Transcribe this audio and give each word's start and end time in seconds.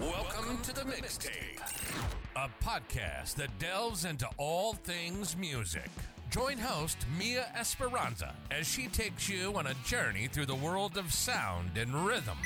Welcome 0.00 0.58
to 0.62 0.72
the 0.72 0.82
Mixtape, 0.82 1.58
a 2.36 2.48
podcast 2.64 3.34
that 3.34 3.58
delves 3.58 4.04
into 4.04 4.28
all 4.36 4.74
things 4.74 5.36
music. 5.36 5.90
Join 6.30 6.56
host 6.56 6.98
Mia 7.18 7.46
Esperanza 7.58 8.32
as 8.52 8.68
she 8.68 8.86
takes 8.86 9.28
you 9.28 9.52
on 9.56 9.66
a 9.66 9.74
journey 9.84 10.28
through 10.28 10.46
the 10.46 10.54
world 10.54 10.96
of 10.96 11.12
sound 11.12 11.76
and 11.76 12.06
rhythm, 12.06 12.38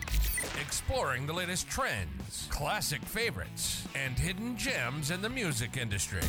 exploring 0.60 1.26
the 1.26 1.34
latest 1.34 1.68
trends, 1.68 2.46
classic 2.48 3.02
favorites, 3.02 3.86
and 3.94 4.18
hidden 4.18 4.56
gems 4.56 5.10
in 5.10 5.20
the 5.20 5.28
music 5.28 5.76
industry. 5.76 6.22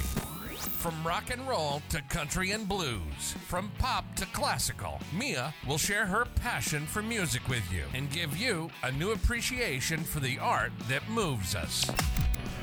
From 0.69 1.05
rock 1.05 1.29
and 1.31 1.47
roll 1.47 1.81
to 1.89 2.01
country 2.03 2.51
and 2.51 2.67
blues, 2.67 3.35
from 3.47 3.71
pop 3.77 4.15
to 4.15 4.25
classical, 4.27 4.99
Mia 5.17 5.53
will 5.67 5.77
share 5.77 6.05
her 6.05 6.25
passion 6.35 6.85
for 6.85 7.01
music 7.01 7.47
with 7.47 7.63
you 7.71 7.83
and 7.93 8.11
give 8.11 8.35
you 8.37 8.69
a 8.83 8.91
new 8.91 9.11
appreciation 9.11 9.99
for 10.03 10.19
the 10.19 10.39
art 10.39 10.71
that 10.89 11.07
moves 11.09 11.55
us. 11.55 11.89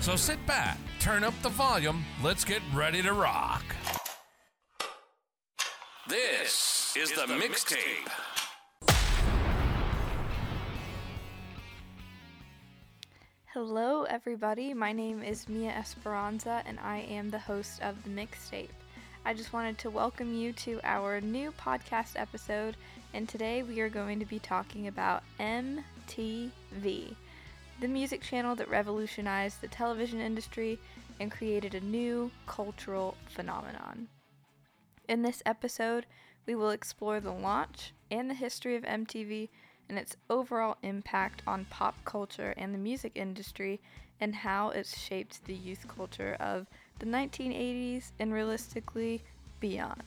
So 0.01 0.17
sit 0.17 0.45
back, 0.47 0.79
turn 0.99 1.25
up 1.25 1.35
the 1.43 1.49
volume, 1.49 2.05
let's 2.23 2.45
get 2.45 2.63
ready 2.75 3.03
to 3.03 3.13
rock. 3.13 3.65
This 6.09 6.95
is 6.97 7.13
the 7.13 7.27
mixtape. 7.27 8.40
Hello, 13.53 14.05
everybody. 14.05 14.73
My 14.73 14.93
name 14.93 15.25
is 15.25 15.49
Mia 15.49 15.73
Esperanza, 15.73 16.63
and 16.67 16.79
I 16.79 16.99
am 16.99 17.31
the 17.31 17.39
host 17.41 17.83
of 17.83 18.01
The 18.05 18.09
Mixtape. 18.09 18.69
I 19.25 19.35
just 19.35 19.53
wanted 19.53 19.77
to 19.79 19.91
welcome 19.91 20.33
you 20.33 20.53
to 20.53 20.79
our 20.85 21.21
new 21.21 21.51
podcast 21.51 22.13
episode, 22.15 22.77
and 23.13 23.29
today 23.29 23.65
we 23.65 23.81
are 23.81 23.89
going 23.89 24.21
to 24.21 24.25
be 24.25 24.39
talking 24.39 24.87
about 24.87 25.25
MTV, 25.41 26.53
the 26.81 27.89
music 27.89 28.23
channel 28.23 28.55
that 28.55 28.71
revolutionized 28.71 29.61
the 29.61 29.67
television 29.67 30.21
industry 30.21 30.79
and 31.19 31.33
created 31.33 31.75
a 31.75 31.81
new 31.81 32.31
cultural 32.47 33.17
phenomenon. 33.27 34.07
In 35.09 35.23
this 35.23 35.43
episode, 35.45 36.07
we 36.47 36.55
will 36.55 36.71
explore 36.71 37.19
the 37.19 37.33
launch 37.33 37.95
and 38.13 38.31
the 38.31 38.35
history 38.35 38.77
of 38.77 38.85
MTV 38.85 39.49
and 39.91 39.99
its 39.99 40.17
overall 40.31 40.77
impact 40.85 41.43
on 41.49 41.67
pop 41.69 41.97
culture 42.05 42.55
and 42.57 42.73
the 42.73 42.79
music 42.79 43.11
industry 43.17 43.81
and 44.21 44.37
how 44.37 44.71
it's 44.71 44.97
shaped 44.97 45.45
the 45.45 45.55
youth 45.55 45.85
culture 45.89 46.37
of 46.39 46.69
the 47.01 47.07
1980s 47.07 48.13
and 48.21 48.33
realistically 48.33 49.21
beyond. 49.59 50.05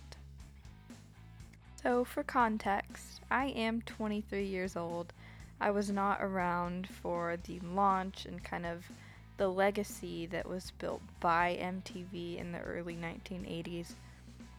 So, 1.81 2.05
for 2.05 2.23
context, 2.23 3.19
I 3.29 3.47
am 3.47 3.81
23 3.81 4.45
years 4.45 4.77
old. 4.77 5.11
I 5.59 5.69
was 5.71 5.91
not 5.91 6.19
around 6.21 6.87
for 6.87 7.35
the 7.43 7.59
launch 7.59 8.25
and 8.25 8.41
kind 8.41 8.65
of 8.65 8.85
the 9.35 9.49
legacy 9.49 10.27
that 10.27 10.47
was 10.47 10.71
built 10.79 11.01
by 11.19 11.59
MTV 11.61 12.37
in 12.37 12.53
the 12.53 12.59
early 12.59 12.95
1980s. 12.95 13.95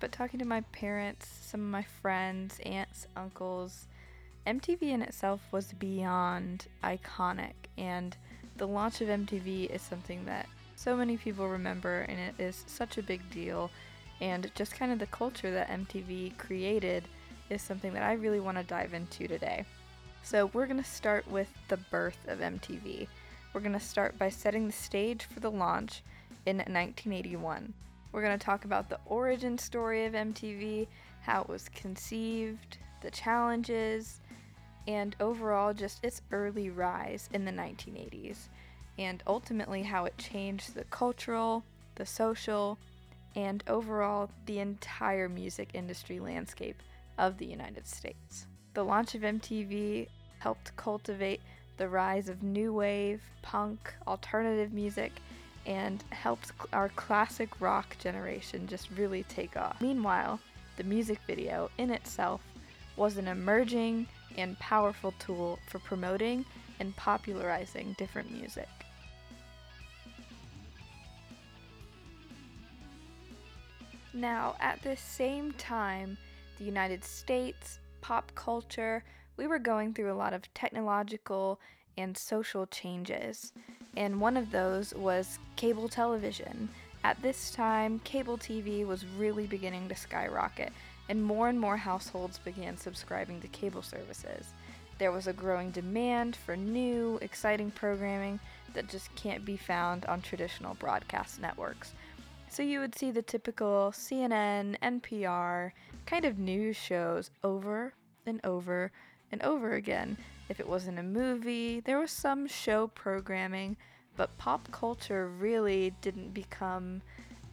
But 0.01 0.13
talking 0.13 0.39
to 0.41 0.45
my 0.45 0.61
parents, 0.73 1.27
some 1.27 1.61
of 1.61 1.67
my 1.67 1.85
friends, 2.03 2.61
aunts, 2.67 3.07
uncles, 3.17 3.87
MTV 4.47 4.83
in 4.83 5.01
itself 5.01 5.41
was 5.53 5.73
beyond 5.73 6.67
iconic, 6.83 7.55
and 7.79 8.17
the 8.57 8.67
launch 8.67 9.01
of 9.01 9.09
MTV 9.09 9.71
is 9.71 9.81
something 9.81 10.25
that 10.27 10.47
so 10.77 10.97
many 10.97 11.17
people 11.17 11.49
remember, 11.49 12.01
and 12.01 12.19
it 12.19 12.35
is 12.39 12.65
such 12.67 12.99
a 12.99 13.03
big 13.03 13.29
deal. 13.31 13.71
And 14.21 14.51
just 14.55 14.77
kind 14.77 14.93
of 14.93 14.99
the 14.99 15.07
culture 15.07 15.51
that 15.51 15.71
MTV 15.71 16.37
created 16.37 17.05
is 17.49 17.63
something 17.63 17.95
that 17.95 18.03
I 18.03 18.13
really 18.13 18.41
want 18.41 18.59
to 18.59 18.65
dive 18.65 18.93
into 18.93 19.27
today. 19.27 19.65
So, 20.23 20.47
we're 20.53 20.67
going 20.67 20.83
to 20.83 20.89
start 20.89 21.27
with 21.31 21.49
the 21.69 21.77
birth 21.77 22.19
of 22.29 22.39
MTV. 22.41 23.09
We're 23.53 23.61
going 23.61 23.73
to 23.73 23.81
start 23.81 24.19
by 24.19 24.29
setting 24.29 24.67
the 24.67 24.73
stage 24.73 25.25
for 25.25 25.41
the 25.41 25.51
launch 25.51 26.03
in 26.45 26.59
1981. 26.59 27.73
We're 28.13 28.23
going 28.23 28.39
to 28.39 28.45
talk 28.45 28.65
about 28.65 28.89
the 28.89 29.01
origin 29.07 29.59
story 29.59 30.05
of 30.05 30.13
MTV, 30.13 30.87
how 31.23 31.43
it 31.43 31.49
was 31.49 31.69
conceived, 31.71 32.79
the 33.01 33.11
challenges, 33.11 34.21
and 34.87 35.17
overall 35.21 35.73
just 35.73 36.05
its 36.05 36.23
early 36.31 36.71
rise 36.71 37.29
in 37.33 37.45
the 37.45 37.51
1980s, 37.51 38.49
and 38.99 39.23
ultimately 39.27 39.83
how 39.83 40.05
it 40.05 40.17
changed 40.19 40.75
the 40.75 40.85
cultural, 40.85 41.65
the 41.95 42.07
social, 42.07 42.79
and 43.35 43.65
overall 43.67 44.31
the 44.47 44.59
entire 44.61 45.29
music 45.29 45.71
industry 45.75 46.21
landscape 46.21 46.81
of 47.19 47.39
the 47.39 47.47
United 47.47 47.87
States. 47.87 48.47
The 48.75 48.85
launch 48.85 49.15
of 49.15 49.23
MTV 49.23 50.09
helped 50.39 50.77
cultivate 50.77 51.41
the 51.77 51.89
rise 51.89 52.29
of 52.29 52.43
new 52.43 52.73
wave, 52.73 53.23
punk, 53.43 53.93
alternative 54.07 54.73
music, 54.73 55.13
and 55.67 56.05
helped 56.11 56.53
our 56.73 56.91
classic 56.91 57.61
rock 57.61 57.97
generation 57.99 58.67
just 58.67 58.89
really 58.97 59.23
take 59.25 59.57
off. 59.57 59.81
Meanwhile, 59.81 60.39
the 60.77 60.85
music 60.85 61.19
video 61.27 61.71
in 61.79 61.91
itself 61.91 62.43
was 62.97 63.17
an 63.17 63.29
emerging 63.29 64.07
and 64.37 64.59
powerful 64.59 65.13
tool 65.19 65.59
for 65.69 65.79
promoting 65.79 66.45
and 66.81 66.95
popularizing 66.97 67.95
different 67.99 68.31
music. 68.31 68.69
Now, 74.13 74.55
at 74.61 74.81
this 74.83 75.01
same 75.01 75.53
time, 75.53 76.17
the 76.59 76.65
United 76.65 77.05
States, 77.05 77.81
pop 78.01 78.33
culture, 78.37 79.03
we 79.37 79.49
were 79.49 79.59
going 79.59 79.93
through 79.93 80.13
a 80.13 80.15
lot 80.15 80.33
of 80.33 80.53
technological 80.55 81.59
and 81.99 82.17
social 82.17 82.67
changes, 82.67 83.53
and 83.97 84.21
one 84.21 84.37
of 84.37 84.53
those 84.53 84.95
was 84.95 85.39
cable 85.57 85.89
television. 85.89 86.69
At 87.03 87.21
this 87.23 87.51
time, 87.51 87.99
cable 88.01 88.39
TV 88.39 88.87
was 88.87 89.05
really 89.19 89.47
beginning 89.47 89.89
to 89.89 89.97
skyrocket, 89.97 90.73
and 91.09 91.23
more 91.23 91.49
and 91.49 91.61
more 91.61 91.77
households 91.77 92.39
began 92.39 92.77
subscribing 92.77 93.41
to 93.41 93.49
cable 93.49 93.83
services. 93.83 94.55
There 94.99 95.13
was 95.13 95.27
a 95.27 95.33
growing 95.33 95.71
demand 95.71 96.37
for 96.37 96.57
new, 96.57 97.19
exciting 97.21 97.71
programming 97.71 98.39
that 98.75 98.89
just 98.89 99.15
can't 99.15 99.45
be 99.45 99.57
found 99.57 100.07
on 100.07 100.23
traditional 100.23 100.75
broadcast 100.75 101.41
networks. 101.41 101.93
So 102.49 102.63
you 102.63 102.79
would 102.81 102.95
see 102.95 103.11
the 103.11 103.23
typical 103.23 103.93
CNN, 103.95 104.79
NPR 104.81 105.73
kind 106.07 106.25
of 106.25 106.39
news 106.39 106.77
shows 106.77 107.31
over 107.43 107.93
and 108.27 108.41
over 108.45 108.93
and 109.33 109.43
over 109.43 109.73
again. 109.73 110.17
If 110.49 110.61
it 110.61 110.69
wasn't 110.69 110.99
a 110.99 111.03
movie, 111.03 111.81
there 111.81 111.99
was 111.99 112.13
some 112.13 112.47
show 112.47 112.87
programming, 112.89 113.77
but 114.17 114.37
pop 114.39 114.71
culture 114.71 115.29
really 115.29 115.93
didn't 116.01 116.33
become 116.33 117.03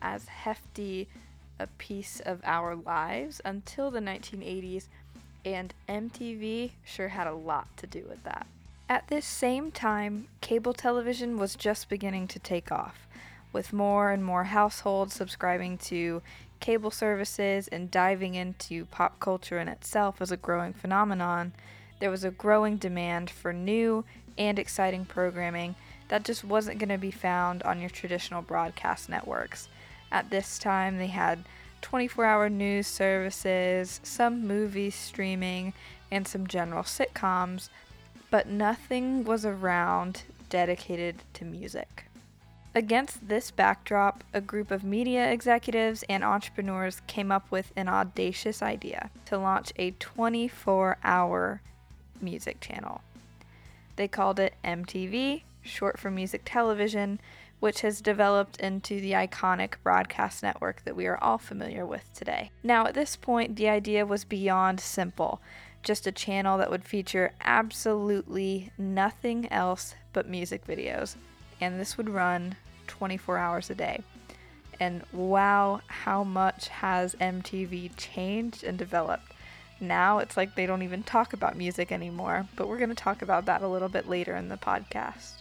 as 0.02 0.28
hefty 0.28 1.08
a 1.62 1.68
piece 1.78 2.20
of 2.20 2.42
our 2.44 2.76
lives 2.76 3.40
until 3.46 3.92
the 3.92 4.00
1980s, 4.00 4.88
and 5.46 5.74
MTV 5.88 6.72
sure 6.84 7.10
had 7.10 7.28
a 7.28 7.34
lot 7.34 7.68
to 7.78 7.88
do 7.88 8.06
with 8.10 8.24
that. 8.24 8.48
At 8.90 9.08
this 9.08 9.26
same 9.26 9.72
time, 9.72 10.28
cable 10.42 10.74
television 10.74 11.38
was 11.38 11.56
just 11.56 11.88
beginning 11.88 12.28
to 12.30 12.40
take 12.40 12.72
off, 12.72 13.08
with 13.54 13.72
more 13.72 14.12
and 14.12 14.24
more 14.24 14.46
households 14.46 15.14
subscribing 15.14 15.78
to 15.78 16.22
cable 16.60 16.92
services 16.92 17.68
and 17.68 17.92
diving 17.92 18.36
into 18.36 18.86
pop 18.86 19.20
culture 19.20 19.60
in 19.60 19.68
itself 19.68 20.22
as 20.22 20.32
a 20.32 20.38
growing 20.38 20.74
phenomenon. 20.74 21.54
There 22.00 22.12
was 22.12 22.24
a 22.24 22.32
growing 22.32 22.78
demand 22.78 23.30
for 23.30 23.54
new 23.54 24.06
and 24.38 24.58
exciting 24.58 25.06
programming 25.06 25.76
that 26.08 26.24
just 26.24 26.44
wasn't 26.44 26.80
going 26.80 26.90
to 26.90 26.98
be 26.98 27.12
found 27.12 27.64
on 27.64 27.80
your 27.80 27.90
traditional 27.90 28.42
broadcast 28.42 29.08
networks. 29.08 29.70
At 30.12 30.30
this 30.30 30.60
time, 30.60 30.98
they 30.98 31.08
had 31.08 31.44
24 31.82 32.26
hour 32.26 32.50
news 32.50 32.88
services, 32.88 34.00
some 34.04 34.46
movie 34.48 34.90
streaming, 34.90 35.74
and 36.12 36.28
some 36.28 36.48
general 36.48 36.84
sitcoms, 36.84 37.70
but 38.30 38.48
nothing 38.48 39.24
was 39.24 39.46
around 39.46 40.24
dedicated 40.50 41.24
to 41.34 41.46
music. 41.46 42.06
Against 42.74 43.28
this 43.28 43.52
backdrop, 43.52 44.24
a 44.34 44.40
group 44.40 44.72
of 44.72 44.84
media 44.84 45.30
executives 45.30 46.04
and 46.08 46.24
entrepreneurs 46.24 47.02
came 47.06 47.32
up 47.32 47.52
with 47.52 47.74
an 47.76 47.90
audacious 47.90 48.62
idea 48.62 49.10
to 49.26 49.38
launch 49.38 49.74
a 49.76 49.92
24 49.92 50.98
hour 51.04 51.62
music 52.22 52.62
channel. 52.62 53.02
They 53.98 54.08
called 54.08 54.40
it 54.40 54.54
MTV, 54.64 55.44
short 55.62 56.00
for 56.00 56.10
music 56.10 56.44
television, 56.46 57.20
which 57.62 57.82
has 57.82 58.02
developed 58.02 58.60
into 58.60 59.00
the 59.00 59.12
iconic 59.12 59.76
broadcast 59.84 60.44
network 60.44 60.84
that 60.84 60.96
we 60.96 61.06
are 61.06 61.24
all 61.24 61.38
familiar 61.38 61.86
with 61.86 62.04
today. 62.14 62.50
Now, 62.64 62.88
at 62.88 62.96
this 62.96 63.16
point, 63.16 63.56
the 63.56 63.70
idea 63.70 64.06
was 64.06 64.26
beyond 64.26 64.82
simple 64.82 65.40
just 65.84 66.06
a 66.06 66.12
channel 66.12 66.58
that 66.58 66.70
would 66.70 66.84
feature 66.84 67.34
absolutely 67.42 68.72
nothing 68.78 69.52
else 69.52 69.96
but 70.14 70.28
music 70.28 70.66
videos, 70.68 71.16
and 71.60 71.80
this 71.80 71.98
would 71.98 72.10
run 72.10 72.56
24 72.88 73.38
hours 73.38 73.70
a 73.70 73.76
day. 73.76 74.02
And 74.80 75.04
wow, 75.12 75.82
how 75.88 76.24
much 76.24 76.68
has 76.68 77.16
MTV 77.16 77.92
changed 77.98 78.64
and 78.64 78.78
developed? 78.78 79.34
Now 79.80 80.20
it's 80.20 80.38
like 80.38 80.56
they 80.56 80.66
don't 80.66 80.84
even 80.84 81.04
talk 81.04 81.34
about 81.34 81.58
music 81.58 81.92
anymore, 81.92 82.48
but 82.56 82.68
we're 82.68 82.78
going 82.78 82.90
to 82.90 82.96
talk 82.96 83.22
about 83.22 83.46
that 83.46 83.64
a 83.64 83.68
little 83.68 83.90
bit 83.90 84.10
later 84.10 84.36
in 84.36 84.50
the 84.50 84.58
podcast. 84.58 85.41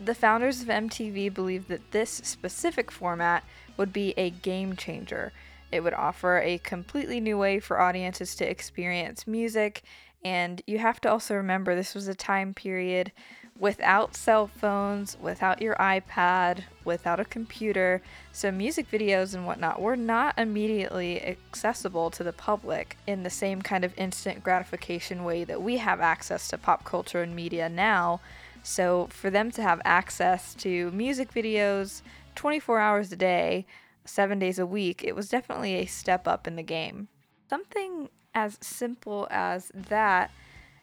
The 0.00 0.14
founders 0.14 0.60
of 0.60 0.68
MTV 0.68 1.32
believed 1.32 1.68
that 1.68 1.92
this 1.92 2.10
specific 2.10 2.90
format 2.90 3.44
would 3.76 3.92
be 3.92 4.14
a 4.16 4.30
game 4.30 4.76
changer. 4.76 5.32
It 5.72 5.80
would 5.80 5.94
offer 5.94 6.38
a 6.38 6.58
completely 6.58 7.20
new 7.20 7.38
way 7.38 7.58
for 7.58 7.80
audiences 7.80 8.34
to 8.36 8.48
experience 8.48 9.26
music, 9.26 9.82
and 10.24 10.62
you 10.66 10.78
have 10.78 11.00
to 11.02 11.10
also 11.10 11.34
remember 11.34 11.74
this 11.74 11.94
was 11.94 12.08
a 12.08 12.14
time 12.14 12.54
period 12.54 13.12
without 13.58 14.16
cell 14.16 14.46
phones, 14.46 15.16
without 15.20 15.62
your 15.62 15.74
iPad, 15.76 16.64
without 16.84 17.20
a 17.20 17.24
computer. 17.24 18.02
So, 18.32 18.50
music 18.50 18.90
videos 18.90 19.34
and 19.34 19.46
whatnot 19.46 19.80
were 19.80 19.96
not 19.96 20.38
immediately 20.38 21.22
accessible 21.22 22.10
to 22.10 22.24
the 22.24 22.32
public 22.32 22.96
in 23.06 23.22
the 23.22 23.30
same 23.30 23.62
kind 23.62 23.84
of 23.84 23.96
instant 23.96 24.42
gratification 24.42 25.24
way 25.24 25.44
that 25.44 25.62
we 25.62 25.76
have 25.76 26.00
access 26.00 26.48
to 26.48 26.58
pop 26.58 26.84
culture 26.84 27.22
and 27.22 27.34
media 27.34 27.68
now. 27.68 28.20
So, 28.64 29.08
for 29.10 29.28
them 29.28 29.50
to 29.52 29.62
have 29.62 29.82
access 29.84 30.54
to 30.54 30.90
music 30.90 31.32
videos 31.32 32.00
24 32.34 32.80
hours 32.80 33.12
a 33.12 33.16
day, 33.16 33.66
seven 34.06 34.38
days 34.38 34.58
a 34.58 34.64
week, 34.66 35.04
it 35.04 35.14
was 35.14 35.28
definitely 35.28 35.74
a 35.74 35.86
step 35.86 36.26
up 36.26 36.46
in 36.46 36.56
the 36.56 36.62
game. 36.62 37.08
Something 37.48 38.08
as 38.34 38.56
simple 38.62 39.28
as 39.30 39.70
that 39.74 40.30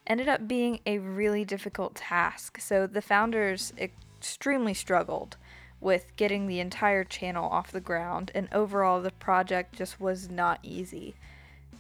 ended 0.06 0.28
up 0.28 0.48
being 0.48 0.80
a 0.86 1.00
really 1.00 1.44
difficult 1.44 1.95
task. 1.95 2.60
So 2.62 2.86
the 2.86 3.01
founders 3.01 3.74
extremely 3.80 4.75
struggled 4.75 5.38
with 5.80 6.16
getting 6.16 6.45
the 6.45 6.60
entire 6.60 7.04
channel 7.04 7.50
off 7.50 7.72
the 7.72 7.81
ground, 7.81 8.31
and 8.36 8.48
overall, 8.54 9.01
the 9.01 9.12
project 9.12 9.75
just 9.75 10.00
was 10.00 10.30
not 10.30 10.60
easy. 10.62 11.16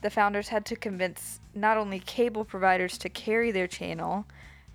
The 0.01 0.09
founders 0.09 0.47
had 0.47 0.65
to 0.65 0.75
convince 0.75 1.39
not 1.53 1.77
only 1.77 1.99
cable 1.99 2.43
providers 2.43 2.97
to 2.97 3.09
carry 3.09 3.51
their 3.51 3.67
channel, 3.67 4.25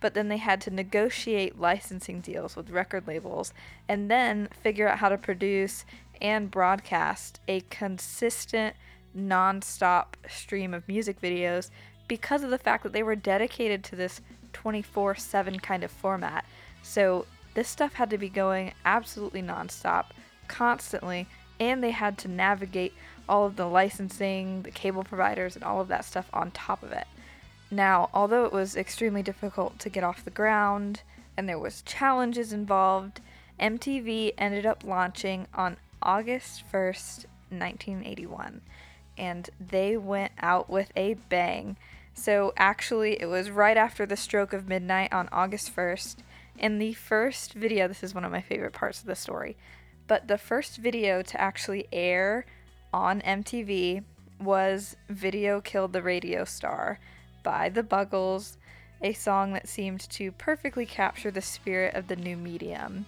but 0.06 0.14
then 0.14 0.28
they 0.28 0.36
had 0.36 0.60
to 0.60 0.70
negotiate 0.70 1.58
licensing 1.58 2.20
deals 2.20 2.54
with 2.54 2.70
record 2.70 3.08
labels 3.08 3.52
and 3.88 4.08
then 4.08 4.46
figure 4.62 4.86
out 4.86 4.98
how 4.98 5.08
to 5.08 5.18
produce 5.18 5.84
and 6.20 6.48
broadcast 6.48 7.40
a 7.48 7.60
consistent, 7.70 8.76
non 9.12 9.60
stop 9.60 10.16
stream 10.28 10.72
of 10.72 10.86
music 10.86 11.20
videos 11.20 11.70
because 12.06 12.44
of 12.44 12.50
the 12.50 12.58
fact 12.58 12.84
that 12.84 12.92
they 12.92 13.02
were 13.02 13.16
dedicated 13.16 13.82
to 13.82 13.96
this 13.96 14.20
24 14.52 15.16
7 15.16 15.58
kind 15.58 15.82
of 15.82 15.90
format. 15.90 16.44
So 16.84 17.26
this 17.54 17.66
stuff 17.66 17.94
had 17.94 18.10
to 18.10 18.16
be 18.16 18.28
going 18.28 18.74
absolutely 18.84 19.42
nonstop, 19.42 20.10
constantly, 20.46 21.26
and 21.58 21.82
they 21.82 21.90
had 21.90 22.16
to 22.18 22.28
navigate 22.28 22.94
all 23.28 23.44
of 23.44 23.56
the 23.56 23.66
licensing, 23.66 24.62
the 24.62 24.70
cable 24.70 25.02
providers, 25.02 25.56
and 25.56 25.64
all 25.64 25.80
of 25.80 25.88
that 25.88 26.04
stuff 26.04 26.30
on 26.32 26.52
top 26.52 26.84
of 26.84 26.92
it. 26.92 27.08
Now, 27.70 28.10
although 28.14 28.44
it 28.44 28.52
was 28.52 28.76
extremely 28.76 29.22
difficult 29.22 29.78
to 29.80 29.90
get 29.90 30.04
off 30.04 30.24
the 30.24 30.30
ground 30.30 31.02
and 31.36 31.48
there 31.48 31.58
was 31.58 31.82
challenges 31.82 32.52
involved, 32.52 33.20
MTV 33.60 34.34
ended 34.38 34.64
up 34.64 34.84
launching 34.84 35.46
on 35.54 35.76
August 36.02 36.62
1st, 36.72 37.26
1981, 37.50 38.60
and 39.18 39.50
they 39.60 39.96
went 39.96 40.32
out 40.38 40.70
with 40.70 40.92
a 40.94 41.14
bang. 41.14 41.76
So 42.14 42.52
actually, 42.56 43.20
it 43.20 43.26
was 43.26 43.50
right 43.50 43.76
after 43.76 44.06
the 44.06 44.16
stroke 44.16 44.52
of 44.52 44.68
midnight 44.68 45.12
on 45.12 45.28
August 45.32 45.74
1st. 45.74 46.16
And 46.58 46.80
the 46.80 46.94
first 46.94 47.52
video, 47.52 47.88
this 47.88 48.02
is 48.02 48.14
one 48.14 48.24
of 48.24 48.32
my 48.32 48.40
favorite 48.40 48.72
parts 48.72 49.00
of 49.00 49.06
the 49.06 49.14
story, 49.14 49.56
but 50.06 50.28
the 50.28 50.38
first 50.38 50.78
video 50.78 51.20
to 51.22 51.40
actually 51.40 51.86
air 51.92 52.46
on 52.92 53.20
MTV 53.20 54.04
was 54.40 54.96
Video 55.08 55.60
Killed 55.60 55.92
the 55.92 56.02
Radio 56.02 56.44
Star 56.44 56.98
by 57.46 57.68
The 57.68 57.84
Buggles, 57.84 58.56
a 59.00 59.12
song 59.12 59.52
that 59.52 59.68
seemed 59.68 60.00
to 60.10 60.32
perfectly 60.32 60.84
capture 60.84 61.30
the 61.30 61.40
spirit 61.40 61.94
of 61.94 62.08
the 62.08 62.16
new 62.16 62.36
medium. 62.36 63.06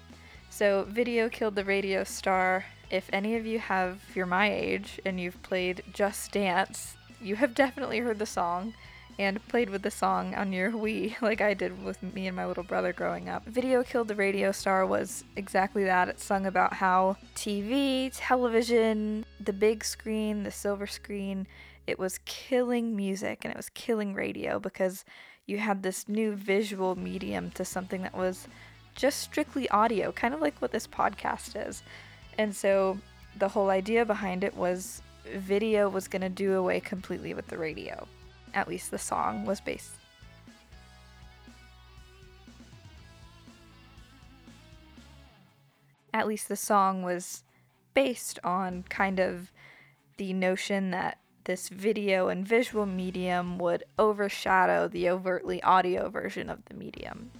So, 0.48 0.86
Video 0.88 1.28
Killed 1.28 1.56
the 1.56 1.64
Radio 1.64 2.04
Star. 2.04 2.64
If 2.88 3.10
any 3.12 3.34
of 3.34 3.44
you 3.44 3.58
have, 3.58 4.00
you're 4.14 4.26
my 4.26 4.48
age 4.48 5.00
and 5.04 5.18
you've 5.18 5.42
played 5.42 5.82
Just 5.92 6.30
Dance, 6.30 6.96
you 7.20 7.34
have 7.34 7.52
definitely 7.52 7.98
heard 7.98 8.20
the 8.20 8.26
song 8.26 8.74
and 9.18 9.44
played 9.48 9.70
with 9.70 9.82
the 9.82 9.90
song 9.90 10.36
on 10.36 10.52
your 10.52 10.70
Wii, 10.70 11.16
like 11.20 11.40
I 11.40 11.52
did 11.52 11.84
with 11.84 12.00
me 12.00 12.28
and 12.28 12.36
my 12.36 12.46
little 12.46 12.62
brother 12.62 12.92
growing 12.92 13.28
up. 13.28 13.44
Video 13.44 13.82
Killed 13.82 14.06
the 14.06 14.14
Radio 14.14 14.52
Star 14.52 14.86
was 14.86 15.24
exactly 15.34 15.82
that. 15.82 16.08
It 16.08 16.20
sung 16.20 16.46
about 16.46 16.74
how 16.74 17.16
TV, 17.34 18.12
television, 18.14 19.24
the 19.40 19.52
big 19.52 19.84
screen, 19.84 20.44
the 20.44 20.52
silver 20.52 20.86
screen, 20.86 21.48
it 21.88 21.98
was 21.98 22.18
killing 22.26 22.94
music 22.94 23.40
and 23.42 23.50
it 23.50 23.56
was 23.56 23.70
killing 23.70 24.12
radio 24.12 24.60
because 24.60 25.06
you 25.46 25.56
had 25.56 25.82
this 25.82 26.06
new 26.06 26.34
visual 26.34 26.94
medium 26.96 27.50
to 27.52 27.64
something 27.64 28.02
that 28.02 28.14
was 28.14 28.46
just 28.94 29.20
strictly 29.20 29.68
audio, 29.70 30.12
kind 30.12 30.34
of 30.34 30.40
like 30.42 30.60
what 30.60 30.70
this 30.70 30.86
podcast 30.86 31.68
is. 31.68 31.82
And 32.36 32.54
so 32.54 32.98
the 33.38 33.48
whole 33.48 33.70
idea 33.70 34.04
behind 34.04 34.44
it 34.44 34.54
was 34.54 35.00
video 35.34 35.88
was 35.88 36.08
going 36.08 36.20
to 36.20 36.28
do 36.28 36.54
away 36.54 36.78
completely 36.78 37.32
with 37.32 37.46
the 37.46 37.56
radio. 37.56 38.06
At 38.52 38.68
least 38.68 38.90
the 38.90 38.98
song 38.98 39.46
was 39.46 39.60
based. 39.60 39.92
At 46.12 46.26
least 46.26 46.48
the 46.48 46.56
song 46.56 47.02
was 47.02 47.44
based 47.94 48.38
on 48.44 48.84
kind 48.90 49.18
of 49.18 49.50
the 50.18 50.34
notion 50.34 50.90
that 50.90 51.18
this 51.48 51.70
video 51.70 52.28
and 52.28 52.46
visual 52.46 52.84
medium 52.84 53.58
would 53.58 53.82
overshadow 53.98 54.86
the 54.86 55.08
overtly 55.08 55.60
audio 55.62 56.10
version 56.10 56.50
of 56.50 56.62
the 56.66 56.74
medium. 56.74 57.30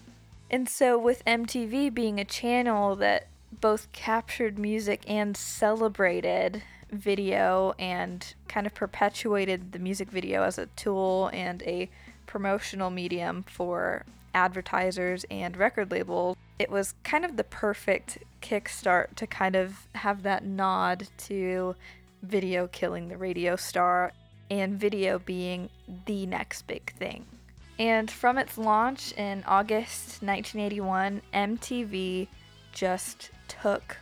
And 0.51 0.67
so, 0.67 0.99
with 0.99 1.23
MTV 1.27 1.93
being 1.93 2.19
a 2.19 2.25
channel 2.25 2.97
that 2.97 3.29
both 3.61 3.93
captured 3.93 4.59
music 4.59 5.03
and 5.07 5.37
celebrated 5.37 6.63
video 6.91 7.75
and 7.79 8.35
kind 8.49 8.67
of 8.67 8.75
perpetuated 8.75 9.73
the 9.73 9.79
music 9.79 10.11
video 10.11 10.43
as 10.43 10.57
a 10.57 10.67
tool 10.75 11.29
and 11.35 11.63
a 11.65 11.91
promotional 12.27 12.89
medium 12.89 13.45
for 13.47 14.07
advertisers 14.35 15.27
and 15.31 15.57
record 15.57 15.91
labels. 15.91 16.35
It 16.59 16.71
was 16.71 16.95
kind 17.05 17.25
of 17.27 17.37
the 17.37 17.45
perfect 17.45 18.19
kickstart 18.41 19.17
to 19.17 19.27
kind 19.27 19.55
of 19.55 19.87
have 19.97 20.23
that 20.23 20.45
nod 20.45 21.09
to 21.19 21.77
video 22.23 22.67
killing 22.67 23.09
the 23.09 23.17
radio 23.17 23.57
star 23.57 24.13
and 24.51 24.79
video 24.79 25.19
being 25.19 25.69
the 26.07 26.27
next 26.27 26.67
big 26.67 26.93
thing. 26.95 27.27
And 27.79 28.11
from 28.11 28.39
its 28.39 28.59
launch 28.59 29.13
in 29.13 29.45
August 29.47 30.23
1981, 30.23 31.23
MTV 31.33 32.27
just 32.73 33.31
took 33.47 33.97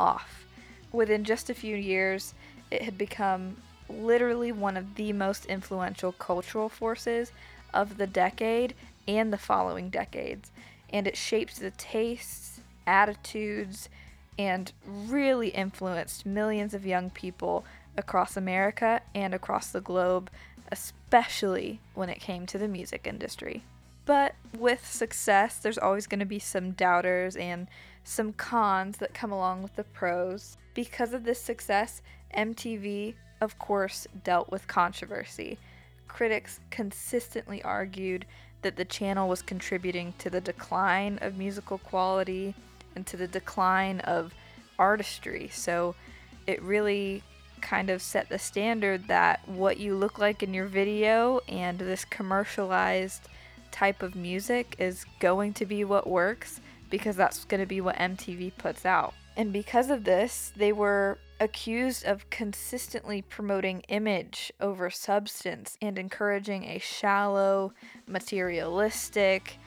off. 0.00 0.46
Within 0.92 1.24
just 1.24 1.50
a 1.50 1.54
few 1.54 1.76
years, 1.76 2.32
it 2.70 2.82
had 2.82 2.96
become 2.96 3.56
literally 3.88 4.52
one 4.52 4.76
of 4.76 4.94
the 4.94 5.12
most 5.12 5.46
influential 5.46 6.12
cultural 6.12 6.68
forces 6.68 7.32
of 7.74 7.98
the 7.98 8.06
decade 8.06 8.74
and 9.06 9.32
the 9.32 9.38
following 9.38 9.90
decades. 9.90 10.50
And 10.90 11.06
it 11.06 11.16
shaped 11.16 11.60
the 11.60 11.70
tastes, 11.72 12.60
attitudes, 12.86 13.90
and 14.38 14.72
really 14.86 15.48
influenced 15.48 16.24
millions 16.24 16.72
of 16.72 16.86
young 16.86 17.10
people 17.10 17.64
across 17.96 18.36
America 18.36 19.02
and 19.14 19.34
across 19.34 19.68
the 19.68 19.80
globe, 19.80 20.30
especially 20.70 21.80
when 21.94 22.08
it 22.08 22.20
came 22.20 22.46
to 22.46 22.58
the 22.58 22.68
music 22.68 23.06
industry. 23.06 23.64
But 24.06 24.36
with 24.56 24.86
success, 24.86 25.58
there's 25.58 25.76
always 25.76 26.06
going 26.06 26.20
to 26.20 26.26
be 26.26 26.38
some 26.38 26.70
doubters 26.70 27.36
and 27.36 27.66
some 28.04 28.32
cons 28.32 28.98
that 28.98 29.12
come 29.12 29.32
along 29.32 29.62
with 29.62 29.76
the 29.76 29.84
pros. 29.84 30.56
Because 30.72 31.12
of 31.12 31.24
this 31.24 31.40
success, 31.40 32.00
MTV, 32.34 33.14
of 33.40 33.58
course, 33.58 34.06
dealt 34.24 34.50
with 34.50 34.66
controversy. 34.68 35.58
Critics 36.06 36.60
consistently 36.70 37.62
argued 37.62 38.24
that 38.62 38.76
the 38.76 38.84
channel 38.84 39.28
was 39.28 39.42
contributing 39.42 40.14
to 40.18 40.30
the 40.30 40.40
decline 40.40 41.18
of 41.20 41.36
musical 41.36 41.78
quality 41.78 42.54
and 42.94 43.06
to 43.06 43.16
the 43.16 43.28
decline 43.28 44.00
of 44.00 44.34
artistry. 44.78 45.48
So 45.52 45.94
it 46.46 46.62
really 46.62 47.22
kind 47.60 47.90
of 47.90 48.00
set 48.00 48.28
the 48.28 48.38
standard 48.38 49.08
that 49.08 49.46
what 49.48 49.78
you 49.78 49.94
look 49.94 50.18
like 50.18 50.42
in 50.42 50.54
your 50.54 50.66
video 50.66 51.40
and 51.48 51.78
this 51.78 52.04
commercialized 52.04 53.28
type 53.70 54.02
of 54.02 54.14
music 54.14 54.76
is 54.78 55.04
going 55.20 55.52
to 55.54 55.66
be 55.66 55.84
what 55.84 56.06
works 56.06 56.60
because 56.90 57.16
that's 57.16 57.44
going 57.44 57.60
to 57.60 57.66
be 57.66 57.80
what 57.80 57.96
MTV 57.96 58.52
puts 58.56 58.86
out. 58.86 59.14
And 59.36 59.52
because 59.52 59.90
of 59.90 60.04
this, 60.04 60.52
they 60.56 60.72
were 60.72 61.18
accused 61.38 62.04
of 62.04 62.28
consistently 62.30 63.22
promoting 63.22 63.82
image 63.88 64.52
over 64.60 64.90
substance 64.90 65.78
and 65.80 65.98
encouraging 65.98 66.64
a 66.64 66.78
shallow, 66.78 67.72
materialistic, 68.06 69.58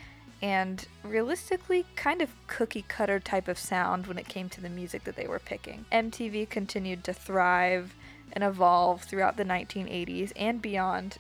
and 0.42 0.88
realistically 1.04 1.86
kind 1.96 2.22
of 2.22 2.30
cookie 2.48 2.86
cutter 2.88 3.20
type 3.20 3.48
of 3.48 3.60
sound 3.60 4.08
when 4.08 4.18
it 4.18 4.28
came 4.28 4.50
to 4.50 4.62
the 4.62 4.70
music 4.70 5.04
that 5.04 5.16
they 5.16 5.28
were 5.28 5.40
picking. 5.40 5.86
MTV 5.92 6.50
continued 6.50 7.04
to 7.04 7.14
thrive 7.14 7.94
and 8.34 8.44
evolve 8.44 9.04
throughout 9.04 9.38
the 9.38 9.46
1980s 9.46 10.32
and 10.36 10.62
beyond 10.62 11.18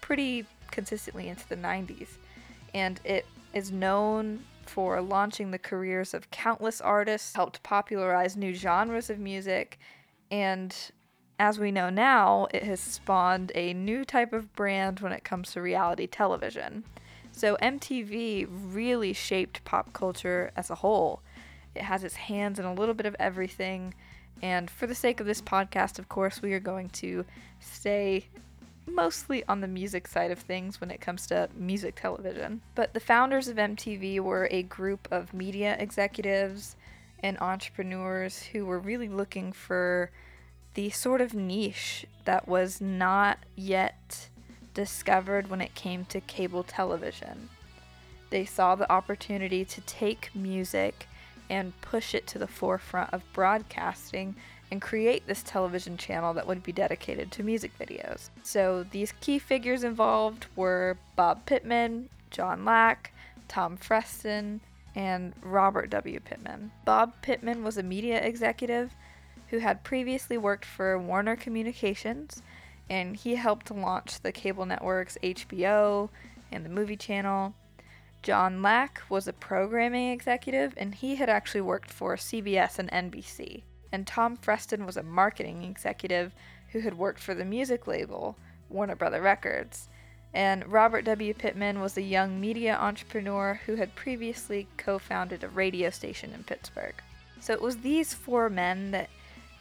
pretty 0.00 0.46
consistently 0.70 1.28
into 1.28 1.48
the 1.48 1.56
90s. 1.56 2.08
And 2.74 3.00
it 3.04 3.26
is 3.52 3.70
known 3.70 4.40
for 4.66 5.00
launching 5.00 5.50
the 5.50 5.58
careers 5.58 6.14
of 6.14 6.30
countless 6.30 6.80
artists, 6.80 7.34
helped 7.34 7.62
popularize 7.62 8.36
new 8.36 8.54
genres 8.54 9.10
of 9.10 9.18
music, 9.18 9.78
and 10.30 10.74
as 11.40 11.58
we 11.58 11.72
know 11.72 11.88
now, 11.90 12.46
it 12.52 12.62
has 12.64 12.80
spawned 12.80 13.50
a 13.54 13.72
new 13.72 14.04
type 14.04 14.32
of 14.32 14.54
brand 14.54 15.00
when 15.00 15.10
it 15.10 15.24
comes 15.24 15.52
to 15.52 15.62
reality 15.62 16.06
television. 16.06 16.84
So 17.32 17.56
MTV 17.62 18.46
really 18.50 19.12
shaped 19.12 19.64
pop 19.64 19.92
culture 19.92 20.50
as 20.56 20.70
a 20.70 20.76
whole. 20.76 21.22
It 21.74 21.82
has 21.82 22.04
its 22.04 22.16
hands 22.16 22.58
in 22.58 22.64
a 22.64 22.74
little 22.74 22.94
bit 22.94 23.06
of 23.06 23.16
everything. 23.18 23.94
And 24.42 24.70
for 24.70 24.86
the 24.86 24.94
sake 24.94 25.20
of 25.20 25.26
this 25.26 25.42
podcast, 25.42 25.98
of 25.98 26.08
course, 26.08 26.42
we 26.42 26.52
are 26.52 26.60
going 26.60 26.88
to 26.90 27.24
stay 27.60 28.26
mostly 28.86 29.44
on 29.46 29.60
the 29.60 29.68
music 29.68 30.08
side 30.08 30.30
of 30.30 30.38
things 30.38 30.80
when 30.80 30.90
it 30.90 31.00
comes 31.00 31.26
to 31.28 31.48
music 31.54 31.96
television. 31.96 32.60
But 32.74 32.94
the 32.94 33.00
founders 33.00 33.48
of 33.48 33.56
MTV 33.56 34.20
were 34.20 34.48
a 34.50 34.62
group 34.62 35.06
of 35.10 35.32
media 35.32 35.76
executives 35.78 36.76
and 37.22 37.38
entrepreneurs 37.40 38.42
who 38.42 38.66
were 38.66 38.78
really 38.78 39.08
looking 39.08 39.52
for 39.52 40.10
the 40.74 40.90
sort 40.90 41.20
of 41.20 41.34
niche 41.34 42.06
that 42.24 42.48
was 42.48 42.80
not 42.80 43.38
yet 43.56 44.29
discovered 44.74 45.48
when 45.48 45.60
it 45.60 45.74
came 45.74 46.04
to 46.06 46.20
cable 46.20 46.62
television. 46.62 47.48
They 48.30 48.44
saw 48.44 48.74
the 48.74 48.90
opportunity 48.90 49.64
to 49.64 49.80
take 49.82 50.30
music 50.34 51.06
and 51.48 51.78
push 51.80 52.14
it 52.14 52.26
to 52.28 52.38
the 52.38 52.46
forefront 52.46 53.12
of 53.12 53.24
broadcasting 53.32 54.36
and 54.70 54.80
create 54.80 55.26
this 55.26 55.42
television 55.42 55.96
channel 55.96 56.32
that 56.34 56.46
would 56.46 56.62
be 56.62 56.72
dedicated 56.72 57.32
to 57.32 57.42
music 57.42 57.72
videos. 57.78 58.30
So 58.44 58.84
these 58.84 59.12
key 59.20 59.40
figures 59.40 59.82
involved 59.82 60.46
were 60.54 60.96
Bob 61.16 61.44
Pittman, 61.44 62.08
John 62.30 62.64
Lack, 62.64 63.12
Tom 63.48 63.76
Freston, 63.76 64.60
and 64.94 65.32
Robert 65.42 65.90
W. 65.90 66.20
Pittman. 66.20 66.70
Bob 66.84 67.14
Pittman 67.22 67.64
was 67.64 67.76
a 67.76 67.82
media 67.82 68.20
executive 68.22 68.92
who 69.48 69.58
had 69.58 69.82
previously 69.82 70.38
worked 70.38 70.64
for 70.64 70.96
Warner 70.96 71.34
Communications, 71.34 72.42
and 72.90 73.16
he 73.16 73.36
helped 73.36 73.70
launch 73.70 74.20
the 74.20 74.32
cable 74.32 74.66
networks 74.66 75.16
HBO 75.22 76.10
and 76.50 76.64
the 76.64 76.70
movie 76.70 76.96
channel. 76.96 77.54
John 78.22 78.60
Lack 78.60 79.00
was 79.08 79.28
a 79.28 79.32
programming 79.32 80.10
executive, 80.10 80.74
and 80.76 80.94
he 80.94 81.14
had 81.14 81.30
actually 81.30 81.60
worked 81.62 81.90
for 81.90 82.16
CBS 82.16 82.78
and 82.78 82.90
NBC. 82.90 83.62
And 83.92 84.06
Tom 84.06 84.36
Freston 84.36 84.84
was 84.84 84.96
a 84.96 85.02
marketing 85.02 85.62
executive 85.62 86.34
who 86.72 86.80
had 86.80 86.98
worked 86.98 87.20
for 87.20 87.34
the 87.34 87.44
music 87.44 87.86
label, 87.86 88.36
Warner 88.68 88.96
Brother 88.96 89.22
Records. 89.22 89.88
And 90.34 90.66
Robert 90.70 91.04
W. 91.04 91.32
Pittman 91.32 91.80
was 91.80 91.96
a 91.96 92.02
young 92.02 92.40
media 92.40 92.76
entrepreneur 92.76 93.60
who 93.66 93.76
had 93.76 93.94
previously 93.94 94.66
co 94.76 94.98
founded 94.98 95.42
a 95.42 95.48
radio 95.48 95.90
station 95.90 96.32
in 96.32 96.44
Pittsburgh. 96.44 96.94
So 97.40 97.52
it 97.52 97.62
was 97.62 97.78
these 97.78 98.14
four 98.14 98.48
men 98.48 98.90
that 98.90 99.10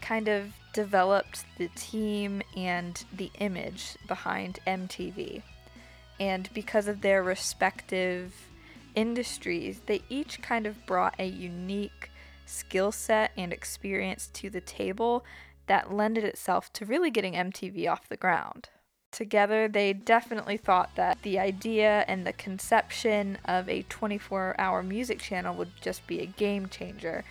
kind 0.01 0.27
of 0.27 0.53
developed 0.74 1.46
the 1.58 1.70
team 1.75 2.41
and 2.56 3.03
the 3.15 3.32
image 3.39 3.96
behind 4.08 4.60
MTV. 4.65 5.41
And 6.20 6.50
because 6.53 6.88
of 6.88 7.01
their 7.01 7.24
respective 7.24 8.34
industries, 8.96 9.82
they 9.86 10.01
each 10.10 10.41
kind 10.41 10.65
of 10.65 10.86
brought 10.86 11.15
a 11.18 11.25
unique 11.25 12.12
skill 12.46 12.91
set 12.91 13.32
and 13.38 13.53
experience 13.53 14.27
to 14.34 14.50
the 14.50 14.62
table 14.62 15.24
that 15.68 15.94
lended 15.94 16.24
itself 16.24 16.74
to 16.74 16.86
really 16.86 17.12
getting 17.12 17.34
MTV 17.34 17.89
off 17.89 18.10
the 18.10 18.18
ground. 18.18 18.70
Together, 19.12 19.68
they 19.68 19.94
definitely 19.94 20.58
thought 20.58 20.96
that 20.96 21.22
the 21.24 21.39
idea 21.39 22.03
and 22.08 22.25
the 22.25 22.34
conception 22.34 23.38
of 23.46 23.68
a 23.68 23.84
24 23.84 24.56
hour 24.60 24.84
music 24.84 25.20
channel 25.20 25.56
would 25.56 25.72
just 25.82 26.06
be 26.06 26.20
a 26.20 26.25
game 26.25 26.68
changer 26.68 27.24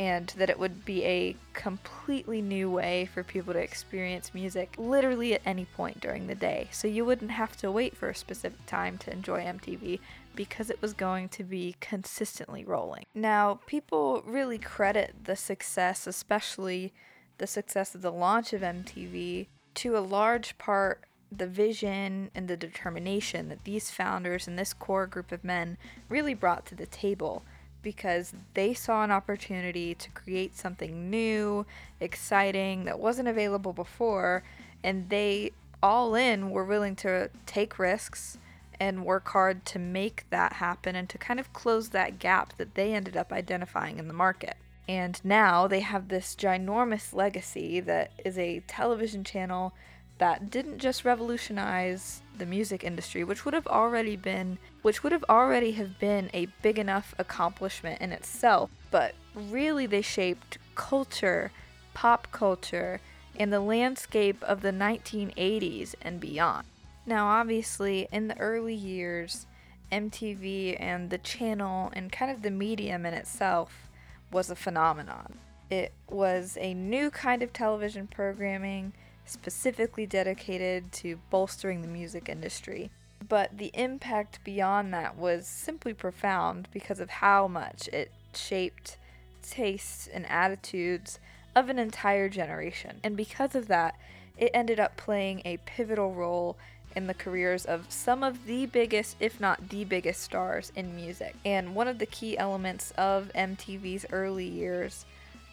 and 0.00 0.32
that 0.38 0.48
it 0.48 0.58
would 0.58 0.82
be 0.86 1.04
a 1.04 1.36
completely 1.52 2.40
new 2.40 2.70
way 2.70 3.04
for 3.12 3.22
people 3.22 3.52
to 3.52 3.58
experience 3.58 4.32
music 4.32 4.74
literally 4.78 5.34
at 5.34 5.42
any 5.44 5.66
point 5.66 6.00
during 6.00 6.26
the 6.26 6.34
day. 6.34 6.66
So 6.70 6.88
you 6.88 7.04
wouldn't 7.04 7.32
have 7.32 7.54
to 7.58 7.70
wait 7.70 7.94
for 7.94 8.08
a 8.08 8.14
specific 8.14 8.64
time 8.64 8.96
to 8.96 9.12
enjoy 9.12 9.42
MTV 9.42 10.00
because 10.34 10.70
it 10.70 10.80
was 10.80 10.94
going 10.94 11.28
to 11.28 11.44
be 11.44 11.76
consistently 11.80 12.64
rolling. 12.64 13.04
Now, 13.14 13.60
people 13.66 14.22
really 14.24 14.56
credit 14.56 15.14
the 15.24 15.36
success, 15.36 16.06
especially 16.06 16.94
the 17.36 17.46
success 17.46 17.94
of 17.94 18.00
the 18.00 18.10
launch 18.10 18.54
of 18.54 18.62
MTV, 18.62 19.48
to 19.74 19.98
a 19.98 20.00
large 20.00 20.56
part 20.56 21.04
the 21.30 21.46
vision 21.46 22.30
and 22.34 22.48
the 22.48 22.56
determination 22.56 23.50
that 23.50 23.64
these 23.64 23.90
founders 23.90 24.48
and 24.48 24.58
this 24.58 24.72
core 24.72 25.06
group 25.06 25.30
of 25.30 25.44
men 25.44 25.76
really 26.08 26.32
brought 26.32 26.64
to 26.66 26.74
the 26.74 26.86
table 26.86 27.42
because 27.82 28.32
they 28.54 28.74
saw 28.74 29.04
an 29.04 29.10
opportunity 29.10 29.94
to 29.94 30.10
create 30.10 30.56
something 30.56 31.10
new, 31.10 31.66
exciting, 32.00 32.84
that 32.84 32.98
wasn't 32.98 33.28
available 33.28 33.72
before, 33.72 34.42
and 34.82 35.08
they 35.08 35.52
all 35.82 36.14
in 36.14 36.50
were 36.50 36.64
willing 36.64 36.94
to 36.94 37.30
take 37.46 37.78
risks 37.78 38.38
and 38.78 39.04
work 39.04 39.28
hard 39.28 39.64
to 39.66 39.78
make 39.78 40.24
that 40.30 40.54
happen 40.54 40.96
and 40.96 41.08
to 41.08 41.18
kind 41.18 41.38
of 41.38 41.52
close 41.52 41.90
that 41.90 42.18
gap 42.18 42.56
that 42.56 42.74
they 42.74 42.94
ended 42.94 43.16
up 43.16 43.32
identifying 43.32 43.98
in 43.98 44.08
the 44.08 44.14
market. 44.14 44.56
And 44.88 45.20
now 45.22 45.68
they 45.68 45.80
have 45.80 46.08
this 46.08 46.34
ginormous 46.34 47.12
legacy 47.12 47.78
that 47.80 48.10
is 48.24 48.38
a 48.38 48.60
television 48.66 49.22
channel 49.22 49.72
that 50.20 50.50
didn't 50.50 50.78
just 50.78 51.04
revolutionize 51.04 52.20
the 52.36 52.44
music 52.44 52.84
industry, 52.84 53.24
which 53.24 53.44
would 53.44 53.54
have 53.54 53.66
already 53.66 54.16
been 54.16 54.58
which 54.82 55.02
would 55.02 55.12
have 55.12 55.24
already 55.28 55.72
have 55.72 55.98
been 55.98 56.30
a 56.32 56.46
big 56.62 56.78
enough 56.78 57.14
accomplishment 57.18 58.00
in 58.00 58.12
itself, 58.12 58.70
but 58.90 59.14
really 59.34 59.86
they 59.86 60.00
shaped 60.00 60.58
culture, 60.74 61.50
pop 61.92 62.30
culture, 62.32 63.00
and 63.36 63.52
the 63.52 63.60
landscape 63.60 64.42
of 64.42 64.62
the 64.62 64.72
1980s 64.72 65.94
and 66.00 66.20
beyond. 66.20 66.66
Now, 67.04 67.26
obviously, 67.26 68.08
in 68.10 68.28
the 68.28 68.38
early 68.38 68.74
years, 68.74 69.46
MTV 69.92 70.76
and 70.78 71.10
the 71.10 71.18
channel 71.18 71.90
and 71.94 72.12
kind 72.12 72.30
of 72.30 72.42
the 72.42 72.50
medium 72.50 73.04
in 73.04 73.12
itself 73.12 73.88
was 74.32 74.50
a 74.50 74.56
phenomenon. 74.56 75.38
It 75.70 75.92
was 76.08 76.56
a 76.60 76.74
new 76.74 77.10
kind 77.10 77.42
of 77.42 77.52
television 77.52 78.06
programming 78.06 78.92
specifically 79.30 80.06
dedicated 80.06 80.92
to 80.92 81.18
bolstering 81.30 81.82
the 81.82 81.88
music 81.88 82.28
industry. 82.28 82.90
But 83.26 83.58
the 83.58 83.70
impact 83.74 84.42
beyond 84.44 84.92
that 84.94 85.16
was 85.16 85.46
simply 85.46 85.94
profound 85.94 86.68
because 86.72 87.00
of 87.00 87.10
how 87.10 87.46
much 87.46 87.88
it 87.88 88.10
shaped 88.34 88.96
tastes 89.42 90.06
and 90.06 90.26
attitudes 90.26 91.18
of 91.54 91.68
an 91.68 91.78
entire 91.78 92.28
generation. 92.28 93.00
And 93.02 93.16
because 93.16 93.54
of 93.54 93.68
that, 93.68 93.96
it 94.36 94.50
ended 94.54 94.80
up 94.80 94.96
playing 94.96 95.42
a 95.44 95.58
pivotal 95.58 96.14
role 96.14 96.56
in 96.96 97.06
the 97.06 97.14
careers 97.14 97.64
of 97.64 97.86
some 97.88 98.22
of 98.24 98.46
the 98.46 98.66
biggest, 98.66 99.16
if 99.20 99.40
not 99.40 99.68
the 99.68 99.84
biggest, 99.84 100.22
stars 100.22 100.72
in 100.74 100.96
music. 100.96 101.36
And 101.44 101.74
one 101.74 101.88
of 101.88 101.98
the 101.98 102.06
key 102.06 102.36
elements 102.36 102.92
of 102.96 103.30
MTV's 103.34 104.06
early 104.10 104.46
years 104.46 105.04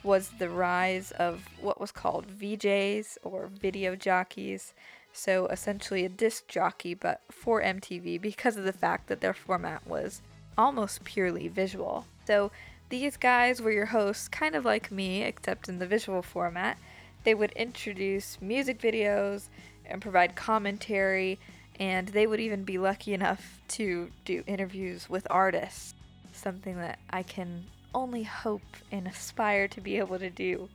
was 0.08 0.30
the 0.40 0.50
rise 0.50 1.12
of 1.12 1.44
what 1.62 1.82
was 1.82 1.92
called 1.92 2.26
VJs 2.28 3.18
or 3.24 3.48
video 3.48 3.96
jockeys. 3.96 4.74
So 5.12 5.48
essentially 5.48 6.06
a 6.06 6.10
disc 6.10 6.48
jockey, 6.48 6.94
but 6.94 7.22
for 7.30 7.62
MTV 7.62 8.22
because 8.22 8.56
of 8.56 8.64
the 8.64 8.72
fact 8.72 9.08
that 9.08 9.20
their 9.20 9.34
format 9.34 9.86
was 9.86 10.22
almost 10.58 11.04
purely 11.04 11.50
visual. 11.50 12.06
So 12.26 12.52
these 12.90 13.18
guys 13.18 13.62
were 13.62 13.72
your 13.72 13.88
hosts, 13.88 14.30
kind 14.30 14.56
of 14.56 14.64
like 14.64 14.92
me, 14.92 15.24
except 15.24 15.68
in 15.68 15.80
the 15.80 15.86
visual 15.86 16.22
format. 16.22 16.78
They 17.26 17.36
would 17.36 17.52
introduce 17.52 18.42
music 18.42 18.80
videos 18.80 19.50
and 19.86 20.02
provide 20.02 20.36
commentary, 20.36 21.38
and 21.80 22.08
they 22.08 22.26
would 22.26 22.40
even 22.40 22.64
be 22.64 22.78
lucky 22.78 23.14
enough 23.14 23.60
to 23.70 24.10
do 24.24 24.44
interviews 24.48 25.10
with 25.10 25.28
artists, 25.30 25.94
something 26.32 26.78
that 26.78 27.00
I 27.10 27.24
can 27.24 27.66
only 27.98 28.22
hope 28.22 28.77
and 28.92 29.08
aspire 29.08 29.68
to 29.70 29.82
be 29.82 29.98
able 29.98 30.20
to 30.20 30.30
do. 30.30 30.70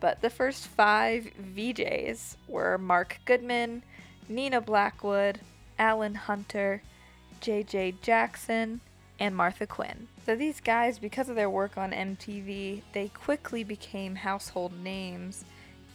But 0.00 0.20
the 0.20 0.30
first 0.30 0.66
five 0.66 1.30
VJs 1.40 2.36
were 2.48 2.76
Mark 2.76 3.20
Goodman, 3.24 3.84
Nina 4.28 4.60
Blackwood, 4.60 5.40
Alan 5.78 6.16
Hunter, 6.16 6.82
JJ 7.40 8.02
Jackson, 8.02 8.80
and 9.20 9.34
Martha 9.36 9.66
Quinn. 9.66 10.08
So 10.26 10.34
these 10.34 10.60
guys, 10.60 10.98
because 10.98 11.28
of 11.28 11.36
their 11.36 11.48
work 11.48 11.78
on 11.78 11.92
MTV, 11.92 12.82
they 12.92 13.08
quickly 13.08 13.62
became 13.62 14.16
household 14.16 14.72
names 14.82 15.44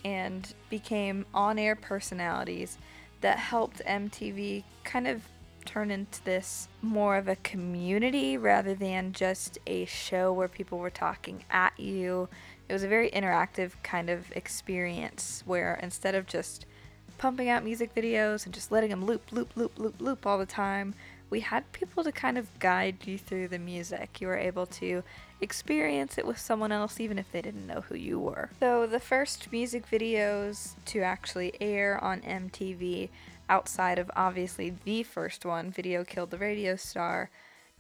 and 0.06 0.54
became 0.70 1.26
on 1.34 1.60
air 1.60 1.76
personalities 1.76 2.78
that 3.20 3.38
helped 3.38 3.82
MTV 3.86 4.64
kind 4.86 5.08
of 5.08 5.22
turn 5.66 5.92
into 5.92 6.24
this 6.24 6.68
more 6.82 7.18
of 7.18 7.28
a 7.28 7.36
community 7.38 8.38
rather 8.38 8.74
than 8.74 9.14
just 9.14 9.58
a 9.68 9.86
show 9.86 10.34
where 10.34 10.48
people 10.48 10.78
were 10.78 10.90
talking 10.90 11.44
at 11.50 11.80
you. 11.80 12.28
It 12.70 12.74
was 12.74 12.84
a 12.84 12.88
very 12.88 13.10
interactive 13.12 13.72
kind 13.84 14.10
of 14.10 14.32
experience 14.34 15.44
where 15.46 15.80
instead 15.82 16.16
of 16.16 16.28
just 16.28 16.66
pumping 17.18 17.50
out 17.50 17.64
music 17.64 17.94
videos 17.94 18.46
and 18.46 18.54
just 18.54 18.72
letting 18.72 18.90
them 18.90 19.06
loop, 19.06 19.32
loop, 19.32 19.52
loop, 19.56 19.78
loop, 19.78 20.02
loop 20.02 20.26
all 20.26 20.38
the 20.38 20.46
time, 20.46 20.96
we 21.32 21.40
had 21.40 21.72
people 21.72 22.04
to 22.04 22.12
kind 22.12 22.38
of 22.38 22.60
guide 22.60 22.98
you 23.06 23.18
through 23.18 23.48
the 23.48 23.58
music. 23.58 24.20
You 24.20 24.28
were 24.28 24.38
able 24.38 24.66
to 24.68 25.02
experience 25.40 26.18
it 26.18 26.28
with 26.28 26.38
someone 26.38 26.72
else, 26.72 27.00
even 27.00 27.18
if 27.18 27.32
they 27.32 27.42
didn't 27.42 27.66
know 27.66 27.82
who 27.82 27.96
you 27.96 28.20
were. 28.20 28.50
So, 28.60 28.86
the 28.86 29.00
first 29.00 29.52
music 29.52 29.90
videos 29.90 30.74
to 30.86 31.00
actually 31.00 31.54
air 31.62 32.04
on 32.04 32.22
MTV, 32.22 33.10
outside 33.52 34.00
of 34.00 34.10
obviously 34.16 34.74
the 34.86 35.04
first 35.04 35.46
one, 35.46 35.70
Video 35.70 36.04
Killed 36.06 36.32
the 36.32 36.38
Radio 36.38 36.76
Star, 36.78 37.30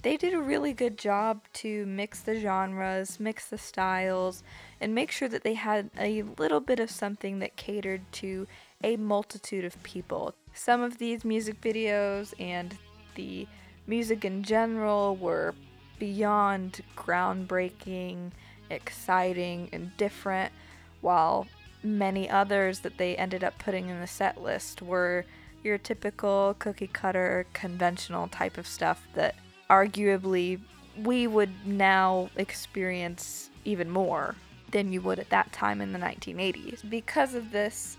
they 0.01 0.17
did 0.17 0.33
a 0.33 0.41
really 0.41 0.73
good 0.73 0.97
job 0.97 1.41
to 1.53 1.85
mix 1.85 2.19
the 2.19 2.39
genres, 2.39 3.19
mix 3.19 3.45
the 3.45 3.57
styles, 3.57 4.43
and 4.81 4.93
make 4.93 5.11
sure 5.11 5.29
that 5.29 5.43
they 5.43 5.53
had 5.53 5.89
a 5.97 6.23
little 6.37 6.59
bit 6.59 6.79
of 6.79 6.91
something 6.91 7.39
that 7.39 7.55
catered 7.55 8.01
to 8.13 8.47
a 8.83 8.97
multitude 8.97 9.63
of 9.63 9.81
people. 9.83 10.35
Some 10.53 10.81
of 10.81 10.97
these 10.97 11.23
music 11.23 11.61
videos 11.61 12.33
and 12.39 12.77
the 13.15 13.47
music 13.87 14.25
in 14.25 14.43
general 14.43 15.15
were 15.15 15.55
beyond 15.99 16.81
groundbreaking, 16.97 18.31
exciting, 18.69 19.69
and 19.71 19.95
different, 19.97 20.51
while 20.99 21.47
many 21.83 22.29
others 22.29 22.79
that 22.79 22.97
they 22.97 23.15
ended 23.15 23.43
up 23.43 23.57
putting 23.59 23.87
in 23.87 24.01
the 24.01 24.07
set 24.07 24.41
list 24.41 24.81
were 24.81 25.25
your 25.63 25.77
typical 25.77 26.55
cookie 26.59 26.87
cutter, 26.87 27.45
conventional 27.53 28.27
type 28.27 28.57
of 28.57 28.67
stuff 28.67 29.07
that 29.13 29.35
arguably 29.69 30.59
we 30.97 31.27
would 31.27 31.51
now 31.65 32.29
experience 32.35 33.49
even 33.63 33.89
more 33.89 34.35
than 34.71 34.91
you 34.91 35.01
would 35.01 35.19
at 35.19 35.29
that 35.29 35.51
time 35.51 35.81
in 35.81 35.93
the 35.93 35.99
1980s. 35.99 36.89
Because 36.89 37.35
of 37.35 37.51
this, 37.51 37.97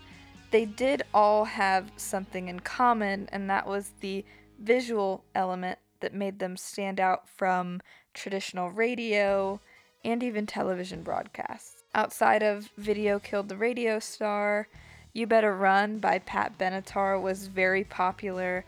they 0.51 0.65
did 0.65 1.03
all 1.13 1.45
have 1.45 1.91
something 1.97 2.47
in 2.47 2.59
common, 2.59 3.27
and 3.31 3.49
that 3.49 3.67
was 3.67 3.91
the 4.01 4.23
visual 4.59 5.23
element 5.33 5.79
that 5.99 6.13
made 6.13 6.39
them 6.39 6.57
stand 6.57 6.99
out 6.99 7.27
from 7.27 7.81
traditional 8.13 8.69
radio 8.69 9.59
and 10.05 10.21
even 10.21 10.45
television 10.45 11.01
broadcasts. 11.01 11.83
Outside 11.95 12.43
of 12.43 12.69
Video 12.77 13.19
Killed 13.19 13.49
the 13.49 13.57
Radio 13.57 13.99
Star, 13.99 14.67
You 15.15 15.27
Better 15.27 15.55
Run 15.55 15.99
by 15.99 16.17
Pat 16.17 16.57
Benatar 16.57 17.21
was 17.21 17.45
very 17.45 17.83
popular 17.83 18.65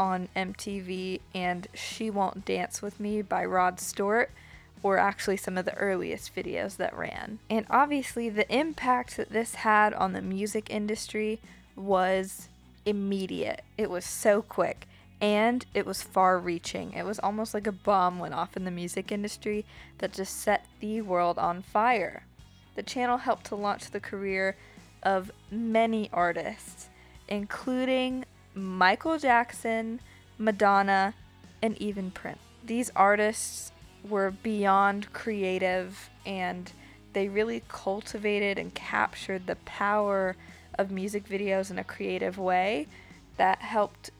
on 0.00 0.28
MTV, 0.34 1.20
and 1.32 1.68
She 1.74 2.10
Won't 2.10 2.44
Dance 2.44 2.82
With 2.82 2.98
Me 2.98 3.22
by 3.22 3.44
Rod 3.44 3.78
Stewart 3.78 4.32
were 4.82 4.98
actually 4.98 5.36
some 5.36 5.56
of 5.56 5.64
the 5.64 5.76
earliest 5.76 6.34
videos 6.34 6.76
that 6.78 6.96
ran. 6.98 7.38
And 7.48 7.66
obviously, 7.70 8.28
the 8.28 8.52
impact 8.52 9.16
that 9.16 9.30
this 9.30 9.54
had 9.54 9.94
on 9.94 10.12
the 10.12 10.20
music 10.20 10.70
industry 10.70 11.38
was 11.76 12.48
immediate, 12.84 13.62
it 13.78 13.88
was 13.88 14.04
so 14.04 14.42
quick 14.42 14.88
and 15.20 15.66
it 15.72 15.86
was 15.86 16.02
far 16.02 16.36
reaching. 16.36 16.94
It 16.94 17.04
was 17.04 17.20
almost 17.20 17.54
like 17.54 17.68
a 17.68 17.72
bomb 17.72 18.18
went 18.18 18.34
off 18.34 18.56
in 18.56 18.64
the 18.64 18.70
music 18.72 19.12
industry 19.12 19.64
that 19.98 20.12
just 20.12 20.36
set 20.40 20.66
the 20.80 21.00
world 21.02 21.38
on 21.38 21.62
fire. 21.62 22.24
The 22.74 22.82
channel 22.82 23.18
helped 23.18 23.46
to 23.46 23.54
launch 23.54 23.92
the 23.92 24.00
career 24.00 24.56
of 25.06 25.30
many 25.52 26.10
artists, 26.12 26.88
including 27.28 28.24
Michael 28.54 29.18
Jackson, 29.18 30.00
Madonna, 30.36 31.14
and 31.62 31.80
even 31.80 32.10
Prince. 32.10 32.40
These 32.64 32.90
artists 32.96 33.70
were 34.06 34.32
beyond 34.32 35.12
creative 35.12 36.10
and 36.26 36.72
they 37.12 37.28
really 37.28 37.62
cultivated 37.68 38.58
and 38.58 38.74
captured 38.74 39.46
the 39.46 39.56
power 39.64 40.36
of 40.76 40.90
music 40.90 41.28
videos 41.28 41.70
in 41.70 41.78
a 41.78 41.84
creative 41.84 42.36
way 42.36 42.88
that 43.36 43.60
helped 43.60 44.10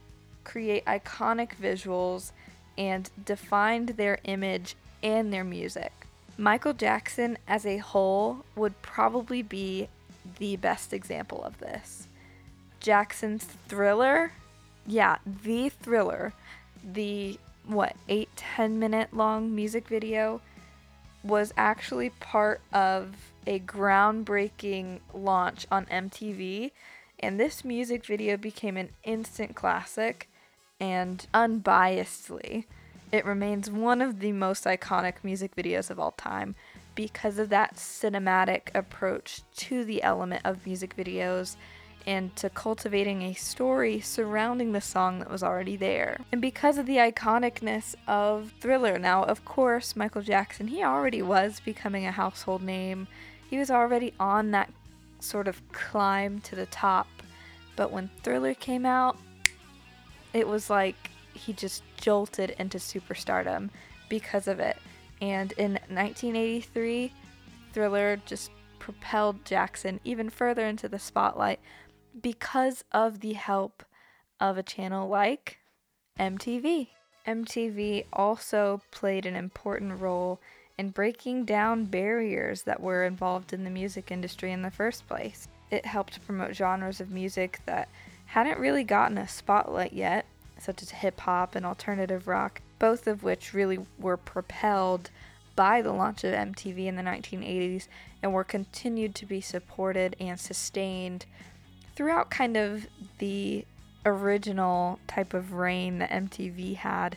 create 0.45 0.85
iconic 0.85 1.57
visuals 1.61 2.31
and 2.79 3.11
defined 3.25 3.91
their 3.91 4.19
image 4.23 4.77
and 5.03 5.33
their 5.33 5.45
music. 5.45 5.93
Michael 6.39 6.75
Jackson 6.75 7.39
as 7.49 7.67
a 7.67 7.79
whole 7.79 8.45
would 8.55 8.81
probably 8.83 9.43
be 9.43 9.89
the 10.39 10.57
best 10.57 10.93
example 10.93 11.43
of 11.43 11.59
this. 11.59 12.09
Jackson's 12.81 13.45
Thriller, 13.69 14.33
yeah, 14.87 15.17
the 15.25 15.69
Thriller, 15.69 16.33
the 16.85 17.39
what, 17.67 17.97
8 18.09 18.29
10 18.37 18.79
minute 18.79 19.13
long 19.13 19.55
music 19.55 19.89
video 19.89 20.41
was 21.25 21.53
actually 21.57 22.11
part 22.11 22.61
of 22.73 23.33
a 23.47 23.59
groundbreaking 23.59 25.01
launch 25.13 25.67
on 25.71 25.87
MTV 25.87 26.71
and 27.19 27.41
this 27.41 27.65
music 27.65 28.05
video 28.05 28.37
became 28.37 28.77
an 28.77 28.91
instant 29.03 29.57
classic 29.57 30.29
and 30.79 31.27
unbiasedly, 31.33 32.65
it 33.11 33.25
remains 33.25 33.71
one 33.71 34.03
of 34.03 34.21
the 34.21 34.33
most 34.33 34.65
iconic 34.65 35.15
music 35.23 35.57
videos 35.57 35.91
of 35.91 35.99
all 35.99 36.13
time 36.13 36.55
because 36.97 37.39
of 37.39 37.51
that 37.51 37.77
cinematic 37.77 38.75
approach 38.75 39.43
to 39.55 39.85
the 39.85 40.03
element 40.03 40.43
of 40.45 40.67
music 40.67 40.97
videos 40.97 41.55
and 42.07 42.35
to 42.37 42.49
cultivating 42.49 43.23
a 43.23 43.35
story 43.35 44.01
surrounding 44.01 44.73
the 44.73 44.81
song 44.81 45.19
that 45.19 45.31
was 45.31 45.43
already 45.43 45.77
there. 45.77 46.19
And 46.33 46.41
because 46.41 46.79
of 46.79 46.87
the 46.87 46.97
iconicness 46.97 47.95
of 48.07 48.53
Thriller, 48.61 48.99
now, 48.99 49.25
of 49.25 49.45
course, 49.45 49.97
Michael 49.97 50.23
Jackson, 50.23 50.69
he 50.69 50.83
already 50.83 51.21
was 51.21 51.61
becoming 51.61 52.07
a 52.07 52.13
household 52.13 52.63
name. 52.63 53.09
He 53.51 53.59
was 53.59 53.71
already 53.71 54.15
on 54.19 54.53
that 54.53 54.73
sort 55.19 55.49
of 55.49 55.61
climb 55.73 56.41
to 56.41 56.55
the 56.55 56.67
top. 56.67 57.09
But 57.75 57.91
when 57.91 58.09
Thriller 58.23 58.55
came 58.55 58.87
out, 58.87 59.19
it 60.33 60.47
was 60.47 60.71
like 60.71 61.11
he 61.35 61.53
just 61.53 61.83
jolted 61.97 62.55
into 62.59 62.79
superstardom 62.79 63.71
because 64.09 64.47
of 64.47 64.61
it. 64.61 64.77
And 65.21 65.53
in 65.53 65.73
1983, 65.89 67.13
Thriller 67.73 68.21
just 68.27 68.51
propelled 68.79 69.45
Jackson 69.45 70.01
even 70.05 70.31
further 70.31 70.67
into 70.67 70.89
the 70.89 70.99
spotlight 70.99 71.61
because 72.21 72.85
of 72.93 73.21
the 73.21 73.33
help 73.33 73.83
of 74.41 74.59
a 74.59 74.63
channel 74.63 75.09
like 75.09 75.59
MTV. 76.19 76.89
MTV 77.27 78.05
also 78.13 78.81
played 78.91 79.27
an 79.27 79.35
important 79.35 80.01
role 80.01 80.41
in 80.79 80.91
breaking 80.91 81.45
down 81.45 81.87
barriers 81.87 82.63
that 82.63 82.81
were 82.81 83.05
involved 83.05 83.53
in 83.53 83.65
the 83.65 83.71
music 83.71 84.11
industry 84.11 84.53
in 84.53 84.63
the 84.63 84.71
first 84.71 85.07
place. 85.09 85.49
It 85.71 85.87
helped 85.87 86.25
promote 86.27 86.55
genres 86.55 87.01
of 87.01 87.11
music 87.11 87.61
that 87.67 87.89
hadn't 88.27 88.59
really 88.59 88.85
gotten 88.85 89.19
a 89.19 89.27
spotlight 89.27 89.93
yet, 89.93 90.27
such 90.59 90.83
as 90.83 90.91
hip 90.91 91.21
hop 91.21 91.55
and 91.55 91.67
alternative 91.67 92.29
rock, 92.29 92.61
both 92.79 93.07
of 93.07 93.23
which 93.23 93.55
really 93.55 93.79
were 93.99 94.17
propelled 94.17 95.11
by 95.55 95.81
the 95.81 95.93
launch 95.93 96.23
of 96.23 96.35
MTV 96.35 96.87
in 96.87 96.97
the 96.97 97.03
1980s 97.03 97.89
and 98.23 98.33
were 98.33 98.45
continued 98.45 99.15
to 99.15 99.27
be 99.27 99.41
supported 99.41 100.15
and 100.21 100.39
sustained 100.39 101.25
throughout 101.95 102.31
kind 102.31 102.57
of 102.57 102.87
the 103.19 103.65
original 104.05 105.01
type 105.07 105.35
of 105.35 105.55
reign 105.55 105.99
that 105.99 106.11
MTV 106.11 106.77
had 106.77 107.17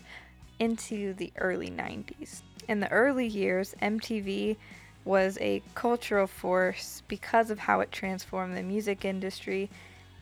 into 0.58 1.13
the 1.13 1.32
early 1.38 1.69
90s. 1.69 2.41
In 2.67 2.80
the 2.80 2.91
early 2.91 3.28
years, 3.28 3.76
MTV 3.82 4.56
was 5.06 5.38
a 5.41 5.62
cultural 5.76 6.28
force 6.28 7.04
because 7.08 7.50
of 7.50 7.60
how 7.60 7.80
it 7.80 7.91
transformed 7.91 8.56
the 8.56 8.63
music 8.63 9.04
industry 9.04 9.69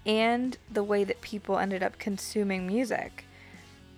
and 0.06 0.58
the 0.72 0.84
way 0.84 1.04
that 1.04 1.22
people 1.22 1.58
ended 1.58 1.84
up 1.84 2.00
consuming 2.00 2.66
music. 2.66 3.26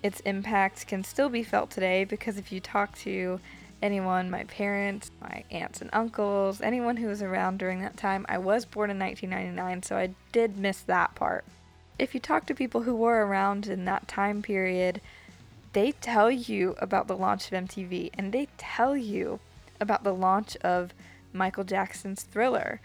Its 0.02 0.20
impact 0.20 0.86
can 0.86 1.04
still 1.04 1.28
be 1.28 1.42
felt 1.42 1.70
today 1.70 2.04
because 2.04 2.38
if 2.38 2.50
you 2.50 2.60
talk 2.60 2.96
to 2.98 3.40
anyone, 3.82 4.30
my 4.30 4.44
parents, 4.44 5.10
my 5.20 5.44
aunts 5.50 5.80
and 5.80 5.90
uncles, 5.92 6.60
anyone 6.60 6.96
who 6.96 7.06
was 7.06 7.22
around 7.22 7.58
during 7.58 7.80
that 7.82 7.96
time, 7.96 8.24
I 8.28 8.38
was 8.38 8.64
born 8.64 8.90
in 8.90 8.98
1999, 8.98 9.82
so 9.82 9.96
I 9.96 10.14
did 10.32 10.58
miss 10.58 10.80
that 10.82 11.14
part. 11.14 11.44
If 11.98 12.14
you 12.14 12.20
talk 12.20 12.46
to 12.46 12.54
people 12.54 12.82
who 12.82 12.94
were 12.94 13.26
around 13.26 13.66
in 13.66 13.84
that 13.84 14.08
time 14.08 14.42
period, 14.42 15.00
they 15.72 15.92
tell 15.92 16.30
you 16.30 16.74
about 16.78 17.06
the 17.06 17.16
launch 17.16 17.46
of 17.46 17.64
MTV 17.64 18.10
and 18.14 18.32
they 18.32 18.48
tell 18.56 18.96
you 18.96 19.38
about 19.80 20.04
the 20.04 20.14
launch 20.14 20.56
of 20.58 20.92
Michael 21.32 21.64
Jackson's 21.64 22.22
Thriller 22.22 22.80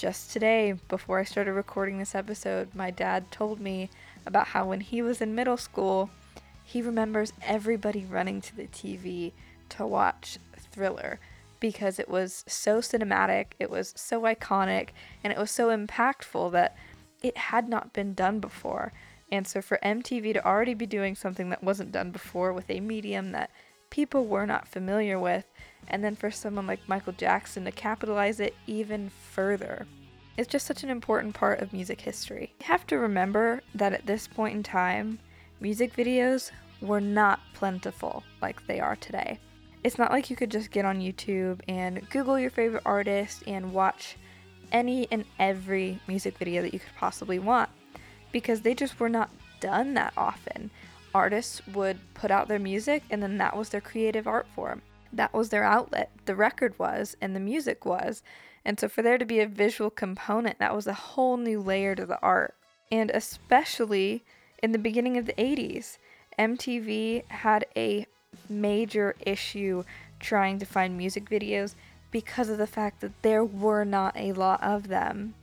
just 0.00 0.32
today, 0.32 0.74
before 0.88 1.18
I 1.18 1.24
started 1.24 1.52
recording 1.52 1.98
this 1.98 2.14
episode, 2.14 2.74
my 2.74 2.90
dad 2.90 3.30
told 3.30 3.60
me 3.60 3.90
about 4.24 4.48
how 4.48 4.64
when 4.64 4.80
he 4.80 5.02
was 5.02 5.20
in 5.20 5.34
middle 5.34 5.58
school, 5.58 6.08
he 6.70 6.80
remembers 6.80 7.32
everybody 7.42 8.04
running 8.04 8.40
to 8.40 8.54
the 8.54 8.68
TV 8.68 9.32
to 9.68 9.84
watch 9.84 10.38
Thriller 10.56 11.18
because 11.58 11.98
it 11.98 12.08
was 12.08 12.44
so 12.46 12.78
cinematic, 12.78 13.46
it 13.58 13.68
was 13.68 13.92
so 13.96 14.22
iconic, 14.22 14.90
and 15.24 15.32
it 15.32 15.38
was 15.38 15.50
so 15.50 15.76
impactful 15.76 16.52
that 16.52 16.76
it 17.24 17.36
had 17.36 17.68
not 17.68 17.92
been 17.92 18.14
done 18.14 18.38
before. 18.38 18.92
And 19.32 19.48
so 19.48 19.60
for 19.60 19.80
MTV 19.82 20.32
to 20.34 20.46
already 20.46 20.74
be 20.74 20.86
doing 20.86 21.16
something 21.16 21.50
that 21.50 21.64
wasn't 21.64 21.90
done 21.90 22.12
before 22.12 22.52
with 22.52 22.70
a 22.70 22.78
medium 22.78 23.32
that 23.32 23.50
people 23.90 24.26
were 24.26 24.46
not 24.46 24.68
familiar 24.68 25.18
with, 25.18 25.46
and 25.88 26.04
then 26.04 26.14
for 26.14 26.30
someone 26.30 26.68
like 26.68 26.88
Michael 26.88 27.14
Jackson 27.14 27.64
to 27.64 27.72
capitalize 27.72 28.38
it 28.38 28.54
even 28.68 29.10
further. 29.32 29.88
It's 30.36 30.46
just 30.46 30.66
such 30.66 30.84
an 30.84 30.90
important 30.90 31.34
part 31.34 31.58
of 31.58 31.72
music 31.72 32.02
history. 32.02 32.54
You 32.60 32.66
have 32.66 32.86
to 32.86 32.96
remember 32.96 33.60
that 33.74 33.92
at 33.92 34.06
this 34.06 34.28
point 34.28 34.54
in 34.54 34.62
time, 34.62 35.18
music 35.60 35.94
videos 35.94 36.50
were 36.80 37.00
not 37.00 37.40
plentiful 37.52 38.24
like 38.40 38.66
they 38.66 38.80
are 38.80 38.96
today. 38.96 39.38
It's 39.84 39.98
not 39.98 40.10
like 40.10 40.30
you 40.30 40.36
could 40.36 40.50
just 40.50 40.70
get 40.70 40.84
on 40.84 41.00
YouTube 41.00 41.60
and 41.68 42.08
Google 42.10 42.38
your 42.38 42.50
favorite 42.50 42.82
artist 42.84 43.42
and 43.46 43.72
watch 43.72 44.16
any 44.72 45.08
and 45.10 45.24
every 45.38 45.98
music 46.06 46.38
video 46.38 46.62
that 46.62 46.72
you 46.72 46.80
could 46.80 46.94
possibly 46.96 47.38
want 47.38 47.68
because 48.32 48.60
they 48.60 48.74
just 48.74 48.98
were 49.00 49.08
not 49.08 49.30
done 49.60 49.94
that 49.94 50.12
often. 50.16 50.70
Artists 51.14 51.66
would 51.68 51.98
put 52.14 52.30
out 52.30 52.48
their 52.48 52.58
music 52.58 53.02
and 53.10 53.22
then 53.22 53.38
that 53.38 53.56
was 53.56 53.70
their 53.70 53.80
creative 53.80 54.26
art 54.26 54.46
form. 54.54 54.82
That 55.12 55.34
was 55.34 55.48
their 55.48 55.64
outlet. 55.64 56.10
The 56.24 56.36
record 56.36 56.78
was 56.78 57.16
and 57.20 57.34
the 57.34 57.40
music 57.40 57.84
was. 57.84 58.22
And 58.64 58.78
so 58.78 58.88
for 58.88 59.02
there 59.02 59.18
to 59.18 59.24
be 59.24 59.40
a 59.40 59.46
visual 59.46 59.90
component, 59.90 60.58
that 60.58 60.74
was 60.74 60.86
a 60.86 60.94
whole 60.94 61.36
new 61.36 61.60
layer 61.60 61.94
to 61.94 62.06
the 62.06 62.20
art. 62.20 62.54
And 62.92 63.10
especially 63.10 64.24
in 64.62 64.72
the 64.72 64.78
beginning 64.78 65.16
of 65.16 65.26
the 65.26 65.32
80s, 65.34 65.98
MTV 66.38 67.24
had 67.28 67.66
a 67.76 68.06
major 68.48 69.16
issue 69.20 69.84
trying 70.18 70.58
to 70.58 70.66
find 70.66 70.96
music 70.96 71.28
videos 71.28 71.74
because 72.10 72.48
of 72.48 72.58
the 72.58 72.66
fact 72.66 73.00
that 73.00 73.22
there 73.22 73.44
were 73.44 73.84
not 73.84 74.16
a 74.16 74.32
lot 74.32 74.62
of 74.62 74.88
them. 74.88 75.34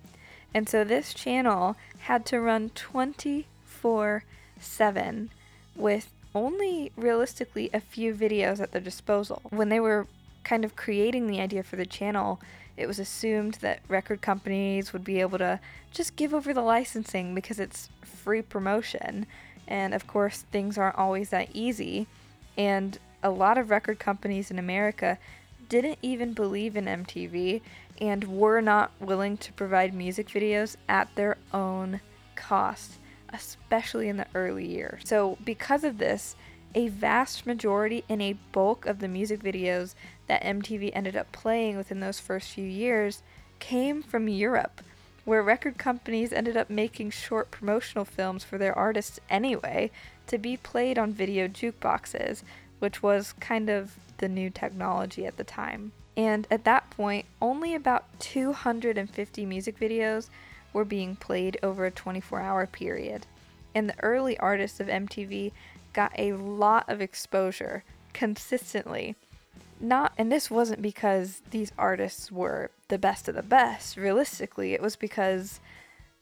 And 0.53 0.67
so 0.67 0.83
this 0.83 1.13
channel 1.13 1.75
had 1.99 2.25
to 2.27 2.39
run 2.39 2.69
24 2.69 4.23
7 4.59 5.29
with 5.75 6.09
only 6.33 6.91
realistically 6.95 7.69
a 7.73 7.79
few 7.79 8.13
videos 8.13 8.59
at 8.59 8.71
their 8.71 8.81
disposal. 8.81 9.41
When 9.49 9.69
they 9.69 9.79
were 9.79 10.07
kind 10.47 10.63
of 10.63 10.77
creating 10.77 11.27
the 11.27 11.41
idea 11.41 11.61
for 11.61 11.75
the 11.75 11.85
channel, 11.85 12.39
it 12.77 12.87
was 12.87 12.99
assumed 12.99 13.55
that 13.55 13.81
record 13.89 14.21
companies 14.21 14.93
would 14.93 15.03
be 15.03 15.19
able 15.19 15.37
to 15.37 15.59
just 15.91 16.15
give 16.15 16.33
over 16.33 16.53
the 16.53 16.61
licensing 16.61 17.35
because 17.35 17.59
it's 17.59 17.89
free 18.01 18.41
promotion. 18.41 19.25
And 19.67 19.93
of 19.93 20.07
course, 20.07 20.45
things 20.49 20.77
aren't 20.77 20.97
always 20.97 21.31
that 21.31 21.49
easy. 21.53 22.07
And 22.57 22.97
a 23.21 23.29
lot 23.29 23.57
of 23.57 23.69
record 23.69 23.99
companies 23.99 24.49
in 24.49 24.57
America 24.57 25.17
didn't 25.67 25.99
even 26.01 26.31
believe 26.31 26.77
in 26.77 26.85
MTV 26.85 27.59
and 27.99 28.23
were 28.23 28.61
not 28.61 28.91
willing 29.01 29.35
to 29.37 29.51
provide 29.51 29.93
music 29.93 30.29
videos 30.29 30.77
at 30.87 31.13
their 31.15 31.35
own 31.53 31.99
cost, 32.35 32.93
especially 33.33 34.07
in 34.07 34.15
the 34.15 34.27
early 34.33 34.65
years. 34.65 35.01
So, 35.03 35.37
because 35.43 35.83
of 35.83 35.97
this, 35.97 36.37
a 36.75 36.89
vast 36.89 37.45
majority 37.45 38.03
and 38.07 38.21
a 38.21 38.37
bulk 38.51 38.85
of 38.85 38.99
the 38.99 39.07
music 39.07 39.41
videos 39.41 39.95
that 40.27 40.43
MTV 40.43 40.91
ended 40.93 41.15
up 41.15 41.31
playing 41.31 41.77
within 41.77 41.99
those 41.99 42.19
first 42.19 42.51
few 42.51 42.65
years 42.65 43.23
came 43.59 44.03
from 44.03 44.27
Europe, 44.27 44.81
where 45.25 45.41
record 45.41 45.77
companies 45.77 46.31
ended 46.31 46.55
up 46.55 46.69
making 46.69 47.09
short 47.09 47.51
promotional 47.51 48.05
films 48.05 48.43
for 48.43 48.57
their 48.57 48.77
artists 48.77 49.19
anyway 49.29 49.89
to 50.27 50.37
be 50.37 50.55
played 50.57 50.97
on 50.97 51.11
video 51.11 51.47
jukeboxes, 51.47 52.43
which 52.79 53.01
was 53.01 53.33
kind 53.39 53.69
of 53.69 53.95
the 54.17 54.29
new 54.29 54.49
technology 54.49 55.25
at 55.25 55.37
the 55.37 55.43
time. 55.43 55.91
And 56.15 56.47
at 56.49 56.63
that 56.65 56.89
point, 56.89 57.25
only 57.41 57.75
about 57.75 58.19
250 58.19 59.45
music 59.45 59.79
videos 59.79 60.29
were 60.73 60.85
being 60.85 61.15
played 61.15 61.57
over 61.61 61.85
a 61.85 61.91
24 61.91 62.41
hour 62.41 62.65
period. 62.65 63.27
And 63.75 63.89
the 63.89 64.03
early 64.03 64.37
artists 64.39 64.79
of 64.79 64.87
MTV 64.87 65.51
got 65.93 66.11
a 66.17 66.33
lot 66.33 66.89
of 66.89 67.01
exposure 67.01 67.83
consistently. 68.13 69.15
Not, 69.79 70.13
and 70.17 70.31
this 70.31 70.49
wasn't 70.49 70.81
because 70.81 71.41
these 71.51 71.71
artists 71.77 72.31
were 72.31 72.71
the 72.87 72.97
best 72.97 73.27
of 73.27 73.35
the 73.35 73.43
best. 73.43 73.95
Realistically, 73.97 74.73
it 74.73 74.81
was 74.81 74.95
because 74.95 75.59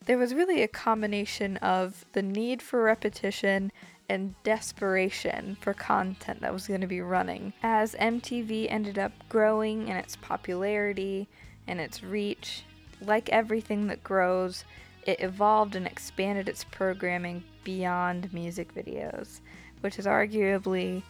there 0.05 0.17
was 0.17 0.33
really 0.33 0.61
a 0.61 0.67
combination 0.67 1.57
of 1.57 2.05
the 2.13 2.21
need 2.21 2.61
for 2.61 2.83
repetition 2.83 3.71
and 4.09 4.35
desperation 4.43 5.57
for 5.61 5.73
content 5.73 6.41
that 6.41 6.53
was 6.53 6.67
going 6.67 6.81
to 6.81 6.87
be 6.87 7.01
running. 7.01 7.53
As 7.63 7.95
MTV 7.95 8.67
ended 8.69 8.99
up 8.99 9.13
growing 9.29 9.87
in 9.87 9.95
its 9.95 10.15
popularity 10.15 11.27
and 11.67 11.79
its 11.79 12.03
reach, 12.03 12.63
like 13.01 13.29
everything 13.29 13.87
that 13.87 14.03
grows, 14.03 14.65
it 15.03 15.21
evolved 15.21 15.75
and 15.75 15.87
expanded 15.87 16.49
its 16.49 16.63
programming 16.63 17.43
beyond 17.63 18.31
music 18.33 18.73
videos, 18.75 19.39
which 19.81 19.97
is 19.97 20.05
arguably 20.05 21.03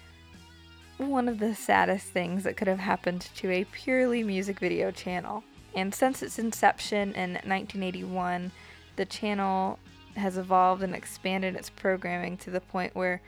one 0.97 1.27
of 1.27 1.39
the 1.39 1.53
saddest 1.53 2.07
things 2.07 2.43
that 2.43 2.55
could 2.55 2.67
have 2.67 2.79
happened 2.79 3.27
to 3.35 3.51
a 3.51 3.65
purely 3.65 4.23
music 4.23 4.59
video 4.59 4.91
channel. 4.91 5.43
And 5.75 5.93
since 5.93 6.23
its 6.23 6.39
inception 6.39 7.13
in 7.13 7.33
1981, 7.33 8.51
the 8.95 9.05
channel 9.05 9.77
has 10.15 10.37
evolved 10.37 10.81
and 10.81 10.95
expanded 10.95 11.55
its 11.55 11.69
programming 11.69 12.37
to 12.37 12.49
the 12.49 12.61
point 12.61 12.95
where 12.95 13.21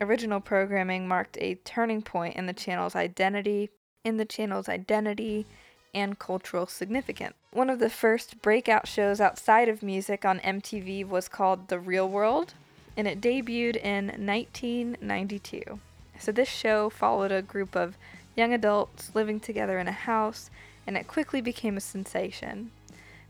original 0.00 0.40
programming 0.40 1.06
marked 1.06 1.36
a 1.38 1.56
turning 1.56 2.00
point 2.00 2.36
in 2.36 2.46
the 2.46 2.52
channel's 2.54 2.96
identity, 2.96 3.70
in 4.04 4.16
the 4.16 4.24
channel's 4.24 4.68
identity 4.68 5.46
and 5.94 6.18
cultural 6.18 6.66
significance. 6.66 7.34
One 7.52 7.70
of 7.70 7.78
the 7.78 7.90
first 7.90 8.40
breakout 8.42 8.86
shows 8.86 9.20
outside 9.20 9.68
of 9.68 9.82
music 9.82 10.24
on 10.24 10.40
MTV 10.40 11.06
was 11.06 11.28
called 11.28 11.68
The 11.68 11.78
Real 11.78 12.08
World, 12.08 12.54
and 12.96 13.06
it 13.06 13.20
debuted 13.20 13.76
in 13.76 14.08
1992. 14.26 15.80
So 16.18 16.32
this 16.32 16.48
show 16.48 16.90
followed 16.90 17.32
a 17.32 17.42
group 17.42 17.76
of 17.76 17.96
young 18.34 18.52
adults 18.52 19.10
living 19.14 19.40
together 19.40 19.78
in 19.78 19.88
a 19.88 19.92
house, 19.92 20.50
and 20.86 20.96
it 20.96 21.08
quickly 21.08 21.40
became 21.40 21.76
a 21.76 21.80
sensation. 21.80 22.70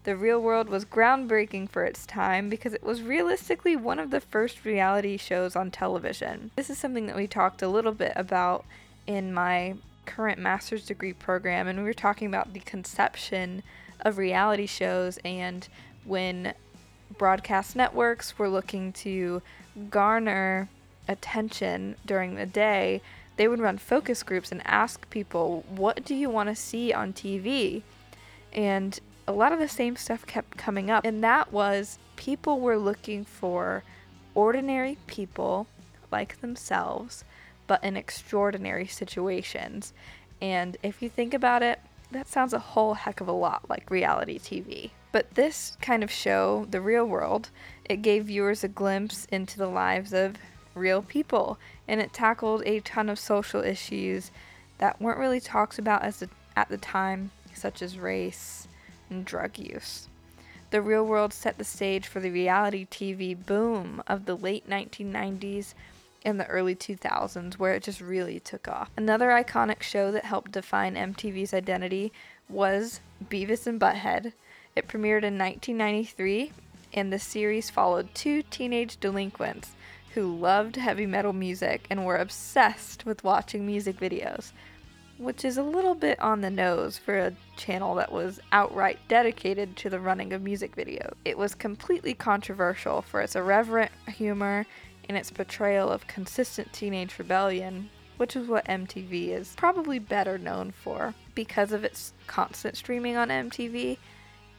The 0.04 0.16
Real 0.16 0.40
World 0.40 0.68
was 0.68 0.84
groundbreaking 0.84 1.68
for 1.68 1.84
its 1.84 2.06
time 2.06 2.48
because 2.48 2.72
it 2.72 2.84
was 2.84 3.02
realistically 3.02 3.74
one 3.74 3.98
of 3.98 4.10
the 4.10 4.20
first 4.20 4.64
reality 4.64 5.16
shows 5.16 5.56
on 5.56 5.70
television. 5.70 6.52
This 6.54 6.70
is 6.70 6.78
something 6.78 7.06
that 7.06 7.16
we 7.16 7.26
talked 7.26 7.60
a 7.60 7.68
little 7.68 7.92
bit 7.92 8.12
about 8.14 8.64
in 9.06 9.34
my 9.34 9.74
current 10.04 10.38
master's 10.38 10.86
degree 10.86 11.12
program, 11.12 11.66
and 11.66 11.78
we 11.80 11.84
were 11.84 11.92
talking 11.92 12.28
about 12.28 12.52
the 12.52 12.60
conception 12.60 13.62
of 14.00 14.18
reality 14.18 14.66
shows 14.66 15.18
and 15.24 15.66
when 16.04 16.54
broadcast 17.18 17.74
networks 17.74 18.38
were 18.38 18.48
looking 18.48 18.92
to 18.92 19.42
garner 19.90 20.68
attention 21.08 21.96
during 22.04 22.34
the 22.34 22.46
day, 22.46 23.02
they 23.36 23.48
would 23.48 23.60
run 23.60 23.78
focus 23.78 24.22
groups 24.22 24.50
and 24.50 24.62
ask 24.66 25.08
people, 25.10 25.64
What 25.68 26.04
do 26.04 26.14
you 26.14 26.30
want 26.30 26.48
to 26.48 26.54
see 26.54 26.92
on 26.92 27.12
TV? 27.12 27.82
And 28.52 28.98
a 29.28 29.32
lot 29.32 29.52
of 29.52 29.58
the 29.58 29.68
same 29.68 29.96
stuff 29.96 30.26
kept 30.26 30.56
coming 30.56 30.90
up, 30.90 31.04
and 31.04 31.22
that 31.22 31.52
was 31.52 31.98
people 32.16 32.60
were 32.60 32.78
looking 32.78 33.24
for 33.24 33.82
ordinary 34.34 34.96
people 35.06 35.66
like 36.10 36.40
themselves, 36.40 37.24
but 37.66 37.82
in 37.82 37.96
extraordinary 37.96 38.86
situations. 38.86 39.92
And 40.40 40.76
if 40.82 41.02
you 41.02 41.08
think 41.08 41.34
about 41.34 41.62
it, 41.62 41.80
that 42.12 42.28
sounds 42.28 42.52
a 42.52 42.58
whole 42.58 42.94
heck 42.94 43.20
of 43.20 43.28
a 43.28 43.32
lot 43.32 43.68
like 43.68 43.90
reality 43.90 44.38
TV. 44.38 44.90
But 45.12 45.34
this 45.34 45.76
kind 45.80 46.04
of 46.04 46.10
show, 46.10 46.66
The 46.70 46.80
Real 46.80 47.04
World, 47.04 47.50
it 47.84 48.02
gave 48.02 48.26
viewers 48.26 48.62
a 48.62 48.68
glimpse 48.68 49.26
into 49.32 49.58
the 49.58 49.68
lives 49.68 50.12
of 50.12 50.34
real 50.76 51.02
people, 51.02 51.58
and 51.88 52.00
it 52.00 52.12
tackled 52.12 52.62
a 52.64 52.80
ton 52.80 53.08
of 53.08 53.18
social 53.18 53.62
issues 53.62 54.30
that 54.78 55.00
weren't 55.00 55.18
really 55.18 55.40
talked 55.40 55.78
about 55.78 56.02
as 56.02 56.22
a, 56.22 56.28
at 56.54 56.68
the 56.68 56.78
time, 56.78 57.30
such 57.54 57.82
as 57.82 57.98
race, 57.98 58.68
and 59.10 59.24
drug 59.24 59.58
use. 59.58 60.08
The 60.70 60.82
real 60.82 61.06
world 61.06 61.32
set 61.32 61.58
the 61.58 61.64
stage 61.64 62.06
for 62.06 62.20
the 62.20 62.30
reality 62.30 62.86
TV 62.90 63.36
boom 63.36 64.02
of 64.06 64.26
the 64.26 64.36
late 64.36 64.68
1990s 64.68 65.74
and 66.24 66.40
the 66.40 66.46
early 66.46 66.74
2000s, 66.74 67.54
where 67.54 67.74
it 67.74 67.84
just 67.84 68.00
really 68.00 68.40
took 68.40 68.66
off. 68.66 68.90
Another 68.96 69.28
iconic 69.28 69.80
show 69.82 70.10
that 70.10 70.24
helped 70.24 70.50
define 70.50 70.96
MTV's 70.96 71.54
identity 71.54 72.12
was 72.48 73.00
Beavis 73.24 73.66
and 73.66 73.80
Butthead. 73.80 74.32
It 74.74 74.88
premiered 74.88 75.22
in 75.22 75.38
1993, 75.38 76.52
and 76.92 77.12
the 77.12 77.20
series 77.20 77.70
followed 77.70 78.12
two 78.12 78.42
teenage 78.42 78.98
delinquents 78.98 79.75
who 80.16 80.36
loved 80.36 80.74
heavy 80.74 81.06
metal 81.06 81.32
music 81.32 81.86
and 81.90 82.04
were 82.04 82.16
obsessed 82.16 83.06
with 83.06 83.22
watching 83.22 83.64
music 83.64 84.00
videos 84.00 84.50
which 85.18 85.44
is 85.44 85.56
a 85.56 85.62
little 85.62 85.94
bit 85.94 86.20
on 86.20 86.40
the 86.40 86.50
nose 86.50 86.98
for 86.98 87.16
a 87.18 87.32
channel 87.56 87.94
that 87.94 88.12
was 88.12 88.40
outright 88.52 88.98
dedicated 89.08 89.76
to 89.76 89.88
the 89.88 90.00
running 90.00 90.32
of 90.32 90.42
music 90.42 90.76
videos. 90.76 91.12
It 91.24 91.38
was 91.38 91.54
completely 91.54 92.14
controversial 92.14 93.02
for 93.02 93.20
its 93.22 93.34
irreverent 93.36 93.92
humor 94.08 94.66
and 95.08 95.16
its 95.16 95.30
portrayal 95.30 95.90
of 95.90 96.06
consistent 96.06 96.72
teenage 96.72 97.18
rebellion, 97.18 97.88
which 98.18 98.36
is 98.36 98.46
what 98.46 98.66
MTV 98.66 99.28
is 99.28 99.54
probably 99.56 99.98
better 99.98 100.36
known 100.36 100.70
for. 100.70 101.14
Because 101.34 101.72
of 101.72 101.84
its 101.84 102.12
constant 102.26 102.76
streaming 102.76 103.16
on 103.16 103.28
MTV, 103.28 103.96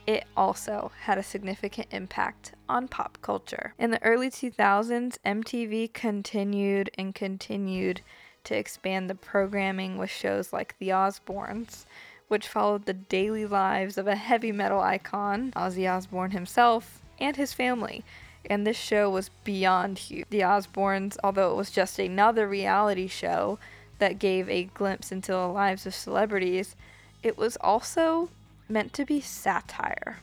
it 0.08 0.26
also 0.38 0.92
had 1.02 1.18
a 1.18 1.24
significant 1.24 1.88
impact 1.92 2.54
on 2.70 2.88
pop 2.88 3.18
culture. 3.22 3.74
In 3.78 3.92
the 3.92 4.02
early 4.02 4.30
2000s, 4.30 5.18
MTV 5.26 5.94
continued 5.94 6.90
and 6.98 7.14
continued 7.14 8.02
to 8.46 8.58
expand 8.58 9.10
the 9.10 9.16
programming 9.16 9.98
with 9.98 10.10
shows 10.10 10.54
like 10.54 10.76
The 10.80 10.90
Osbournes, 10.90 11.86
which 12.30 12.48
followed 12.48 12.86
the 12.86 12.94
daily 12.94 13.46
lives 13.46 13.98
of 13.98 14.08
a 14.08 14.16
heavy 14.16 14.54
metal 14.54 14.80
icon, 14.80 15.52
Ozzy 15.58 15.90
Osbourne 15.90 16.32
himself, 16.32 17.02
and 17.20 17.36
his 17.36 17.54
family. 17.54 18.04
and 18.50 18.66
this 18.66 18.78
show 18.78 19.10
was 19.10 19.30
beyond 19.44 19.98
huge. 20.00 20.26
The 20.30 20.40
Osbournes, 20.40 21.18
although 21.24 21.52
it 21.52 21.58
was 21.58 21.70
just 21.70 22.00
another 22.00 22.48
reality 22.48 23.08
show 23.08 23.60
that 24.00 24.20
gave 24.20 24.48
a 24.50 24.66
glimpse 24.74 25.12
into 25.12 25.34
the 25.34 25.48
lives 25.48 25.86
of 25.86 25.94
celebrities, 25.94 26.76
it 27.24 27.38
was 27.38 27.58
also 27.58 28.30
meant 28.70 28.94
to 28.94 29.06
be 29.06 29.22
satire. 29.22 30.18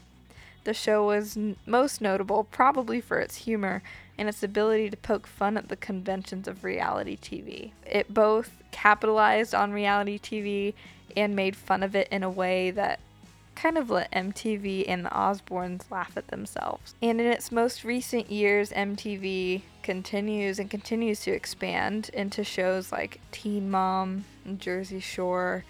The 0.64 0.74
show 0.74 1.04
was 1.07 1.37
n- 1.37 1.57
most 1.66 2.00
notable 2.00 2.44
probably 2.44 3.00
for 3.00 3.18
its 3.18 3.38
humor 3.38 3.83
and 4.16 4.28
its 4.28 4.42
ability 4.42 4.90
to 4.90 4.96
poke 4.96 5.26
fun 5.26 5.57
at 5.57 5.68
the 5.68 5.76
conventions 5.76 6.48
of 6.48 6.64
reality 6.64 7.16
TV. 7.16 7.72
It 7.87 8.12
both 8.14 8.50
capitalized 8.70 9.54
on 9.54 9.72
reality 9.72 10.18
TV 10.18 10.74
and 11.16 11.37
made 11.37 11.57
fun 11.57 11.83
of 11.83 11.94
it 11.94 12.09
in 12.11 12.22
a 12.22 12.30
way 12.30 12.70
that 12.70 12.98
kind 13.54 13.78
of 13.78 13.90
let 13.90 14.11
MTV 14.11 14.85
and 14.88 15.04
the 15.04 15.11
Osbournes 15.11 15.90
laugh 15.90 16.16
at 16.16 16.28
themselves. 16.28 16.94
And 17.00 17.20
in 17.20 17.26
its 17.26 17.52
most 17.52 17.85
recent 17.85 18.30
years, 18.30 18.72
MTV 18.72 19.62
continues 19.83 20.59
and 20.59 20.70
continues 20.70 21.20
to 21.20 21.30
expand 21.30 22.11
into 22.12 22.42
shows 22.42 22.90
like 22.90 23.20
Teen 23.30 23.70
Mom, 23.70 24.24
Jersey 24.59 25.00
Shore, 25.00 25.64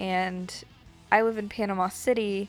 and 0.00 0.64
I 1.10 1.22
live 1.22 1.38
in 1.38 1.48
Panama 1.48 1.88
City, 1.88 2.48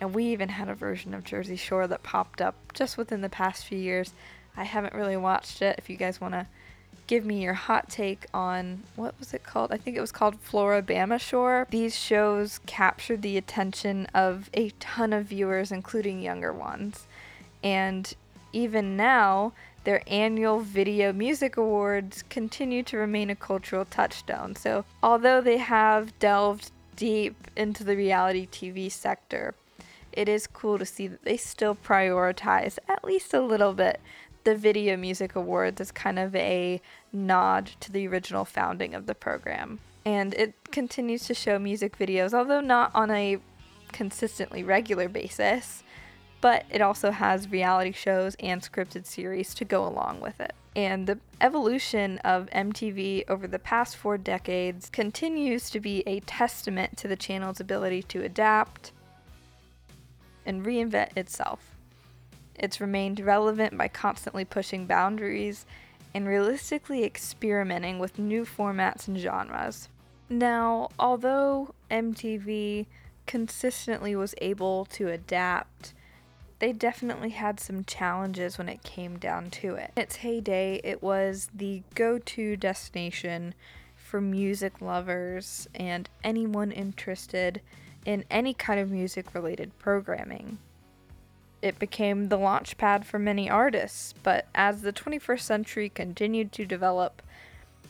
and 0.00 0.14
we 0.14 0.24
even 0.26 0.48
had 0.48 0.68
a 0.68 0.74
version 0.74 1.14
of 1.14 1.24
Jersey 1.24 1.56
Shore 1.56 1.86
that 1.86 2.02
popped 2.02 2.40
up 2.40 2.54
just 2.72 2.96
within 2.96 3.20
the 3.20 3.28
past 3.28 3.66
few 3.66 3.78
years. 3.78 4.12
I 4.56 4.64
haven't 4.64 4.94
really 4.94 5.16
watched 5.16 5.62
it. 5.62 5.76
If 5.78 5.90
you 5.90 5.96
guys 5.96 6.20
want 6.20 6.34
to 6.34 6.46
give 7.06 7.24
me 7.24 7.42
your 7.42 7.54
hot 7.54 7.88
take 7.88 8.26
on 8.34 8.82
what 8.94 9.18
was 9.18 9.32
it 9.34 9.42
called? 9.42 9.72
I 9.72 9.78
think 9.78 9.96
it 9.96 10.00
was 10.00 10.12
called 10.12 10.42
Floribama 10.44 11.18
Shore. 11.20 11.66
These 11.70 11.98
shows 11.98 12.60
captured 12.66 13.22
the 13.22 13.36
attention 13.36 14.06
of 14.14 14.50
a 14.54 14.70
ton 14.78 15.12
of 15.12 15.26
viewers, 15.26 15.72
including 15.72 16.20
younger 16.20 16.52
ones. 16.52 17.06
And 17.64 18.14
even 18.52 18.96
now, 18.96 19.52
their 19.84 20.02
annual 20.06 20.60
Video 20.60 21.12
Music 21.12 21.56
Awards 21.56 22.22
continue 22.28 22.82
to 22.84 22.98
remain 22.98 23.30
a 23.30 23.36
cultural 23.36 23.86
touchstone. 23.86 24.54
So, 24.54 24.84
although 25.02 25.40
they 25.40 25.56
have 25.56 26.18
delved 26.18 26.70
deep 26.98 27.48
into 27.56 27.84
the 27.84 27.96
reality 27.96 28.46
TV 28.50 28.90
sector, 28.90 29.54
it 30.12 30.28
is 30.28 30.48
cool 30.48 30.78
to 30.78 30.84
see 30.84 31.06
that 31.06 31.24
they 31.24 31.36
still 31.36 31.76
prioritize, 31.76 32.76
at 32.88 33.04
least 33.04 33.32
a 33.32 33.40
little 33.40 33.72
bit, 33.72 34.00
the 34.42 34.56
Video 34.56 34.96
Music 34.96 35.36
Awards 35.36 35.80
as 35.80 35.92
kind 35.92 36.18
of 36.18 36.34
a 36.34 36.80
nod 37.12 37.70
to 37.80 37.92
the 37.92 38.08
original 38.08 38.44
founding 38.44 38.94
of 38.94 39.06
the 39.06 39.14
program. 39.14 39.78
And 40.04 40.34
it 40.34 40.54
continues 40.72 41.24
to 41.26 41.34
show 41.34 41.58
music 41.58 41.96
videos, 41.96 42.34
although 42.34 42.60
not 42.60 42.90
on 42.94 43.10
a 43.12 43.38
consistently 43.92 44.64
regular 44.64 45.08
basis, 45.08 45.84
but 46.40 46.64
it 46.70 46.80
also 46.80 47.10
has 47.10 47.50
reality 47.50 47.92
shows 47.92 48.36
and 48.40 48.62
scripted 48.62 49.06
series 49.06 49.54
to 49.54 49.64
go 49.64 49.86
along 49.86 50.20
with 50.20 50.40
it. 50.40 50.52
And 50.76 51.06
the 51.06 51.18
evolution 51.40 52.18
of 52.18 52.48
MTV 52.50 53.24
over 53.28 53.48
the 53.48 53.58
past 53.58 53.96
four 53.96 54.16
decades 54.16 54.88
continues 54.90 55.70
to 55.70 55.80
be 55.80 56.04
a 56.06 56.20
testament 56.20 56.96
to 56.98 57.08
the 57.08 57.16
channel's 57.16 57.58
ability 57.58 58.02
to 58.04 58.22
adapt 58.22 58.92
and 60.46 60.64
reinvent 60.64 61.16
itself. 61.16 61.74
It's 62.54 62.80
remained 62.80 63.20
relevant 63.20 63.76
by 63.76 63.88
constantly 63.88 64.44
pushing 64.44 64.86
boundaries 64.86 65.66
and 66.14 66.26
realistically 66.26 67.04
experimenting 67.04 67.98
with 67.98 68.18
new 68.18 68.44
formats 68.44 69.08
and 69.08 69.18
genres. 69.18 69.88
Now, 70.28 70.88
although 70.98 71.74
MTV 71.90 72.86
consistently 73.26 74.16
was 74.16 74.34
able 74.40 74.84
to 74.86 75.08
adapt, 75.08 75.94
they 76.58 76.72
definitely 76.72 77.30
had 77.30 77.60
some 77.60 77.84
challenges 77.84 78.58
when 78.58 78.68
it 78.68 78.82
came 78.82 79.18
down 79.18 79.50
to 79.50 79.74
it. 79.74 79.92
In 79.96 80.02
its 80.02 80.16
heyday, 80.16 80.80
it 80.82 81.02
was 81.02 81.48
the 81.54 81.82
go 81.94 82.18
to 82.18 82.56
destination 82.56 83.54
for 83.94 84.20
music 84.20 84.80
lovers 84.80 85.68
and 85.74 86.08
anyone 86.24 86.72
interested 86.72 87.60
in 88.04 88.24
any 88.30 88.54
kind 88.54 88.80
of 88.80 88.90
music 88.90 89.34
related 89.34 89.76
programming 89.78 90.58
it 91.62 91.78
became 91.78 92.28
the 92.28 92.38
launch 92.38 92.76
pad 92.76 93.04
for 93.06 93.18
many 93.18 93.50
artists, 93.50 94.14
but 94.22 94.46
as 94.54 94.82
the 94.82 94.92
21st 94.92 95.40
century 95.40 95.88
continued 95.88 96.52
to 96.52 96.64
develop, 96.64 97.22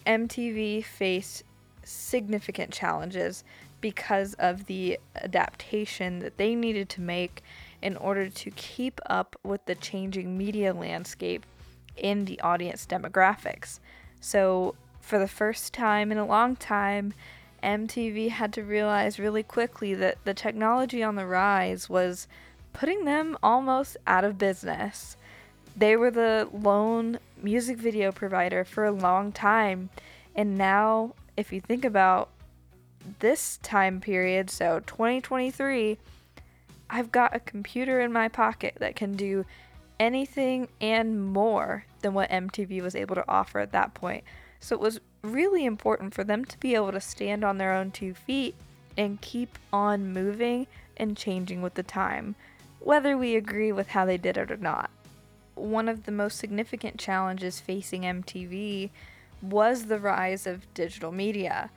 MTV 0.07 0.85
faced 0.85 1.43
significant 1.83 2.73
challenges 2.73 3.45
because 3.81 4.35
of 4.35 4.67
the 4.67 4.99
adaptation 5.17 6.19
that 6.21 6.37
they 6.39 6.55
needed 6.55 6.89
to 6.89 7.01
make 7.01 7.43
in 7.83 7.97
order 7.97 8.29
to 8.29 8.51
keep 8.53 9.01
up 9.07 9.37
with 9.45 9.65
the 9.67 9.75
changing 9.75 10.37
media 10.37 10.73
landscape 10.75 11.45
in 11.97 12.25
the 12.25 12.41
audience 12.41 12.87
demographics. 12.87 13.81
So, 14.21 14.75
for 15.01 15.19
the 15.19 15.29
first 15.29 15.73
time 15.73 16.13
in 16.13 16.19
a 16.19 16.27
long 16.27 16.57
time, 16.57 17.15
MTV 17.63 18.31
had 18.31 18.53
to 18.55 18.63
realize 18.63 19.19
really 19.19 19.43
quickly 19.43 19.95
that 19.95 20.19
the 20.25 20.35
technology 20.35 21.03
on 21.03 21.17
the 21.17 21.27
rise 21.27 21.89
was 21.89 22.29
putting 22.73 23.05
them 23.05 23.37
almost 23.43 23.97
out 24.07 24.25
of 24.25 24.39
business. 24.39 25.17
They 25.77 25.97
were 25.97 26.11
the 26.11 26.49
lone 26.53 27.19
music 27.41 27.79
video 27.79 28.13
provider 28.13 28.65
for 28.65 28.85
a 28.85 28.93
long 28.93 29.33
time, 29.33 29.91
and 30.35 30.57
now, 30.57 31.15
if 31.37 31.53
you 31.53 31.61
think 31.61 31.85
about 31.85 32.31
this 33.21 33.59
time 33.63 34.01
period, 34.01 34.51
so 34.51 34.81
2023, 34.87 35.99
I've 36.91 37.13
got 37.13 37.37
a 37.37 37.41
computer 37.41 38.01
in 38.01 38.13
my 38.13 38.29
pocket 38.29 38.77
that 38.81 38.97
can 38.97 39.15
do 39.15 39.45
anything 40.01 40.69
and 40.81 41.25
more 41.25 41.85
than 42.01 42.15
what 42.15 42.31
MTV 42.31 42.81
was 42.83 42.95
able 42.95 43.15
to 43.17 43.29
offer 43.29 43.59
at 43.59 43.73
that 43.73 43.95
point. 43.95 44.25
So 44.61 44.75
it 44.75 44.81
was 44.81 45.01
really 45.23 45.65
important 45.65 46.15
for 46.15 46.25
them 46.25 46.45
to 46.45 46.59
be 46.59 46.75
able 46.75 46.93
to 46.93 47.01
stand 47.01 47.45
on 47.45 47.59
their 47.59 47.73
own 47.75 47.91
two 47.91 48.15
feet 48.15 48.55
and 48.97 49.21
keep 49.21 49.59
on 49.73 50.13
moving 50.13 50.67
and 50.97 51.17
changing 51.17 51.63
with 51.63 51.75
the 51.75 51.83
time 51.83 52.35
whether 52.81 53.17
we 53.17 53.37
agree 53.37 53.73
with 53.73 53.89
how 53.89 54.05
they 54.05 54.17
did 54.17 54.37
it 54.37 54.51
or 54.51 54.57
not. 54.57 54.91
One 55.55 55.89
of 55.89 56.05
the 56.05 56.13
most 56.13 56.39
significant 56.39 56.99
challenges 56.99 57.61
facing 57.61 58.03
MTV 58.03 58.91
was 59.43 59.87
the 59.87 59.99
rise 59.99 60.47
of 60.47 60.73
digital 60.75 61.13
media. 61.13 61.71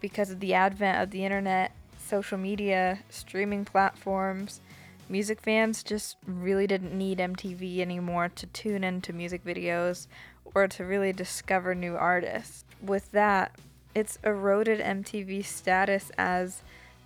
Because 0.00 0.30
of 0.30 0.40
the 0.40 0.54
advent 0.54 1.02
of 1.02 1.10
the 1.10 1.24
internet, 1.24 1.72
social 2.10 2.38
media, 2.38 2.98
streaming 3.08 3.64
platforms, 3.64 4.60
music 5.08 5.40
fans 5.40 5.84
just 5.84 6.16
really 6.26 6.66
didn't 6.66 6.92
need 6.92 7.18
MTV 7.18 7.78
anymore 7.78 8.28
to 8.34 8.46
tune 8.46 8.82
into 8.82 9.12
music 9.12 9.44
videos 9.44 10.08
or 10.52 10.66
to 10.66 10.84
really 10.84 11.12
discover 11.12 11.72
new 11.72 11.94
artists. 11.94 12.64
With 12.82 13.12
that, 13.12 13.56
it's 13.94 14.18
eroded 14.24 14.80
MTV's 14.80 15.46
status 15.46 16.10
as 16.18 16.62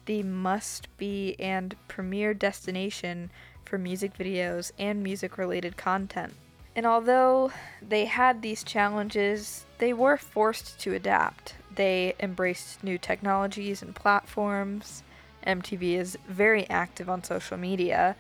the 0.07 0.23
must 0.23 0.89
be 0.97 1.37
and 1.39 1.77
premier 1.87 2.33
destination 2.33 3.31
for 3.65 3.77
music 3.77 4.17
videos 4.17 4.73
and 4.79 5.03
music 5.03 5.37
related 5.37 5.77
content. 5.77 6.33
And 6.77 6.87
although 6.87 7.53
they 7.81 8.07
had 8.07 8.43
these 8.43 8.65
challenges, 8.65 9.65
they 9.79 9.93
were 9.93 10.17
forced 10.17 10.79
to 10.81 10.95
adapt. 10.95 11.55
They 11.75 12.15
embraced 12.19 12.83
new 12.83 12.99
technologies 12.99 13.83
and 13.83 13.95
platforms. 13.95 15.03
MTV 15.47 15.97
is 15.99 16.19
very 16.29 16.69
active 16.69 17.09
on 17.09 17.23
social 17.23 17.57
media, 17.57 18.17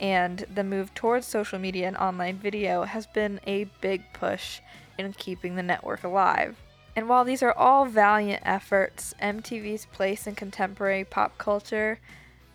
and 0.00 0.44
the 0.52 0.64
move 0.64 0.94
towards 0.94 1.26
social 1.26 1.58
media 1.58 1.86
and 1.86 1.96
online 1.96 2.38
video 2.38 2.84
has 2.84 3.06
been 3.06 3.40
a 3.46 3.64
big 3.80 4.02
push 4.12 4.60
in 4.98 5.12
keeping 5.12 5.54
the 5.54 5.62
network 5.62 6.02
alive. 6.02 6.56
And 6.96 7.08
while 7.08 7.24
these 7.24 7.42
are 7.42 7.52
all 7.52 7.86
valiant 7.86 8.42
efforts, 8.44 9.14
MTV's 9.22 9.86
place 9.86 10.26
in 10.26 10.34
contemporary 10.34 11.04
pop 11.04 11.38
culture 11.38 12.00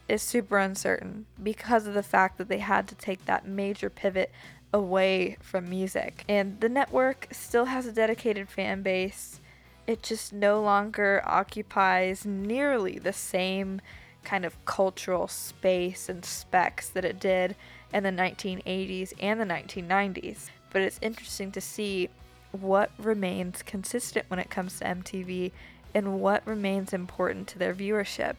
is 0.07 0.21
super 0.21 0.57
uncertain 0.57 1.25
because 1.41 1.88
of 1.88 1.93
the 1.93 2.03
fact 2.03 2.38
that 2.38 2.47
they 2.47 2.60
had 2.60 2.88
to 2.88 2.95
take 2.95 3.25
that 3.25 3.47
major 3.47 3.89
pivot 3.89 4.31
away 4.73 5.38
from 5.41 5.69
music. 5.69 6.23
And 6.27 6.60
the 6.60 6.69
network 6.69 7.27
still 7.32 7.65
has 7.65 7.86
a 7.86 7.91
dedicated 7.91 8.49
fan 8.49 8.82
base. 8.82 9.39
It 9.86 10.03
just 10.03 10.34
no 10.34 10.62
longer 10.62 11.21
occupies 11.25 12.25
nearly 12.25 12.99
the 12.99 13.13
same 13.13 13.82
kind 14.23 14.43
of 14.43 14.65
cultural 14.65 15.27
space 15.27 16.10
and 16.10 16.25
specs 16.25 16.89
that 16.89 17.06
it 17.06 17.19
did 17.19 17.56
in 17.93 18.03
the 18.03 18.10
1980s 18.10 19.13
and 19.21 19.39
the 19.39 19.45
1990s. 19.45 20.49
But 20.71 20.82
it's 20.82 20.99
interesting 21.01 21.51
to 21.53 21.62
see 21.62 22.10
what 22.51 22.91
remains 22.97 23.62
consistent 23.63 24.25
when 24.30 24.39
it 24.39 24.49
comes 24.49 24.80
to 24.80 24.86
MTV 24.86 25.51
and 25.93 26.19
what 26.19 26.45
remains 26.45 26.93
important 26.93 27.47
to 27.47 27.60
their 27.60 27.73
viewership. 27.73 28.36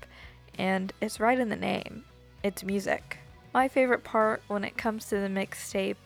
And 0.59 0.93
it's 1.01 1.21
right 1.21 1.39
in 1.39 1.49
the 1.49 1.57
name 1.57 2.05
it's 2.43 2.63
music. 2.63 3.19
My 3.53 3.67
favorite 3.67 4.05
part 4.05 4.43
when 4.47 4.63
it 4.63 4.77
comes 4.77 5.07
to 5.07 5.17
the 5.17 5.29
mixtape 5.29 5.97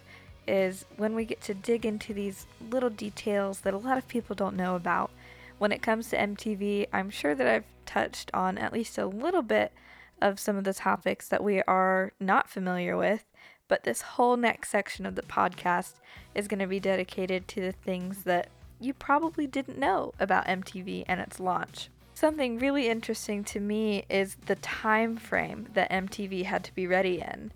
is 0.46 0.84
when 0.96 1.14
we 1.14 1.24
get 1.24 1.40
to 1.42 1.54
dig 1.54 1.86
into 1.86 2.12
these 2.12 2.46
little 2.70 2.90
details 2.90 3.60
that 3.60 3.74
a 3.74 3.78
lot 3.78 3.98
of 3.98 4.08
people 4.08 4.34
don't 4.34 4.56
know 4.56 4.76
about. 4.76 5.10
When 5.58 5.72
it 5.72 5.82
comes 5.82 6.08
to 6.10 6.16
MTV, 6.16 6.88
I'm 6.92 7.10
sure 7.10 7.34
that 7.34 7.46
I've 7.46 7.64
touched 7.86 8.30
on 8.34 8.58
at 8.58 8.72
least 8.72 8.98
a 8.98 9.06
little 9.06 9.42
bit 9.42 9.72
of 10.20 10.40
some 10.40 10.56
of 10.56 10.64
the 10.64 10.74
topics 10.74 11.28
that 11.28 11.42
we 11.42 11.62
are 11.62 12.12
not 12.20 12.48
familiar 12.48 12.96
with, 12.96 13.24
But 13.72 13.84
this 13.84 14.02
whole 14.02 14.36
next 14.36 14.68
section 14.68 15.06
of 15.06 15.14
the 15.14 15.22
podcast 15.22 15.94
is 16.34 16.46
going 16.46 16.60
to 16.60 16.66
be 16.66 16.78
dedicated 16.78 17.48
to 17.48 17.62
the 17.62 17.72
things 17.72 18.24
that 18.24 18.48
you 18.78 18.92
probably 18.92 19.46
didn't 19.46 19.78
know 19.78 20.12
about 20.20 20.44
MTV 20.44 21.04
and 21.06 21.20
its 21.20 21.40
launch. 21.40 21.88
Something 22.12 22.58
really 22.58 22.88
interesting 22.88 23.42
to 23.44 23.60
me 23.60 24.04
is 24.10 24.36
the 24.44 24.56
time 24.56 25.16
frame 25.16 25.68
that 25.72 25.90
MTV 25.90 26.44
had 26.44 26.64
to 26.64 26.74
be 26.74 26.86
ready 26.86 27.22
in. 27.22 27.50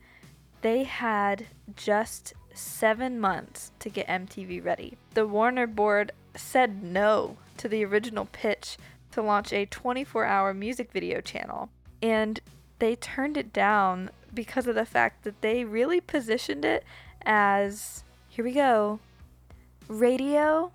They 0.62 0.84
had 0.84 1.48
just 1.76 2.32
seven 2.56 3.20
months 3.20 3.72
to 3.80 3.88
get 3.88 4.06
MTV 4.06 4.64
ready. 4.64 4.96
The 5.14 5.26
Warner 5.26 5.66
board 5.66 6.12
said 6.34 6.82
no 6.82 7.36
to 7.56 7.68
the 7.68 7.84
original 7.84 8.26
pitch 8.26 8.76
to 9.12 9.22
launch 9.22 9.52
a 9.52 9.66
24 9.66 10.24
hour 10.24 10.52
music 10.52 10.92
video 10.92 11.20
channel, 11.20 11.70
and 12.02 12.40
they 12.78 12.96
turned 12.96 13.36
it 13.36 13.52
down 13.52 14.10
because 14.34 14.66
of 14.66 14.74
the 14.74 14.84
fact 14.84 15.24
that 15.24 15.40
they 15.40 15.64
really 15.64 16.00
positioned 16.00 16.64
it 16.64 16.84
as 17.24 18.04
here 18.28 18.44
we 18.44 18.52
go 18.52 19.00
radio 19.88 20.70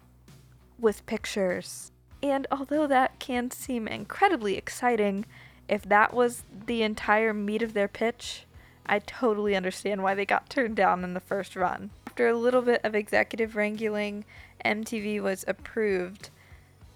with 0.80 1.06
pictures. 1.06 1.92
And 2.24 2.48
although 2.52 2.88
that 2.88 3.20
can 3.20 3.52
seem 3.52 3.88
incredibly 3.88 4.58
exciting, 4.58 5.26
if 5.68 5.84
that 5.84 6.14
was 6.14 6.44
the 6.66 6.82
entire 6.82 7.34
meat 7.34 7.62
of 7.62 7.74
their 7.74 7.88
pitch, 7.88 8.46
I 8.86 9.00
totally 9.00 9.56
understand 9.56 10.04
why 10.04 10.16
they 10.16 10.26
got 10.26 10.50
turned 10.50 10.76
down 10.76 11.04
in 11.04 11.14
the 11.14 11.20
first 11.20 11.56
run. 11.56 11.92
After 12.08 12.28
a 12.28 12.38
little 12.38 12.62
bit 12.62 12.82
of 12.84 12.96
executive 12.96 13.56
wrangling, 13.56 14.26
MTV 14.66 15.22
was 15.22 15.46
approved 15.48 16.30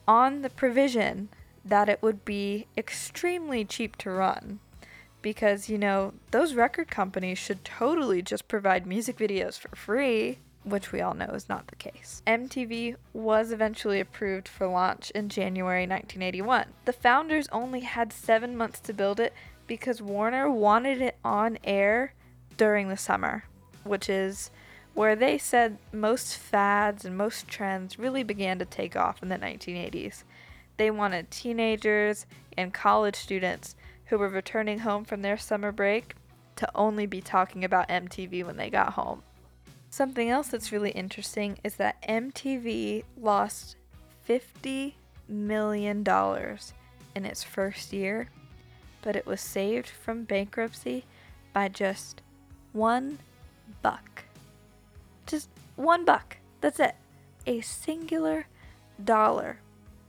on 0.08 0.42
the 0.42 0.50
provision 0.50 1.30
that 1.64 1.90
it 1.90 2.02
would 2.02 2.26
be 2.26 2.68
extremely 2.78 3.66
cheap 3.66 3.96
to 3.98 4.12
run. 4.12 4.60
Because, 5.22 5.70
you 5.70 5.78
know, 5.78 6.14
those 6.32 6.54
record 6.54 6.90
companies 6.90 7.40
should 7.40 7.66
totally 7.66 8.22
just 8.22 8.48
provide 8.48 8.86
music 8.86 9.18
videos 9.18 9.58
for 9.58 9.76
free 9.76 10.38
which 10.66 10.92
we 10.92 11.00
all 11.00 11.14
know 11.14 11.28
is 11.28 11.48
not 11.48 11.68
the 11.68 11.76
case. 11.76 12.22
MTV 12.26 12.96
was 13.14 13.52
eventually 13.52 14.00
approved 14.00 14.48
for 14.48 14.68
launch 14.68 15.12
in 15.12 15.30
January 15.30 15.84
1981. 15.84 16.66
The 16.86 16.94
founders 16.94 17.48
only 17.52 17.82
had 17.82 18.12
seven 18.12 18.58
months 18.58 18.80
to 18.82 18.94
build 18.94 19.20
it 19.20 19.34
because 19.68 20.02
Warner 20.02 20.50
wanted 20.50 21.02
it 21.02 21.18
on 21.24 21.58
air 21.64 22.14
during 22.58 22.90
the 22.90 22.98
summer, 22.98 23.46
which 23.84 24.10
is 24.10 24.52
where 24.94 25.16
they 25.16 25.38
said 25.38 25.78
most 25.92 26.38
fads 26.38 27.04
and 27.06 27.18
most 27.18 27.48
trends 27.48 28.00
really 28.00 28.24
began 28.24 28.58
to 28.60 28.66
take 28.66 28.96
off 28.96 29.22
in 29.22 29.30
the 29.30 29.38
1980s. 29.38 30.24
They 30.78 30.90
wanted 30.90 31.32
teenagers 31.32 32.26
and 32.58 32.74
college 32.74 33.16
students 33.16 33.76
who 34.06 34.18
were 34.18 34.30
returning 34.30 34.80
home 34.80 35.04
from 35.04 35.22
their 35.22 35.38
summer 35.38 35.72
break 35.72 36.16
to 36.56 36.70
only 36.76 37.06
be 37.06 37.22
talking 37.22 37.64
about 37.64 37.90
MTV 37.90 38.46
when 38.46 38.58
they 38.58 38.70
got 38.70 38.94
home. 38.94 39.24
Something 39.90 40.30
else 40.30 40.50
that's 40.50 40.72
really 40.72 40.92
interesting 40.92 41.58
is 41.64 41.76
that 41.76 42.02
MTV 42.08 43.04
lost 43.18 43.76
$50 44.28 44.94
million 45.28 46.06
in 47.16 47.26
its 47.26 47.44
first 47.44 47.94
year, 47.94 48.30
but 49.06 49.16
it 49.16 49.28
was 49.28 49.40
saved 49.40 49.88
from 49.88 50.24
bankruptcy 50.24 51.06
by 51.54 51.70
just 51.70 52.24
one 52.74 53.20
buck. 53.84 54.24
Just 55.28 55.48
one 55.76 56.04
buck. 56.04 56.38
That's 56.60 56.80
it. 56.80 56.96
A 57.46 57.62
singular 57.62 58.48
dollar. 59.02 59.60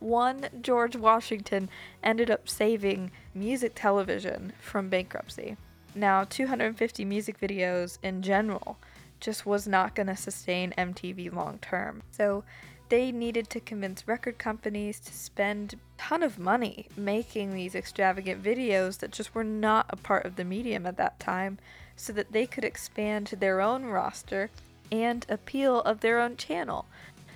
One 0.00 0.46
George 0.62 0.96
Washington 0.96 1.68
ended 2.02 2.30
up 2.30 2.48
saving 2.48 3.10
music 3.34 3.72
television 3.74 4.54
from 4.60 4.88
bankruptcy. 4.88 5.58
Now, 5.94 6.24
250 6.24 7.04
music 7.04 7.38
videos 7.38 7.98
in 8.02 8.22
general 8.22 8.78
just 9.20 9.44
was 9.44 9.68
not 9.68 9.94
going 9.94 10.06
to 10.08 10.16
sustain 10.16 10.74
MTV 10.76 11.32
long 11.32 11.58
term. 11.58 12.02
So 12.10 12.44
they 12.88 13.10
needed 13.10 13.50
to 13.50 13.60
convince 13.60 14.06
record 14.06 14.38
companies 14.38 15.00
to 15.00 15.12
spend 15.12 15.74
a 15.74 15.76
ton 16.00 16.22
of 16.22 16.38
money 16.38 16.86
making 16.96 17.52
these 17.52 17.74
extravagant 17.74 18.42
videos 18.42 18.98
that 18.98 19.10
just 19.10 19.34
were 19.34 19.44
not 19.44 19.86
a 19.88 19.96
part 19.96 20.24
of 20.24 20.36
the 20.36 20.44
medium 20.44 20.86
at 20.86 20.96
that 20.96 21.18
time 21.18 21.58
so 21.96 22.12
that 22.12 22.32
they 22.32 22.46
could 22.46 22.64
expand 22.64 23.26
their 23.26 23.60
own 23.60 23.84
roster 23.86 24.50
and 24.92 25.26
appeal 25.28 25.80
of 25.80 26.00
their 26.00 26.20
own 26.20 26.36
channel. 26.36 26.86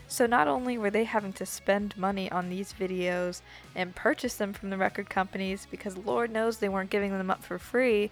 So 0.06 0.26
not 0.26 0.48
only 0.48 0.76
were 0.76 0.90
they 0.90 1.04
having 1.04 1.32
to 1.34 1.46
spend 1.46 1.96
money 1.96 2.30
on 2.30 2.48
these 2.48 2.72
videos 2.72 3.42
and 3.74 3.94
purchase 3.94 4.34
them 4.34 4.52
from 4.52 4.70
the 4.70 4.76
record 4.76 5.08
companies 5.08 5.66
because 5.70 5.96
Lord 5.96 6.30
knows 6.32 6.58
they 6.58 6.68
weren't 6.68 6.90
giving 6.90 7.12
them 7.16 7.30
up 7.30 7.44
for 7.44 7.58
free, 7.58 8.10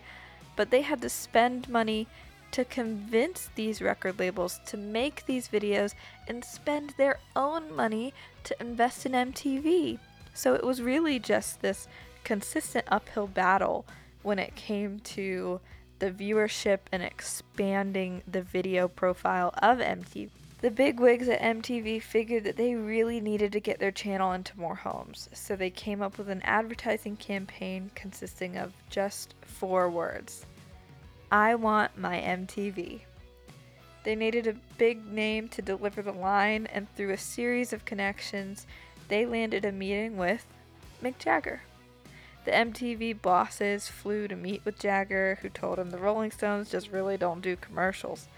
but 0.55 0.71
they 0.71 0.83
had 0.83 1.03
to 1.03 1.09
spend 1.09 1.69
money 1.69 2.07
to 2.53 2.65
convince 2.65 3.51
these 3.55 3.83
record 3.83 4.19
labels 4.19 4.61
to 4.67 4.77
make 4.77 5.27
these 5.27 5.49
videos 5.49 5.95
and 6.27 6.45
spend 6.45 6.95
their 6.97 7.19
own 7.37 7.75
money 7.75 8.15
to 8.45 8.57
invest 8.61 9.07
in 9.07 9.13
MTV. 9.13 9.99
So 10.35 10.55
it 10.55 10.65
was 10.65 10.83
really 10.83 11.19
just 11.19 11.61
this 11.61 11.89
consistent 12.25 12.87
uphill 12.89 13.27
battle 13.27 13.85
when 14.23 14.39
it 14.39 14.55
came 14.55 15.01
to 15.01 15.61
the 15.99 16.11
viewership 16.11 16.79
and 16.93 17.03
expanding 17.03 18.23
the 18.31 18.43
video 18.43 18.89
profile 18.89 19.53
of 19.63 19.79
MTV. 19.79 20.31
The 20.61 20.71
big 20.73 20.99
wigs 20.99 21.29
at 21.29 21.41
MTV 21.41 22.03
figured 22.03 22.43
that 22.45 22.57
they 22.57 22.75
really 22.75 23.21
needed 23.21 23.53
to 23.53 23.61
get 23.61 23.79
their 23.79 23.93
channel 23.93 24.33
into 24.33 24.59
more 24.59 24.75
homes, 24.75 25.29
so 25.33 25.55
they 25.55 25.71
came 25.71 26.03
up 26.03 26.19
with 26.19 26.29
an 26.29 26.43
advertising 26.43 27.17
campaign 27.17 27.93
consisting 27.95 28.57
of 28.57 28.73
just 28.91 29.35
four 29.43 29.89
words 29.89 30.47
I 31.31 31.57
want 31.57 31.99
my 31.99 32.19
MTV. 32.19 33.01
They 34.03 34.15
needed 34.15 34.47
a 34.47 34.57
big 34.79 35.05
name 35.07 35.49
to 35.49 35.61
deliver 35.61 36.01
the 36.01 36.13
line, 36.13 36.67
and 36.73 36.87
through 36.95 37.13
a 37.13 37.19
series 37.19 37.75
of 37.75 37.85
connections, 37.85 38.67
they 39.09 39.27
landed 39.27 39.67
a 39.67 39.73
meeting 39.73 40.17
with 40.17 40.47
Mick 41.03 41.19
Jagger. 41.19 41.61
The 42.47 42.53
MTV 42.53 43.21
bosses 43.21 43.89
flew 43.89 44.27
to 44.29 44.37
meet 44.37 44.65
with 44.65 44.79
Jagger, 44.79 45.39
who 45.43 45.51
told 45.51 45.79
him 45.79 45.91
the 45.91 45.99
Rolling 45.99 46.31
Stones 46.31 46.71
just 46.71 46.91
really 46.91 47.19
don't 47.19 47.43
do 47.43 47.57
commercials. 47.57 48.29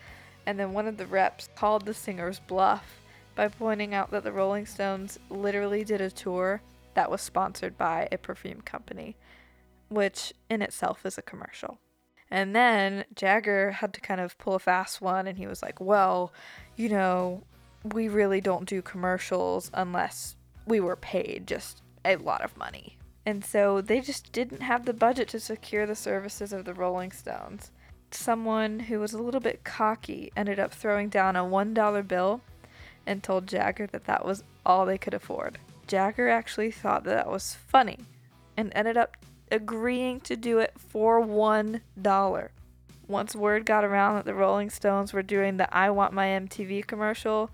And 0.44 0.58
then 0.58 0.72
one 0.72 0.88
of 0.88 0.96
the 0.96 1.06
reps 1.06 1.48
called 1.54 1.84
the 1.84 1.94
singer's 1.94 2.40
bluff 2.40 3.00
by 3.36 3.46
pointing 3.46 3.94
out 3.94 4.10
that 4.10 4.24
the 4.24 4.32
Rolling 4.32 4.66
Stones 4.66 5.16
literally 5.28 5.84
did 5.84 6.00
a 6.00 6.10
tour 6.10 6.60
that 6.94 7.08
was 7.08 7.20
sponsored 7.20 7.78
by 7.78 8.08
a 8.10 8.18
perfume 8.18 8.62
company, 8.62 9.14
which 9.88 10.32
in 10.48 10.60
itself 10.60 11.06
is 11.06 11.16
a 11.16 11.22
commercial. 11.22 11.78
And 12.30 12.54
then 12.54 13.04
Jagger 13.14 13.72
had 13.72 13.92
to 13.94 14.00
kind 14.00 14.20
of 14.20 14.38
pull 14.38 14.54
a 14.54 14.60
fast 14.60 15.00
one 15.00 15.26
and 15.26 15.36
he 15.36 15.46
was 15.46 15.62
like, 15.62 15.80
well, 15.80 16.32
you 16.76 16.88
know, 16.88 17.42
we 17.92 18.08
really 18.08 18.40
don't 18.40 18.68
do 18.68 18.82
commercials 18.82 19.70
unless 19.74 20.36
we 20.66 20.80
were 20.80 20.96
paid 20.96 21.46
just 21.46 21.82
a 22.04 22.16
lot 22.16 22.42
of 22.42 22.56
money. 22.56 22.96
And 23.26 23.44
so 23.44 23.80
they 23.80 24.00
just 24.00 24.32
didn't 24.32 24.62
have 24.62 24.86
the 24.86 24.92
budget 24.92 25.28
to 25.28 25.40
secure 25.40 25.86
the 25.86 25.94
services 25.94 26.52
of 26.52 26.64
the 26.64 26.74
Rolling 26.74 27.12
Stones. 27.12 27.70
Someone 28.12 28.80
who 28.80 28.98
was 28.98 29.12
a 29.12 29.22
little 29.22 29.40
bit 29.40 29.64
cocky 29.64 30.32
ended 30.36 30.58
up 30.58 30.72
throwing 30.72 31.08
down 31.08 31.36
a 31.36 31.44
$1 31.44 32.08
bill 32.08 32.40
and 33.06 33.22
told 33.22 33.46
Jagger 33.46 33.86
that 33.88 34.04
that 34.04 34.24
was 34.24 34.44
all 34.64 34.86
they 34.86 34.98
could 34.98 35.14
afford. 35.14 35.58
Jagger 35.86 36.28
actually 36.28 36.70
thought 36.70 37.04
that, 37.04 37.14
that 37.14 37.30
was 37.30 37.54
funny 37.54 37.98
and 38.56 38.72
ended 38.74 38.96
up 38.96 39.16
agreeing 39.50 40.20
to 40.20 40.36
do 40.36 40.58
it 40.58 40.72
for 40.76 41.20
one 41.20 41.80
dollar. 42.00 42.50
Once 43.08 43.34
word 43.34 43.66
got 43.66 43.84
around 43.84 44.14
that 44.14 44.24
the 44.24 44.34
Rolling 44.34 44.70
Stones 44.70 45.12
were 45.12 45.22
doing 45.22 45.56
the 45.56 45.74
I 45.74 45.90
Want 45.90 46.12
My 46.12 46.26
MTV 46.26 46.86
commercial, 46.86 47.50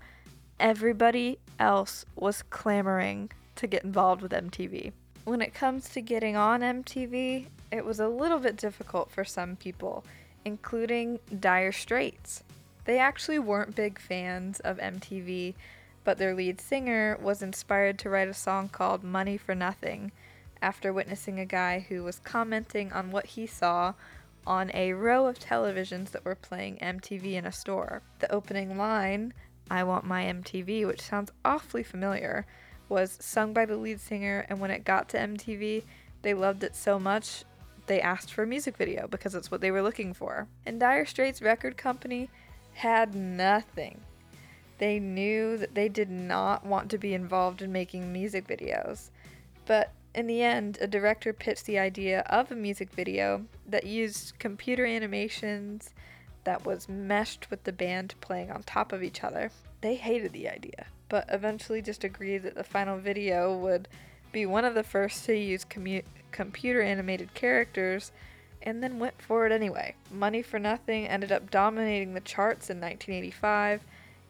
everybody 0.59 1.39
else 1.59 2.05
was 2.15 2.43
clamoring 2.43 3.31
to 3.55 3.67
get 3.67 3.83
involved 3.83 4.21
with 4.21 4.31
MTV. 4.31 4.91
When 5.25 5.41
it 5.41 5.53
comes 5.53 5.89
to 5.89 6.01
getting 6.01 6.35
on 6.35 6.61
MTV, 6.61 7.47
it 7.71 7.83
was 7.83 7.99
a 7.99 8.07
little 8.07 8.39
bit 8.39 8.55
difficult 8.55 9.11
for 9.11 9.25
some 9.25 9.55
people, 9.55 10.05
including 10.45 11.19
Dire 11.39 11.71
Straits. 11.71 12.43
They 12.85 12.99
actually 12.99 13.39
weren't 13.39 13.75
big 13.75 13.99
fans 13.99 14.59
of 14.61 14.77
MTV, 14.77 15.55
but 16.03 16.17
their 16.17 16.33
lead 16.33 16.61
singer 16.61 17.17
was 17.19 17.41
inspired 17.41 17.99
to 17.99 18.09
write 18.09 18.29
a 18.29 18.33
song 18.33 18.69
called 18.69 19.03
Money 19.03 19.37
for 19.37 19.53
Nothing 19.53 20.11
after 20.61 20.91
witnessing 20.93 21.39
a 21.39 21.45
guy 21.45 21.85
who 21.87 22.03
was 22.03 22.19
commenting 22.19 22.91
on 22.91 23.11
what 23.11 23.25
he 23.25 23.45
saw 23.45 23.93
on 24.45 24.71
a 24.73 24.93
row 24.93 25.27
of 25.27 25.39
televisions 25.39 26.11
that 26.11 26.23
were 26.23 26.35
playing 26.35 26.77
MTV 26.77 27.33
in 27.33 27.45
a 27.45 27.51
store. 27.51 28.01
The 28.19 28.31
opening 28.31 28.77
line, 28.77 29.33
I 29.69 29.83
Want 29.83 30.05
My 30.05 30.23
MTV, 30.23 30.87
which 30.87 31.01
sounds 31.01 31.31
awfully 31.43 31.83
familiar, 31.83 32.45
was 32.89 33.17
sung 33.19 33.53
by 33.53 33.65
the 33.65 33.75
lead 33.75 33.99
singer, 33.99 34.45
and 34.47 34.59
when 34.59 34.71
it 34.71 34.85
got 34.85 35.09
to 35.09 35.17
MTV, 35.17 35.83
they 36.21 36.33
loved 36.33 36.63
it 36.63 36.75
so 36.75 36.97
much 36.97 37.43
they 37.87 38.01
asked 38.01 38.33
for 38.33 38.43
a 38.43 38.47
music 38.47 38.77
video 38.77 39.07
because 39.07 39.33
it's 39.33 39.49
what 39.49 39.61
they 39.61 39.71
were 39.71 39.81
looking 39.81 40.13
for. 40.13 40.47
And 40.65 40.79
Dire 40.79 41.05
Straits 41.05 41.41
record 41.41 41.77
company 41.77 42.29
had 42.73 43.15
nothing. 43.15 44.01
They 44.77 44.99
knew 44.99 45.57
that 45.57 45.73
they 45.73 45.89
did 45.89 46.09
not 46.09 46.65
want 46.65 46.91
to 46.91 46.97
be 46.97 47.13
involved 47.13 47.61
in 47.61 47.71
making 47.71 48.13
music 48.13 48.47
videos. 48.47 49.09
But 49.65 49.91
in 50.17 50.25
the 50.25 50.41
end, 50.41 50.79
a 50.81 50.87
director 50.87 51.31
pitched 51.31 51.67
the 51.67 51.77
idea 51.77 52.21
of 52.21 52.51
a 52.51 52.55
music 52.55 52.89
video 52.89 53.45
that 53.67 53.85
used 53.85 54.37
computer 54.39 54.83
animations 54.83 55.91
that 56.43 56.65
was 56.65 56.89
meshed 56.89 57.51
with 57.51 57.63
the 57.65 57.71
band 57.71 58.15
playing 58.19 58.49
on 58.49 58.63
top 58.63 58.91
of 58.91 59.03
each 59.03 59.23
other. 59.23 59.51
They 59.81 59.93
hated 59.93 60.33
the 60.33 60.49
idea, 60.49 60.87
but 61.07 61.27
eventually 61.29 61.83
just 61.83 62.03
agreed 62.03 62.39
that 62.39 62.55
the 62.55 62.63
final 62.63 62.97
video 62.97 63.55
would 63.55 63.87
be 64.31 64.47
one 64.47 64.65
of 64.65 64.73
the 64.73 64.81
first 64.81 65.23
to 65.25 65.37
use 65.37 65.63
commu- 65.63 66.03
computer 66.31 66.81
animated 66.81 67.35
characters 67.35 68.11
and 68.63 68.81
then 68.81 68.97
went 68.97 69.21
for 69.21 69.45
it 69.45 69.51
anyway. 69.51 69.93
Money 70.11 70.41
for 70.41 70.57
Nothing 70.57 71.07
ended 71.07 71.31
up 71.31 71.51
dominating 71.51 72.15
the 72.15 72.21
charts 72.21 72.71
in 72.71 72.81
1985 72.81 73.81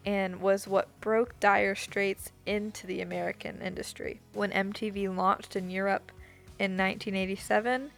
and 0.04 0.40
was 0.40 0.66
what 0.66 1.00
broke 1.00 1.38
Dire 1.40 1.74
Straits 1.74 2.32
into 2.46 2.86
the 2.86 3.00
American 3.00 3.60
industry. 3.60 4.20
When 4.32 4.50
MTV 4.50 5.14
launched 5.14 5.56
in 5.56 5.70
Europe 5.70 6.12
in 6.58 6.76
1987, 6.76 7.90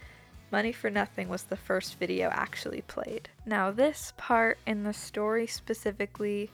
Money 0.51 0.73
for 0.73 0.91
Nothing 0.91 1.29
was 1.29 1.45
the 1.45 1.57
first 1.57 1.99
video 1.99 2.29
actually 2.31 2.83
played. 2.83 3.29
Now, 3.47 3.71
this 3.71 4.13
part 4.17 4.59
in 4.67 4.83
the 4.83 4.93
story 4.93 5.47
specifically 5.47 6.51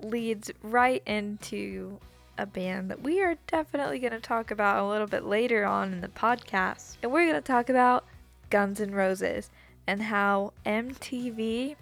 leads 0.00 0.50
right 0.62 1.02
into 1.06 1.98
a 2.38 2.46
band 2.46 2.90
that 2.90 3.02
we 3.02 3.22
are 3.22 3.36
definitely 3.46 3.98
going 3.98 4.12
to 4.12 4.20
talk 4.20 4.50
about 4.50 4.82
a 4.82 4.88
little 4.88 5.06
bit 5.06 5.24
later 5.24 5.64
on 5.64 5.92
in 5.92 6.00
the 6.00 6.08
podcast. 6.08 6.96
And 7.02 7.12
we're 7.12 7.26
going 7.26 7.34
to 7.34 7.40
talk 7.40 7.68
about 7.68 8.06
Guns 8.48 8.80
N' 8.80 8.92
Roses 8.92 9.50
and 9.86 10.02
how 10.02 10.52
MTV 10.64 11.76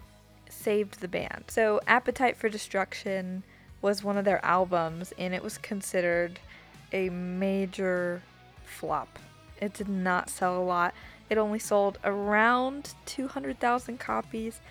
saved 0.51 0.99
the 0.99 1.07
band. 1.07 1.45
So, 1.47 1.79
Appetite 1.87 2.37
for 2.37 2.49
Destruction 2.49 3.43
was 3.81 4.03
one 4.03 4.17
of 4.17 4.25
their 4.25 4.43
albums, 4.43 5.13
and 5.17 5.33
it 5.33 5.43
was 5.43 5.57
considered 5.57 6.39
a 6.91 7.09
major 7.09 8.21
flop. 8.65 9.19
It 9.61 9.73
did 9.73 9.89
not 9.89 10.29
sell 10.29 10.57
a 10.57 10.63
lot. 10.63 10.93
It 11.29 11.37
only 11.37 11.59
sold 11.59 11.99
around 12.03 12.93
200,000 13.05 13.99
copies 13.99 14.61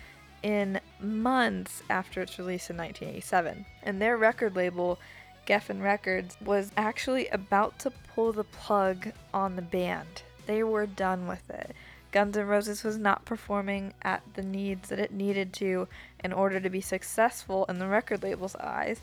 in 0.43 0.79
months 0.99 1.83
after 1.89 2.21
its 2.21 2.37
release 2.39 2.69
in 2.69 2.77
1987. 2.77 3.65
And 3.83 4.01
their 4.01 4.17
record 4.17 4.55
label, 4.55 4.99
Geffen 5.45 5.81
Records, 5.81 6.37
was 6.43 6.71
actually 6.77 7.27
about 7.27 7.79
to 7.79 7.91
pull 7.91 8.33
the 8.33 8.43
plug 8.43 9.11
on 9.33 9.55
the 9.55 9.61
band. 9.61 10.23
They 10.45 10.63
were 10.63 10.85
done 10.85 11.27
with 11.27 11.49
it. 11.49 11.75
Guns 12.11 12.37
N' 12.37 12.47
Roses 12.47 12.83
was 12.83 12.97
not 12.97 13.25
performing 13.25 13.93
at 14.01 14.23
the 14.33 14.41
needs 14.41 14.89
that 14.89 14.99
it 14.99 15.11
needed 15.11 15.53
to 15.53 15.87
in 16.23 16.33
order 16.33 16.59
to 16.59 16.69
be 16.69 16.81
successful 16.81 17.65
in 17.65 17.79
the 17.79 17.87
record 17.87 18.23
label's 18.23 18.55
eyes, 18.55 19.01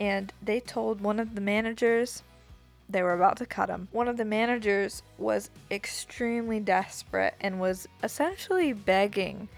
and 0.00 0.32
they 0.42 0.60
told 0.60 1.00
one 1.00 1.18
of 1.18 1.34
the 1.34 1.40
managers 1.40 2.22
they 2.88 3.02
were 3.02 3.14
about 3.14 3.36
to 3.38 3.46
cut 3.46 3.70
him. 3.70 3.88
One 3.92 4.08
of 4.08 4.16
the 4.16 4.24
managers 4.24 5.02
was 5.18 5.50
extremely 5.70 6.60
desperate 6.60 7.34
and 7.40 7.58
was 7.58 7.88
essentially 8.02 8.72
begging 8.72 9.48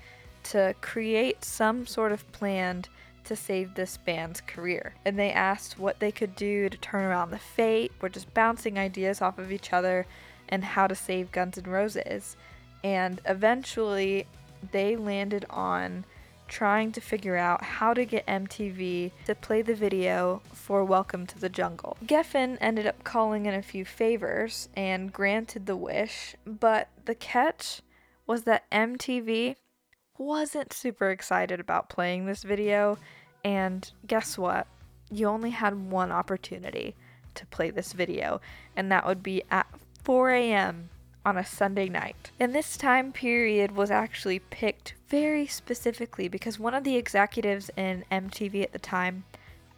to 0.45 0.75
create 0.81 1.45
some 1.45 1.87
sort 1.87 2.13
of 2.13 2.31
plan 2.33 2.85
to 3.25 3.35
save 3.35 3.75
this 3.75 3.97
band's 3.97 4.41
career. 4.41 4.95
And 5.05 5.19
they 5.19 5.33
asked 5.33 5.79
what 5.79 5.99
they 5.99 6.13
could 6.13 6.37
do 6.37 6.69
to 6.69 6.77
turn 6.79 7.05
around 7.05 7.31
the 7.31 7.39
fate. 7.39 7.91
We're 8.01 8.09
just 8.09 8.33
bouncing 8.33 8.79
ideas 8.79 9.21
off 9.21 9.39
of 9.39 9.51
each 9.51 9.73
other 9.73 10.07
and 10.49 10.63
how 10.63 10.87
to 10.87 10.95
save 10.95 11.33
Guns 11.33 11.59
N' 11.59 11.65
Roses. 11.65 12.37
And 12.87 13.21
eventually 13.27 14.29
they 14.71 14.95
landed 14.95 15.45
on 15.51 16.05
trying 16.47 16.93
to 16.93 17.01
figure 17.01 17.35
out 17.35 17.61
how 17.61 17.93
to 17.93 18.05
get 18.05 18.25
MTV 18.29 19.11
to 19.25 19.35
play 19.35 19.61
the 19.61 19.75
video 19.75 20.41
for 20.53 20.85
Welcome 20.85 21.27
to 21.27 21.39
the 21.41 21.49
Jungle. 21.49 21.97
Geffen 22.07 22.57
ended 22.61 22.87
up 22.87 23.03
calling 23.03 23.47
in 23.47 23.55
a 23.55 23.61
few 23.61 23.85
favors 23.85 24.69
and 24.77 25.13
granted 25.13 25.67
the 25.67 25.75
wish, 25.75 26.37
but 26.47 26.87
the 27.07 27.17
catch 27.17 27.83
was 28.25 28.45
that 28.45 28.71
MTV 28.71 29.57
wasn't 30.17 30.73
super 30.73 31.11
excited 31.11 31.59
about 31.59 31.89
playing 31.89 32.27
this 32.27 32.45
video, 32.45 32.99
and 33.43 33.91
guess 34.07 34.39
what? 34.39 34.69
You 35.11 35.27
only 35.27 35.51
had 35.51 35.91
one 35.91 36.13
opportunity 36.13 36.95
to 37.35 37.47
play 37.47 37.71
this 37.71 37.93
video, 37.93 38.41
and 38.77 38.93
that 38.93 39.05
would 39.05 39.25
be 39.25 39.43
at 39.51 39.67
4 40.05 40.31
a.m 40.31 40.91
on 41.27 41.37
a 41.37 41.45
Sunday 41.45 41.89
night. 41.89 42.31
And 42.39 42.55
this 42.55 42.77
time 42.77 43.11
period 43.11 43.73
was 43.73 43.91
actually 43.91 44.39
picked 44.39 44.95
very 45.09 45.45
specifically 45.49 46.29
because 46.29 46.61
one 46.61 46.73
of 46.73 46.85
the 46.85 46.95
executives 46.95 47.69
in 47.77 48.05
MTV 48.13 48.63
at 48.63 48.73
the 48.73 48.79
time 48.79 49.25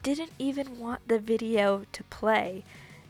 didn't 0.02 0.32
even 0.38 0.78
want 0.78 1.08
the 1.08 1.18
video 1.18 1.84
to 1.90 2.04
play. 2.04 2.64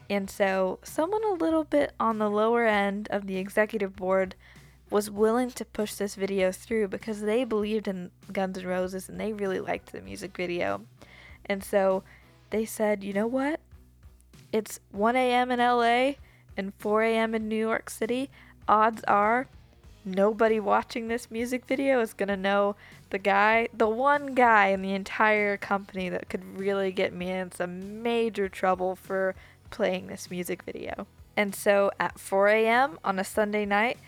And 0.09 0.31
so, 0.31 0.79
someone 0.85 1.25
a 1.25 1.33
little 1.33 1.65
bit 1.65 1.93
on 1.99 2.19
the 2.19 2.31
lower 2.31 2.65
end 2.65 3.09
of 3.11 3.27
the 3.27 3.37
executive 3.37 3.97
board 3.97 4.37
was 4.89 5.11
willing 5.11 5.51
to 5.51 5.65
push 5.65 5.95
this 5.95 6.15
video 6.15 6.53
through 6.53 6.89
because 6.89 7.21
they 7.21 7.45
believed 7.45 7.89
in 7.89 8.11
Guns 8.33 8.57
N' 8.57 8.67
Roses 8.67 9.09
and 9.09 9.21
they 9.21 9.33
really 9.33 9.61
liked 9.61 9.93
the 9.93 10.01
music 10.01 10.35
video. 10.37 10.83
And 11.45 11.63
so 11.63 12.05
they 12.51 12.65
said, 12.65 13.03
you 13.03 13.13
know 13.13 13.27
what? 13.27 13.61
It's 14.53 14.81
1 14.93 15.17
a.m. 15.17 15.51
in 15.51 15.59
LA 15.59 16.13
and 16.59 16.75
4 16.75 17.05
a.m. 17.05 17.35
in 17.35 17.49
New 17.49 17.57
York 17.57 17.89
City, 17.89 18.29
odds 18.67 19.03
are 19.05 19.47
nobody 20.05 20.59
watching 20.59 21.07
this 21.09 21.31
music 21.31 21.65
video 21.67 22.01
is 22.01 22.13
going 22.13 22.29
to 22.29 22.37
know 22.37 22.75
the 23.11 23.19
guy, 23.19 23.69
the 23.73 23.89
one 23.89 24.35
guy 24.35 24.69
in 24.69 24.83
the 24.83 24.93
entire 24.93 25.57
company 25.57 26.09
that 26.09 26.29
could 26.29 26.59
really 26.59 26.91
get 26.91 27.15
me 27.15 27.31
in 27.31 27.53
some 27.53 28.03
major 28.03 28.49
trouble 28.49 28.97
for 28.97 29.35
playing 29.71 30.09
this 30.09 30.31
music 30.31 30.65
video. 30.65 31.07
And 31.37 31.55
so 31.55 31.93
at 32.01 32.19
4 32.19 32.49
a.m. 32.49 32.99
on 33.05 33.19
a 33.19 33.25
Sunday 33.25 33.65
night, 33.65 33.99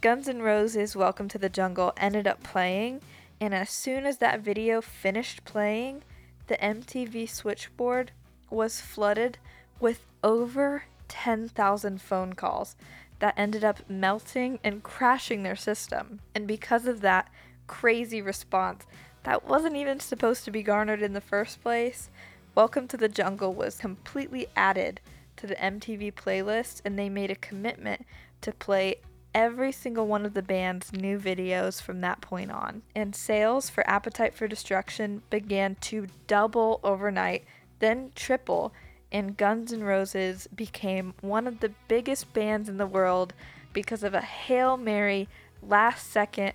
Guns 0.00 0.28
N' 0.28 0.42
Roses' 0.42 0.94
Welcome 0.94 1.28
to 1.28 1.38
the 1.38 1.48
Jungle 1.48 1.92
ended 1.96 2.28
up 2.28 2.44
playing, 2.44 3.00
and 3.40 3.52
as 3.52 3.70
soon 3.70 4.06
as 4.06 4.18
that 4.18 4.40
video 4.40 4.80
finished 4.80 5.44
playing, 5.44 6.02
the 6.46 6.56
MTV 6.58 7.28
switchboard 7.28 8.12
was 8.48 8.80
flooded 8.80 9.38
with 9.80 10.04
over 10.22 10.84
10,000 11.08 12.00
phone 12.00 12.34
calls 12.34 12.76
that 13.18 13.34
ended 13.36 13.64
up 13.64 13.80
melting 13.88 14.60
and 14.62 14.82
crashing 14.82 15.42
their 15.42 15.56
system. 15.56 16.20
And 16.34 16.46
because 16.46 16.86
of 16.86 17.00
that 17.00 17.28
crazy 17.66 18.22
response 18.22 18.86
that 19.24 19.46
wasn't 19.46 19.76
even 19.76 20.00
supposed 20.00 20.44
to 20.44 20.50
be 20.50 20.62
garnered 20.62 21.02
in 21.02 21.12
the 21.12 21.20
first 21.20 21.62
place, 21.62 22.10
Welcome 22.58 22.88
to 22.88 22.96
the 22.96 23.08
Jungle 23.08 23.54
was 23.54 23.76
completely 23.76 24.48
added 24.56 25.00
to 25.36 25.46
the 25.46 25.54
MTV 25.54 26.12
playlist 26.14 26.82
and 26.84 26.98
they 26.98 27.08
made 27.08 27.30
a 27.30 27.36
commitment 27.36 28.04
to 28.40 28.50
play 28.50 28.96
every 29.32 29.70
single 29.70 30.08
one 30.08 30.26
of 30.26 30.34
the 30.34 30.42
band's 30.42 30.92
new 30.92 31.20
videos 31.20 31.80
from 31.80 32.00
that 32.00 32.20
point 32.20 32.50
on. 32.50 32.82
And 32.96 33.14
sales 33.14 33.70
for 33.70 33.88
Appetite 33.88 34.34
for 34.34 34.48
Destruction 34.48 35.22
began 35.30 35.76
to 35.82 36.08
double 36.26 36.80
overnight, 36.82 37.44
then 37.78 38.10
triple 38.16 38.72
and 39.10 39.36
Guns 39.36 39.72
N' 39.72 39.82
Roses 39.82 40.48
became 40.54 41.14
one 41.20 41.46
of 41.46 41.60
the 41.60 41.72
biggest 41.88 42.32
bands 42.32 42.68
in 42.68 42.76
the 42.76 42.86
world 42.86 43.32
because 43.72 44.02
of 44.02 44.14
a 44.14 44.20
Hail 44.20 44.76
Mary 44.76 45.28
last 45.62 46.10
second 46.10 46.52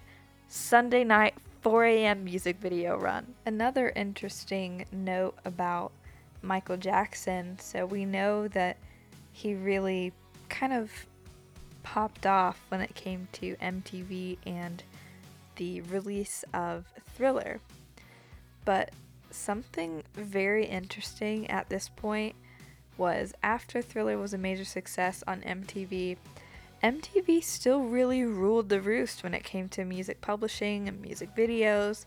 Sunday 0.47 1.03
night 1.03 1.35
4 1.61 1.85
a.m. 1.85 2.23
music 2.23 2.57
video 2.59 2.97
run. 2.97 3.35
Another 3.45 3.89
interesting 3.95 4.85
note 4.91 5.35
about 5.45 5.91
Michael 6.41 6.77
Jackson 6.77 7.57
so 7.59 7.85
we 7.85 8.05
know 8.05 8.47
that 8.49 8.77
he 9.31 9.55
really 9.55 10.11
kind 10.49 10.73
of 10.73 10.91
popped 11.81 12.25
off 12.25 12.61
when 12.69 12.81
it 12.81 12.95
came 12.95 13.27
to 13.33 13.55
MTV 13.55 14.37
and 14.45 14.83
the 15.55 15.81
release 15.81 16.43
of 16.53 16.85
Thriller. 17.15 17.59
But 18.65 18.91
something 19.31 20.03
very 20.13 20.65
interesting 20.65 21.49
at 21.49 21.69
this 21.69 21.89
point 21.89 22.35
was 22.97 23.33
after 23.43 23.81
Thriller 23.81 24.17
was 24.17 24.33
a 24.33 24.37
major 24.37 24.65
success 24.65 25.23
on 25.27 25.41
MTV, 25.41 26.17
MTV 26.83 27.43
still 27.43 27.83
really 27.83 28.23
ruled 28.23 28.69
the 28.69 28.81
roost 28.81 29.23
when 29.23 29.33
it 29.33 29.43
came 29.43 29.69
to 29.69 29.85
music 29.85 30.19
publishing 30.19 30.89
and 30.89 31.01
music 31.01 31.33
videos 31.35 32.05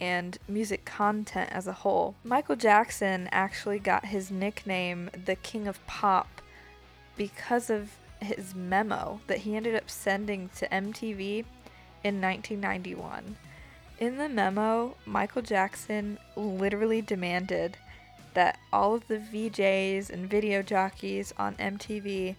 and 0.00 0.36
music 0.48 0.84
content 0.84 1.50
as 1.52 1.66
a 1.66 1.72
whole. 1.72 2.16
Michael 2.24 2.56
Jackson 2.56 3.28
actually 3.30 3.78
got 3.78 4.06
his 4.06 4.30
nickname 4.30 5.10
the 5.24 5.36
King 5.36 5.66
of 5.68 5.84
Pop 5.86 6.42
because 7.16 7.70
of 7.70 7.96
his 8.20 8.54
memo 8.54 9.20
that 9.26 9.38
he 9.38 9.56
ended 9.56 9.74
up 9.74 9.88
sending 9.88 10.48
to 10.56 10.68
MTV 10.68 11.44
in 12.02 12.20
1991. 12.20 13.36
In 13.98 14.18
the 14.18 14.28
memo, 14.28 14.96
Michael 15.06 15.42
Jackson 15.42 16.18
literally 16.36 17.00
demanded 17.00 17.78
that 18.36 18.58
all 18.70 18.94
of 18.94 19.08
the 19.08 19.16
VJs 19.16 20.10
and 20.10 20.28
video 20.28 20.62
jockeys 20.62 21.32
on 21.38 21.54
MTV 21.54 22.36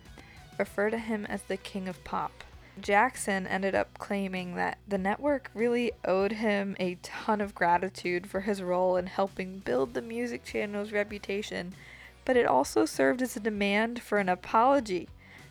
refer 0.59 0.91
to 0.91 0.97
him 0.99 1.25
as 1.25 1.41
the 1.41 1.57
king 1.57 1.87
of 1.87 2.03
pop. 2.03 2.43
Jackson 2.79 3.47
ended 3.47 3.73
up 3.73 3.97
claiming 3.97 4.53
that 4.55 4.77
the 4.87 4.99
network 4.99 5.49
really 5.55 5.91
owed 6.05 6.33
him 6.33 6.75
a 6.79 6.99
ton 7.01 7.41
of 7.41 7.55
gratitude 7.55 8.29
for 8.29 8.41
his 8.41 8.61
role 8.61 8.95
in 8.95 9.07
helping 9.07 9.57
build 9.57 9.95
the 9.95 10.01
music 10.03 10.45
channel's 10.45 10.91
reputation, 10.91 11.73
but 12.25 12.37
it 12.37 12.45
also 12.45 12.85
served 12.85 13.23
as 13.23 13.35
a 13.35 13.39
demand 13.39 13.99
for 13.99 14.19
an 14.19 14.29
apology 14.29 15.09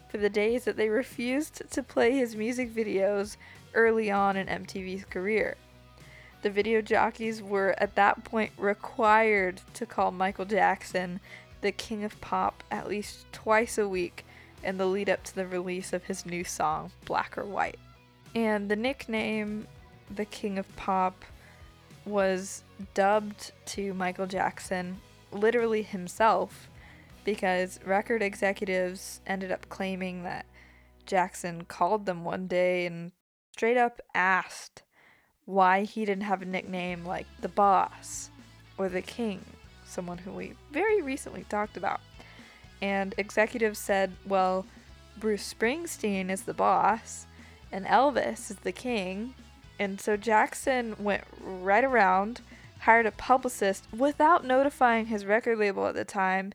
for 0.08 0.18
the 0.18 0.30
days 0.30 0.62
that 0.62 0.76
they 0.76 0.88
refused 0.88 1.68
to 1.68 1.82
play 1.82 2.12
his 2.12 2.36
music 2.36 2.72
videos 2.72 3.36
early 3.74 4.12
on 4.12 4.36
in 4.36 4.46
MTV's 4.46 5.06
career. 5.06 5.56
The 6.42 6.50
video 6.50 6.80
jockeys 6.80 7.42
were 7.42 7.74
at 7.78 7.94
that 7.94 8.24
point 8.24 8.52
required 8.56 9.60
to 9.74 9.86
call 9.86 10.10
Michael 10.10 10.44
Jackson 10.44 11.20
the 11.60 11.72
king 11.72 12.04
of 12.04 12.20
pop 12.20 12.62
at 12.70 12.88
least 12.88 13.26
twice 13.32 13.78
a 13.78 13.88
week 13.88 14.24
in 14.62 14.76
the 14.76 14.86
lead 14.86 15.08
up 15.08 15.22
to 15.24 15.34
the 15.34 15.46
release 15.46 15.92
of 15.92 16.04
his 16.04 16.26
new 16.26 16.44
song, 16.44 16.90
Black 17.04 17.36
or 17.38 17.44
White. 17.44 17.78
And 18.34 18.68
the 18.68 18.76
nickname, 18.76 19.66
the 20.14 20.24
king 20.24 20.58
of 20.58 20.76
pop, 20.76 21.24
was 22.04 22.62
dubbed 22.94 23.52
to 23.66 23.94
Michael 23.94 24.26
Jackson, 24.26 24.98
literally 25.32 25.82
himself, 25.82 26.68
because 27.24 27.80
record 27.84 28.22
executives 28.22 29.20
ended 29.26 29.50
up 29.50 29.68
claiming 29.68 30.22
that 30.22 30.46
Jackson 31.06 31.64
called 31.64 32.06
them 32.06 32.24
one 32.24 32.46
day 32.46 32.86
and 32.86 33.12
straight 33.52 33.76
up 33.76 34.00
asked 34.14 34.82
why 35.46 35.84
he 35.84 36.04
didn't 36.04 36.24
have 36.24 36.42
a 36.42 36.46
nickname 36.46 37.04
like 37.04 37.26
the 37.40 37.48
boss 37.48 38.30
or 38.76 38.88
the 38.88 39.02
king, 39.02 39.40
someone 39.86 40.18
who 40.18 40.32
we 40.32 40.52
very 40.72 41.00
recently 41.00 41.44
talked 41.48 41.76
about. 41.76 42.00
And 42.82 43.14
executives 43.16 43.78
said, 43.78 44.12
well, 44.26 44.66
Bruce 45.18 45.54
Springsteen 45.54 46.30
is 46.30 46.42
the 46.42 46.52
boss 46.52 47.26
and 47.72 47.86
Elvis 47.86 48.50
is 48.50 48.56
the 48.56 48.72
king. 48.72 49.34
And 49.78 50.00
so 50.00 50.16
Jackson 50.16 50.94
went 50.98 51.24
right 51.40 51.84
around, 51.84 52.40
hired 52.80 53.06
a 53.06 53.12
publicist 53.12 53.86
without 53.96 54.44
notifying 54.44 55.06
his 55.06 55.24
record 55.24 55.58
label 55.58 55.86
at 55.86 55.94
the 55.94 56.04
time, 56.04 56.52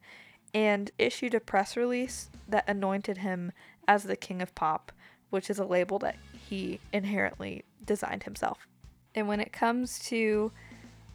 and 0.54 0.92
issued 0.98 1.34
a 1.34 1.40
press 1.40 1.78
release 1.78 2.30
that 2.48 2.68
anointed 2.68 3.20
him 3.20 3.52
as 3.88 4.04
the 4.04 4.16
king 4.16 4.42
of 4.42 4.54
pop, 4.54 4.92
which 5.30 5.50
is 5.50 5.60
a 5.60 5.66
label 5.66 5.98
that 6.00 6.18
he 6.50 6.80
inherently 6.92 7.64
designed 7.86 8.24
himself. 8.24 8.68
And 9.14 9.28
when 9.28 9.40
it 9.40 9.52
comes 9.52 10.00
to 10.08 10.52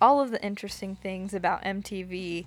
all 0.01 0.21
of 0.21 0.31
the 0.31 0.43
interesting 0.43 0.97
things 0.97 1.33
about 1.33 1.63
MTV, 1.65 2.47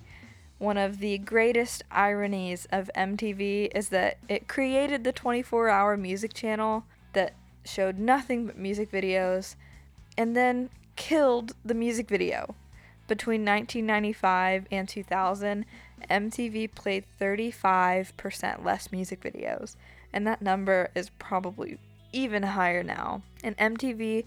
one 0.58 0.76
of 0.76 0.98
the 0.98 1.18
greatest 1.18 1.82
ironies 1.90 2.68
of 2.70 2.90
MTV 2.94 3.70
is 3.74 3.88
that 3.88 4.18
it 4.28 4.46
created 4.46 5.04
the 5.04 5.12
24 5.12 5.68
hour 5.68 5.96
music 5.96 6.34
channel 6.34 6.84
that 7.14 7.34
showed 7.64 7.98
nothing 7.98 8.46
but 8.46 8.58
music 8.58 8.90
videos 8.90 9.56
and 10.16 10.36
then 10.36 10.70
killed 10.96 11.54
the 11.64 11.74
music 11.74 12.08
video. 12.08 12.54
Between 13.08 13.44
1995 13.44 14.66
and 14.70 14.88
2000, 14.88 15.64
MTV 16.08 16.74
played 16.74 17.04
35% 17.20 18.64
less 18.64 18.92
music 18.92 19.20
videos, 19.20 19.74
and 20.12 20.26
that 20.26 20.42
number 20.42 20.90
is 20.94 21.10
probably 21.18 21.78
even 22.12 22.42
higher 22.42 22.82
now. 22.82 23.22
And 23.42 23.56
MTV 23.56 24.24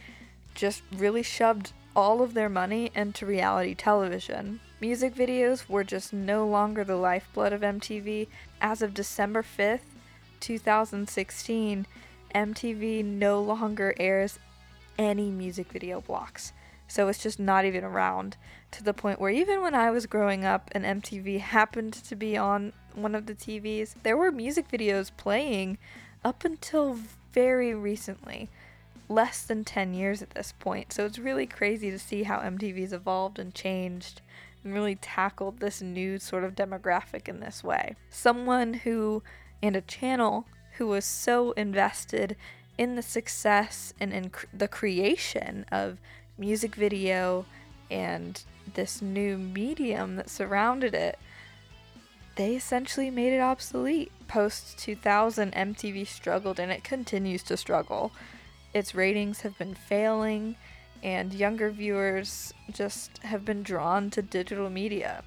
just 0.53 0.83
really 0.95 1.23
shoved 1.23 1.73
all 1.95 2.21
of 2.21 2.33
their 2.33 2.49
money 2.49 2.91
into 2.95 3.25
reality 3.25 3.75
television. 3.75 4.59
Music 4.79 5.15
videos 5.15 5.69
were 5.69 5.83
just 5.83 6.11
no 6.11 6.45
longer 6.47 6.83
the 6.83 6.95
lifeblood 6.95 7.53
of 7.53 7.61
MTV. 7.61 8.27
As 8.61 8.81
of 8.81 8.93
December 8.93 9.43
5th, 9.43 9.79
2016, 10.39 11.85
MTV 12.33 13.05
no 13.05 13.41
longer 13.41 13.93
airs 13.99 14.39
any 14.97 15.29
music 15.29 15.71
video 15.71 16.01
blocks. 16.01 16.53
So 16.87 17.07
it's 17.07 17.23
just 17.23 17.39
not 17.39 17.65
even 17.65 17.83
around 17.83 18.37
to 18.71 18.83
the 18.83 18.93
point 18.93 19.19
where 19.19 19.31
even 19.31 19.61
when 19.61 19.73
I 19.73 19.89
was 19.89 20.05
growing 20.05 20.43
up 20.45 20.69
and 20.73 20.83
MTV 20.83 21.39
happened 21.39 21.93
to 21.93 22.15
be 22.15 22.37
on 22.37 22.73
one 22.93 23.15
of 23.15 23.25
the 23.25 23.33
TVs, 23.33 23.95
there 24.03 24.17
were 24.17 24.31
music 24.31 24.69
videos 24.69 25.11
playing 25.15 25.77
up 26.23 26.45
until 26.45 26.99
very 27.31 27.73
recently 27.73 28.49
less 29.09 29.43
than 29.43 29.63
10 29.63 29.93
years 29.93 30.21
at 30.21 30.31
this 30.31 30.53
point. 30.59 30.93
So 30.93 31.05
it's 31.05 31.19
really 31.19 31.45
crazy 31.45 31.91
to 31.91 31.99
see 31.99 32.23
how 32.23 32.39
MTV's 32.39 32.93
evolved 32.93 33.39
and 33.39 33.53
changed 33.53 34.21
and 34.63 34.73
really 34.73 34.95
tackled 34.95 35.59
this 35.59 35.81
new 35.81 36.17
sort 36.19 36.43
of 36.43 36.55
demographic 36.55 37.27
in 37.27 37.39
this 37.39 37.63
way. 37.63 37.95
Someone 38.09 38.73
who, 38.73 39.23
and 39.61 39.75
a 39.75 39.81
channel 39.81 40.47
who 40.77 40.87
was 40.87 41.05
so 41.05 41.51
invested 41.51 42.35
in 42.77 42.95
the 42.95 43.01
success 43.01 43.93
and 43.99 44.13
in 44.13 44.29
cr- 44.29 44.45
the 44.53 44.67
creation 44.67 45.65
of 45.71 45.99
music 46.37 46.75
video 46.75 47.45
and 47.91 48.43
this 48.73 49.01
new 49.01 49.37
medium 49.37 50.15
that 50.15 50.29
surrounded 50.29 50.95
it, 50.95 51.19
they 52.35 52.55
essentially 52.55 53.11
made 53.11 53.33
it 53.33 53.39
obsolete. 53.39 54.11
Post 54.27 54.79
2000, 54.79 55.53
MTV 55.53 56.07
struggled 56.07 56.59
and 56.59 56.71
it 56.71 56.83
continues 56.83 57.43
to 57.43 57.57
struggle 57.57 58.11
its 58.73 58.95
ratings 58.95 59.41
have 59.41 59.57
been 59.57 59.73
failing, 59.73 60.55
and 61.01 61.33
younger 61.33 61.69
viewers 61.69 62.53
just 62.71 63.19
have 63.19 63.45
been 63.45 63.63
drawn 63.63 64.09
to 64.11 64.21
digital 64.21 64.69
media. 64.69 65.23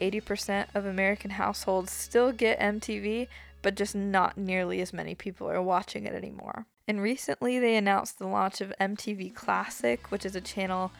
80% 0.00 0.66
of 0.74 0.86
American 0.86 1.32
households 1.32 1.92
still 1.92 2.32
get 2.32 2.58
MTV, 2.58 3.28
but 3.60 3.74
just 3.74 3.94
not 3.94 4.38
nearly 4.38 4.80
as 4.80 4.92
many 4.92 5.14
people 5.14 5.50
are 5.50 5.62
watching 5.62 6.06
it 6.06 6.14
anymore. 6.14 6.66
And 6.88 7.00
recently, 7.00 7.58
they 7.58 7.76
announced 7.76 8.18
the 8.18 8.26
launch 8.26 8.60
of 8.60 8.72
MTV 8.80 9.34
Classic, 9.34 10.10
which 10.10 10.26
is 10.26 10.34
a 10.34 10.40
channel 10.40 10.92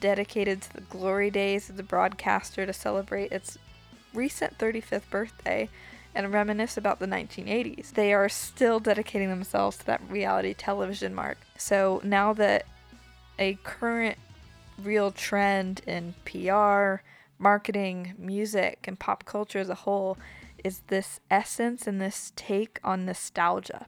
dedicated 0.00 0.60
to 0.60 0.72
the 0.74 0.80
glory 0.82 1.30
days 1.30 1.70
of 1.70 1.76
the 1.76 1.82
broadcaster 1.82 2.66
to 2.66 2.72
celebrate 2.72 3.32
its 3.32 3.56
recent 4.12 4.58
35th 4.58 5.08
birthday 5.08 5.68
and 6.14 6.32
reminisce 6.32 6.76
about 6.76 6.98
the 6.98 7.06
1980s. 7.06 7.92
They 7.92 8.12
are 8.12 8.28
still 8.28 8.80
dedicating 8.80 9.28
themselves 9.28 9.78
to 9.78 9.86
that 9.86 10.02
reality 10.08 10.54
television 10.54 11.14
mark. 11.14 11.38
So 11.56 12.00
now 12.04 12.32
that 12.34 12.66
a 13.38 13.58
current 13.62 14.18
real 14.82 15.10
trend 15.10 15.80
in 15.86 16.14
PR, 16.24 17.02
marketing, 17.38 18.14
music, 18.18 18.84
and 18.84 18.98
pop 18.98 19.24
culture 19.24 19.58
as 19.58 19.68
a 19.68 19.74
whole 19.74 20.18
is 20.62 20.82
this 20.88 21.20
essence 21.30 21.86
and 21.86 22.00
this 22.00 22.32
take 22.36 22.78
on 22.84 23.04
nostalgia. 23.04 23.86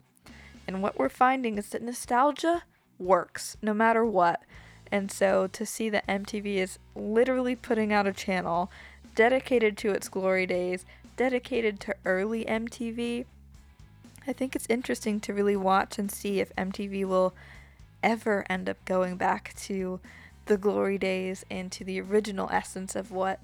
And 0.67 0.83
what 0.83 0.99
we're 0.99 1.09
finding 1.09 1.59
is 1.59 1.69
that 1.71 1.83
nostalgia 1.83 2.65
works 2.99 3.57
no 3.63 3.75
matter 3.75 4.05
what. 4.05 4.43
And 4.91 5.11
so 5.11 5.47
to 5.49 5.67
see 5.67 5.89
that 5.91 6.07
MTV 6.07 6.57
is 6.57 6.79
literally 6.95 7.57
putting 7.57 7.93
out 7.93 8.07
a 8.07 8.13
channel 8.13 8.71
dedicated 9.15 9.77
to 9.79 9.91
its 9.91 10.09
glory 10.09 10.47
days, 10.47 10.85
dedicated 11.17 11.81
to 11.81 11.97
early 12.05 12.45
MTV, 12.45 13.25
I 14.27 14.33
think 14.33 14.57
it's 14.57 14.67
interesting 14.69 15.21
to 15.21 15.35
really 15.35 15.57
watch 15.57 15.99
and 15.99 16.11
see 16.11 16.41
if 16.41 16.55
MTV 16.57 17.05
will 17.05 17.35
ever 18.03 18.45
end 18.49 18.69
up 18.69 18.83
going 18.85 19.17
back 19.17 19.55
to 19.57 20.01
the 20.47 20.57
glory 20.57 20.99
days 20.99 21.45
and 21.51 21.73
to 21.73 21.85
the 21.85 22.01
original 22.01 22.49
essence 22.51 22.95
of 22.95 23.11
what 23.11 23.41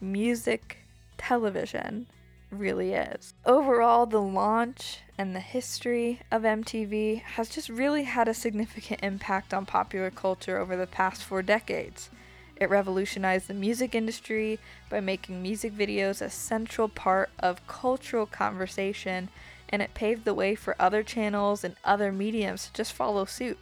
music 0.00 0.78
television 1.16 2.06
really 2.50 2.92
is. 2.92 3.34
Overall, 3.46 4.06
the 4.06 4.20
launch 4.20 4.98
and 5.16 5.34
the 5.34 5.40
history 5.40 6.20
of 6.30 6.42
MTV 6.42 7.22
has 7.22 7.48
just 7.48 7.68
really 7.68 8.04
had 8.04 8.28
a 8.28 8.34
significant 8.34 9.00
impact 9.02 9.54
on 9.54 9.64
popular 9.64 10.10
culture 10.10 10.58
over 10.58 10.76
the 10.76 10.86
past 10.86 11.22
four 11.24 11.42
decades. 11.42 12.10
It 12.62 12.70
revolutionized 12.70 13.48
the 13.48 13.54
music 13.54 13.92
industry 13.92 14.60
by 14.88 15.00
making 15.00 15.42
music 15.42 15.72
videos 15.72 16.22
a 16.22 16.30
central 16.30 16.88
part 16.88 17.30
of 17.40 17.66
cultural 17.66 18.24
conversation, 18.24 19.30
and 19.68 19.82
it 19.82 19.94
paved 19.94 20.24
the 20.24 20.32
way 20.32 20.54
for 20.54 20.76
other 20.78 21.02
channels 21.02 21.64
and 21.64 21.74
other 21.82 22.12
mediums 22.12 22.66
to 22.66 22.72
just 22.72 22.92
follow 22.92 23.24
suit. 23.24 23.58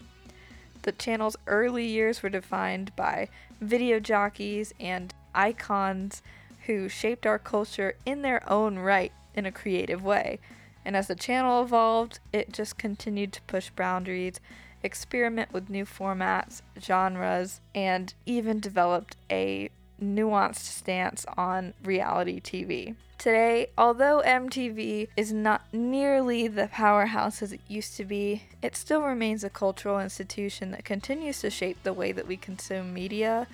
The 0.83 0.93
channel's 0.93 1.39
early 1.47 1.87
years 1.87 2.23
were 2.23 2.29
defined 2.29 2.95
by 2.95 3.31
video 3.59 4.01
jockeys 4.01 4.75
and 4.79 5.15
icons 5.35 6.21
who 6.67 6.91
shaped 6.91 7.25
our 7.25 7.39
culture 7.39 7.95
in 8.05 8.21
their 8.21 8.47
own 8.53 8.79
right 8.79 9.13
in 9.35 9.47
a 9.47 9.53
creative 9.53 10.05
way. 10.05 10.41
And 10.85 10.95
as 10.95 11.07
the 11.07 11.15
channel 11.15 11.63
evolved, 11.63 12.19
it 12.35 12.53
just 12.53 12.77
continued 12.77 13.33
to 13.33 13.43
push 13.43 13.71
boundaries 13.71 14.41
experiment 14.83 15.53
with 15.53 15.71
new 15.71 15.85
formats, 15.85 16.63
genres, 16.81 17.61
and 17.75 18.15
even 18.27 18.61
developed 18.61 19.17
a 19.31 19.71
nuanced 20.03 20.57
stance 20.57 21.27
on 21.37 21.75
reality 21.85 22.41
TV. 22.41 22.95
Today, 23.19 23.67
although 23.77 24.23
MTV 24.25 25.09
is 25.15 25.31
not 25.31 25.63
nearly 25.75 26.49
the 26.49 26.69
powerhouse 26.69 27.43
as 27.43 27.53
it 27.53 27.61
used 27.69 27.95
to 27.99 28.05
be, 28.07 28.45
it 28.63 28.75
still 28.75 29.03
remains 29.03 29.45
a 29.45 29.51
cultural 29.51 30.01
institution 30.01 30.71
that 30.71 30.87
continues 30.87 31.41
to 31.41 31.51
shape 31.51 31.83
the 31.83 31.93
way 31.93 32.13
that 32.13 32.27
we 32.27 32.39
consume 32.39 32.95
media 32.95 33.47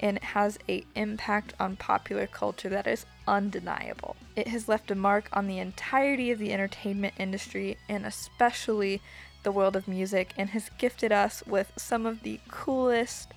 and 0.00 0.18
it 0.18 0.22
has 0.22 0.58
a 0.68 0.84
impact 0.94 1.54
on 1.58 1.76
popular 1.76 2.26
culture 2.26 2.68
that 2.68 2.86
is 2.86 3.06
undeniable. 3.26 4.16
It 4.34 4.48
has 4.48 4.68
left 4.68 4.90
a 4.90 4.94
mark 4.94 5.28
on 5.32 5.46
the 5.46 5.58
entirety 5.58 6.30
of 6.30 6.38
the 6.38 6.52
entertainment 6.52 7.14
industry 7.18 7.78
and 7.88 8.04
especially 8.04 9.00
the 9.46 9.52
world 9.52 9.76
of 9.76 9.86
music 9.86 10.34
and 10.36 10.50
has 10.50 10.72
gifted 10.76 11.12
us 11.12 11.40
with 11.46 11.72
some 11.76 12.04
of 12.04 12.24
the 12.24 12.40
coolest 12.48 13.32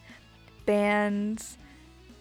bands 0.66 1.60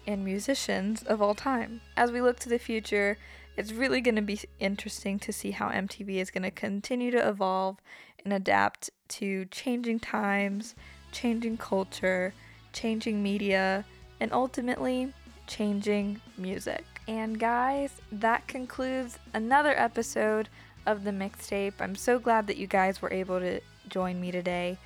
and 0.05 0.23
musicians 0.23 1.01
of 1.01 1.23
all 1.23 1.33
time. 1.33 1.81
As 1.97 2.11
we 2.11 2.21
look 2.21 2.37
to 2.41 2.49
the 2.49 2.59
future, 2.59 3.17
it's 3.57 3.71
really 3.71 3.99
going 3.99 4.15
to 4.15 4.21
be 4.21 4.41
interesting 4.59 5.17
to 5.17 5.33
see 5.33 5.49
how 5.49 5.69
MTV 5.69 6.17
is 6.17 6.29
going 6.29 6.43
to 6.43 6.51
continue 6.51 7.09
to 7.09 7.27
evolve 7.27 7.77
and 8.23 8.31
adapt 8.31 8.91
to 9.07 9.45
changing 9.45 9.99
times, 9.99 10.75
changing 11.11 11.57
culture, 11.57 12.35
changing 12.71 13.23
media, 13.23 13.85
and 14.19 14.31
ultimately 14.31 15.11
changing 15.47 16.21
music. 16.37 16.85
And 17.07 17.39
guys, 17.39 17.89
that 18.11 18.47
concludes 18.47 19.17
another 19.33 19.73
episode 19.75 20.47
of 20.85 21.03
the 21.03 21.11
mixtape. 21.11 21.73
I'm 21.79 21.95
so 21.95 22.19
glad 22.19 22.47
that 22.47 22.57
you 22.57 22.67
guys 22.67 23.01
were 23.01 23.13
able 23.13 23.39
to 23.39 23.61
join 23.87 24.19
me 24.19 24.31
today. 24.31 24.77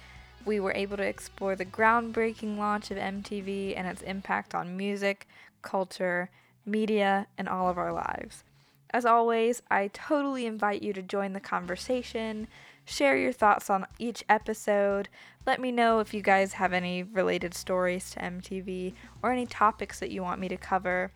We 0.46 0.60
were 0.60 0.74
able 0.74 0.98
to 0.98 1.04
explore 1.04 1.56
the 1.56 1.66
groundbreaking 1.66 2.58
launch 2.58 2.92
of 2.92 2.98
MTV 2.98 3.74
and 3.78 3.88
its 3.88 4.02
impact 4.02 4.54
on 4.54 4.76
music, 4.76 5.28
culture, 5.62 6.30
media, 6.66 7.28
and 7.38 7.48
all 7.48 7.70
of 7.70 7.78
our 7.78 7.94
lives. 7.94 8.44
As 8.92 9.06
always, 9.06 9.62
I 9.72 9.88
totally 9.88 10.46
invite 10.46 10.84
you 10.84 10.94
to 10.94 11.02
join 11.02 11.34
the 11.34 11.40
conversation, 11.40 12.48
share 12.86 13.18
your 13.18 13.32
thoughts 13.32 13.70
on 13.70 13.88
each 13.98 14.24
episode. 14.30 15.10
Let 15.48 15.60
me 15.60 15.72
know 15.72 16.00
if 16.00 16.14
you 16.14 16.22
guys 16.22 16.54
have 16.54 16.74
any 16.74 17.02
related 17.02 17.56
stories 17.56 18.12
to 18.12 18.20
MTV 18.20 18.94
or 19.24 19.32
any 19.32 19.48
topics 19.48 20.00
that 20.00 20.12
you 20.12 20.22
want 20.22 20.40
me 20.40 20.48
to 20.48 20.58
cover. 20.58 21.12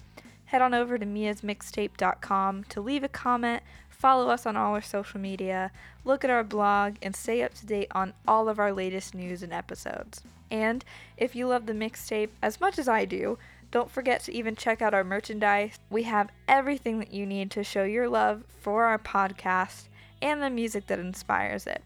Head 0.46 0.62
on 0.62 0.74
over 0.74 0.98
to 0.98 1.06
miasmixtape.com 1.06 2.64
to 2.64 2.82
leave 2.82 3.04
a 3.04 3.10
comment, 3.10 3.62
follow 3.98 4.30
us 4.30 4.46
on 4.46 4.56
all 4.56 4.74
our 4.74 4.82
social 4.82 5.20
media, 5.20 5.72
look 6.06 6.24
at 6.24 6.30
our 6.30 6.44
blog, 6.44 6.96
and 7.02 7.16
stay 7.16 7.42
up 7.42 7.54
to 7.56 7.66
date 7.66 7.88
on 7.92 8.14
all 8.28 8.48
of 8.48 8.60
our 8.60 8.72
latest 8.72 9.16
news 9.16 9.44
and 9.44 9.52
episodes. 9.52 10.22
And 10.50 10.86
if 11.18 11.36
you 11.36 11.48
love 11.48 11.66
the 11.66 11.74
mixtape 11.74 12.30
as 12.42 12.62
much 12.62 12.80
as 12.80 12.88
I 12.88 13.06
do, 13.06 13.38
don't 13.72 13.92
forget 13.92 14.24
to 14.24 14.34
even 14.34 14.56
check 14.56 14.82
out 14.82 14.94
our 14.94 15.04
merchandise. 15.04 15.78
We 15.90 16.04
have 16.04 16.30
everything 16.48 17.00
that 17.00 17.14
you 17.14 17.26
need 17.26 17.52
to 17.52 17.64
show 17.64 17.84
your 17.84 18.08
love 18.08 18.44
for 18.62 18.86
our 18.86 18.98
podcast 18.98 19.88
and 20.22 20.42
the 20.42 20.50
music 20.50 20.88
that 20.88 21.00
inspires 21.00 21.68
it. 21.68 21.84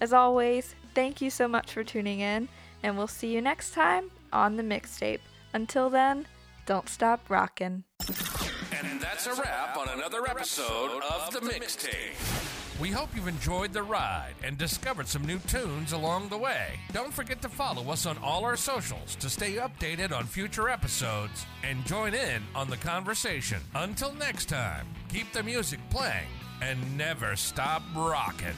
As 0.00 0.12
always, 0.12 0.74
thank 0.94 1.20
you 1.20 1.30
so 1.30 1.48
much 1.48 1.72
for 1.72 1.82
tuning 1.82 2.20
in, 2.20 2.48
and 2.82 2.96
we'll 2.96 3.08
see 3.08 3.34
you 3.34 3.40
next 3.40 3.72
time 3.72 4.10
on 4.32 4.56
the 4.56 4.62
mixtape. 4.62 5.20
Until 5.52 5.90
then, 5.90 6.26
don't 6.66 6.88
stop 6.88 7.28
rockin'. 7.28 7.84
And 8.90 9.00
that's 9.00 9.26
a 9.26 9.34
wrap 9.34 9.76
on 9.76 9.88
another 9.88 10.28
episode 10.28 11.02
of 11.02 11.32
The 11.32 11.40
Mixtape. 11.40 12.80
We 12.80 12.90
hope 12.90 13.08
you've 13.16 13.26
enjoyed 13.26 13.72
the 13.72 13.82
ride 13.82 14.34
and 14.44 14.56
discovered 14.56 15.08
some 15.08 15.24
new 15.26 15.38
tunes 15.40 15.92
along 15.92 16.28
the 16.28 16.38
way. 16.38 16.78
Don't 16.92 17.12
forget 17.12 17.42
to 17.42 17.48
follow 17.48 17.90
us 17.90 18.06
on 18.06 18.16
all 18.18 18.44
our 18.44 18.56
socials 18.56 19.16
to 19.16 19.28
stay 19.28 19.54
updated 19.54 20.12
on 20.12 20.26
future 20.26 20.68
episodes 20.68 21.46
and 21.64 21.84
join 21.84 22.14
in 22.14 22.42
on 22.54 22.70
the 22.70 22.76
conversation. 22.76 23.58
Until 23.74 24.14
next 24.14 24.48
time, 24.48 24.86
keep 25.08 25.32
the 25.32 25.42
music 25.42 25.80
playing 25.90 26.28
and 26.62 26.96
never 26.96 27.34
stop 27.34 27.82
rocking. 27.94 28.54